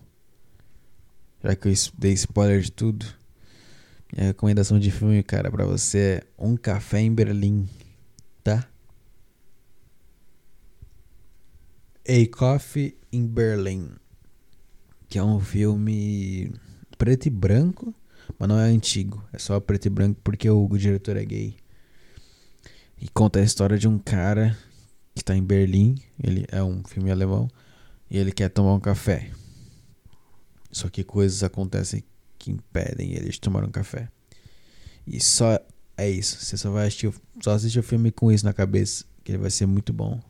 Já 1.43 1.55
que 1.55 1.69
eu 1.69 1.73
dei 1.97 2.13
spoiler 2.13 2.61
de 2.61 2.73
tudo. 2.73 3.07
E 4.17 4.21
a 4.21 4.25
recomendação 4.27 4.79
de 4.79 4.93
filme, 4.93 5.23
cara, 5.25 5.51
pra 5.51 5.67
você 5.67 5.99
é 5.99 6.27
Um 6.39 6.57
Café 6.57 7.01
em 7.01 7.13
Berlim, 7.13 7.69
tá? 8.45 8.69
A 12.07 12.37
Coffee 12.37 12.97
in 13.13 13.27
Berlin. 13.27 13.91
Que 15.09 15.19
é 15.19 15.25
um 15.25 15.41
filme 15.41 16.53
preto 16.97 17.27
e 17.27 17.31
branco, 17.31 17.93
mas 18.39 18.49
não 18.49 18.59
é 18.59 18.65
antigo. 18.65 19.25
É 19.33 19.39
só 19.39 19.59
preto 19.59 19.87
e 19.87 19.91
branco 19.91 20.21
porque 20.23 20.49
o 20.49 20.69
diretor 20.79 21.17
é 21.17 21.25
gay. 21.25 21.57
E 23.01 23.09
conta 23.09 23.41
a 23.41 23.43
história 23.43 23.77
de 23.77 23.89
um 23.89 23.99
cara 23.99 24.57
que 25.13 25.25
tá 25.25 25.35
em 25.35 25.43
Berlim. 25.43 25.97
Ele 26.23 26.47
é 26.53 26.63
um 26.63 26.85
filme 26.85 27.11
alemão. 27.11 27.49
E 28.09 28.17
ele 28.17 28.31
quer 28.31 28.49
tomar 28.49 28.75
um 28.75 28.81
café. 28.81 29.31
Só 30.71 30.89
que 30.89 31.03
coisas 31.03 31.43
acontecem 31.43 32.05
que 32.45 32.51
impedem 32.51 33.13
ele 33.13 33.31
de 33.31 33.41
tomar 33.41 33.65
um 33.65 33.71
café. 33.71 34.09
E 35.07 35.21
só 35.21 35.59
é 35.97 36.11
isso. 36.11 36.45
Você 36.45 36.57
só 36.57 36.71
vai 36.71 36.87
assistir, 36.87 37.13
só 37.41 37.53
assistir 37.53 37.79
o 37.79 37.83
filme 37.83 38.11
com 38.11 38.31
isso 38.31 38.45
na 38.45 38.53
cabeça, 38.53 39.05
que 39.23 39.33
ele 39.33 39.39
vai 39.39 39.51
ser 39.51 39.67
muito 39.67 39.93
bom. 39.93 40.21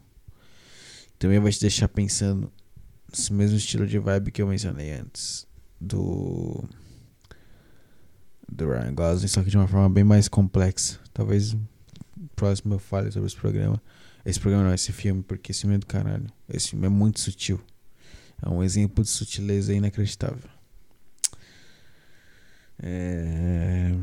Também 1.19 1.41
vai 1.41 1.51
te 1.51 1.61
deixar 1.61 1.89
pensando 1.89 2.53
nesse 3.11 3.33
mesmo 3.33 3.57
estilo 3.57 3.87
de 3.87 3.99
vibe 3.99 4.31
que 4.31 4.43
eu 4.43 4.47
mencionei 4.47 4.93
antes 4.93 5.47
do 5.81 6.65
do 8.51 8.69
Ryan 8.69 8.95
Gosling, 8.95 9.27
só 9.27 9.43
que 9.43 9.51
de 9.51 9.57
uma 9.57 9.67
forma 9.67 9.89
bem 9.89 10.05
mais 10.05 10.29
complexa. 10.29 11.01
Talvez 11.13 11.57
próximo 12.37 12.75
eu 12.75 12.79
fale 12.79 13.11
sobre 13.11 13.27
esse 13.27 13.37
programa. 13.37 13.83
Esse 14.25 14.39
programa 14.39 14.65
não, 14.65 14.75
esse 14.75 14.93
filme, 14.93 15.23
porque 15.23 15.51
esse 15.51 15.63
filme 15.63 15.77
é 15.77 15.79
do 15.79 15.87
caralho. 15.87 16.27
Esse 16.49 16.71
filme 16.71 16.87
é 16.87 16.89
muito 16.89 17.21
sutil. 17.21 17.61
É 18.41 18.49
um 18.49 18.63
exemplo 18.63 19.03
de 19.03 19.11
sutileza 19.11 19.73
inacreditável. 19.73 20.54
É... 22.83 23.95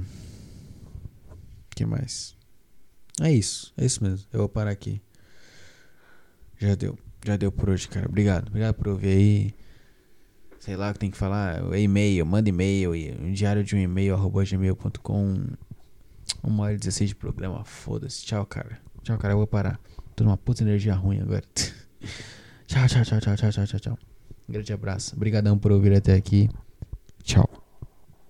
que 1.76 1.86
mais? 1.86 2.36
É 3.20 3.32
isso, 3.32 3.74
é 3.78 3.86
isso 3.86 4.04
mesmo. 4.04 4.26
Eu 4.32 4.40
vou 4.40 4.50
parar 4.50 4.72
aqui. 4.72 5.02
Já 6.58 6.76
deu. 6.76 6.98
Já 7.26 7.38
deu 7.38 7.52
por 7.52 7.70
hoje, 7.70 7.88
cara. 7.88 8.08
Obrigado. 8.08 8.48
Obrigado 8.48 8.76
por 8.76 8.88
ouvir 8.88 9.10
aí. 9.10 9.56
Sei 10.60 10.76
lá 10.76 10.92
o 10.92 10.94
que 10.94 11.00
tem 11.00 11.12
que 11.12 11.18
falar. 11.18 11.60
E-mail, 11.76 12.26
manda 12.26 12.50
e-mail. 12.50 12.92
Um 13.20 13.32
diário 13.32 13.64
de 13.64 13.76
um 13.76 13.80
e-mail, 13.80 14.14
arroba 14.14 14.44
gmail.com. 14.44 15.48
Uma 16.44 16.64
hora 16.64 16.74
e 16.74 16.78
16 16.78 17.10
de 17.10 17.16
programa. 17.16 17.64
Foda-se. 17.64 18.24
Tchau, 18.24 18.46
cara. 18.46 18.80
Tchau, 19.04 19.18
cara. 19.18 19.34
Eu 19.34 19.38
vou 19.38 19.48
parar. 19.48 19.80
Tô 20.16 20.24
numa 20.24 20.38
puta 20.38 20.64
energia 20.64 20.94
ruim 20.94 21.20
agora. 21.20 21.44
tchau, 22.68 22.88
tchau, 22.88 23.04
tchau, 23.04 23.20
tchau, 23.20 23.36
tchau, 23.36 23.66
tchau, 23.66 23.80
tchau. 23.80 23.98
Um 24.48 24.54
grande 24.54 24.74
abraço. 24.74 25.16
Obrigadão 25.16 25.58
por 25.58 25.72
ouvir 25.72 25.94
até 25.94 26.14
aqui. 26.14 26.50
Tchau. 27.24 27.61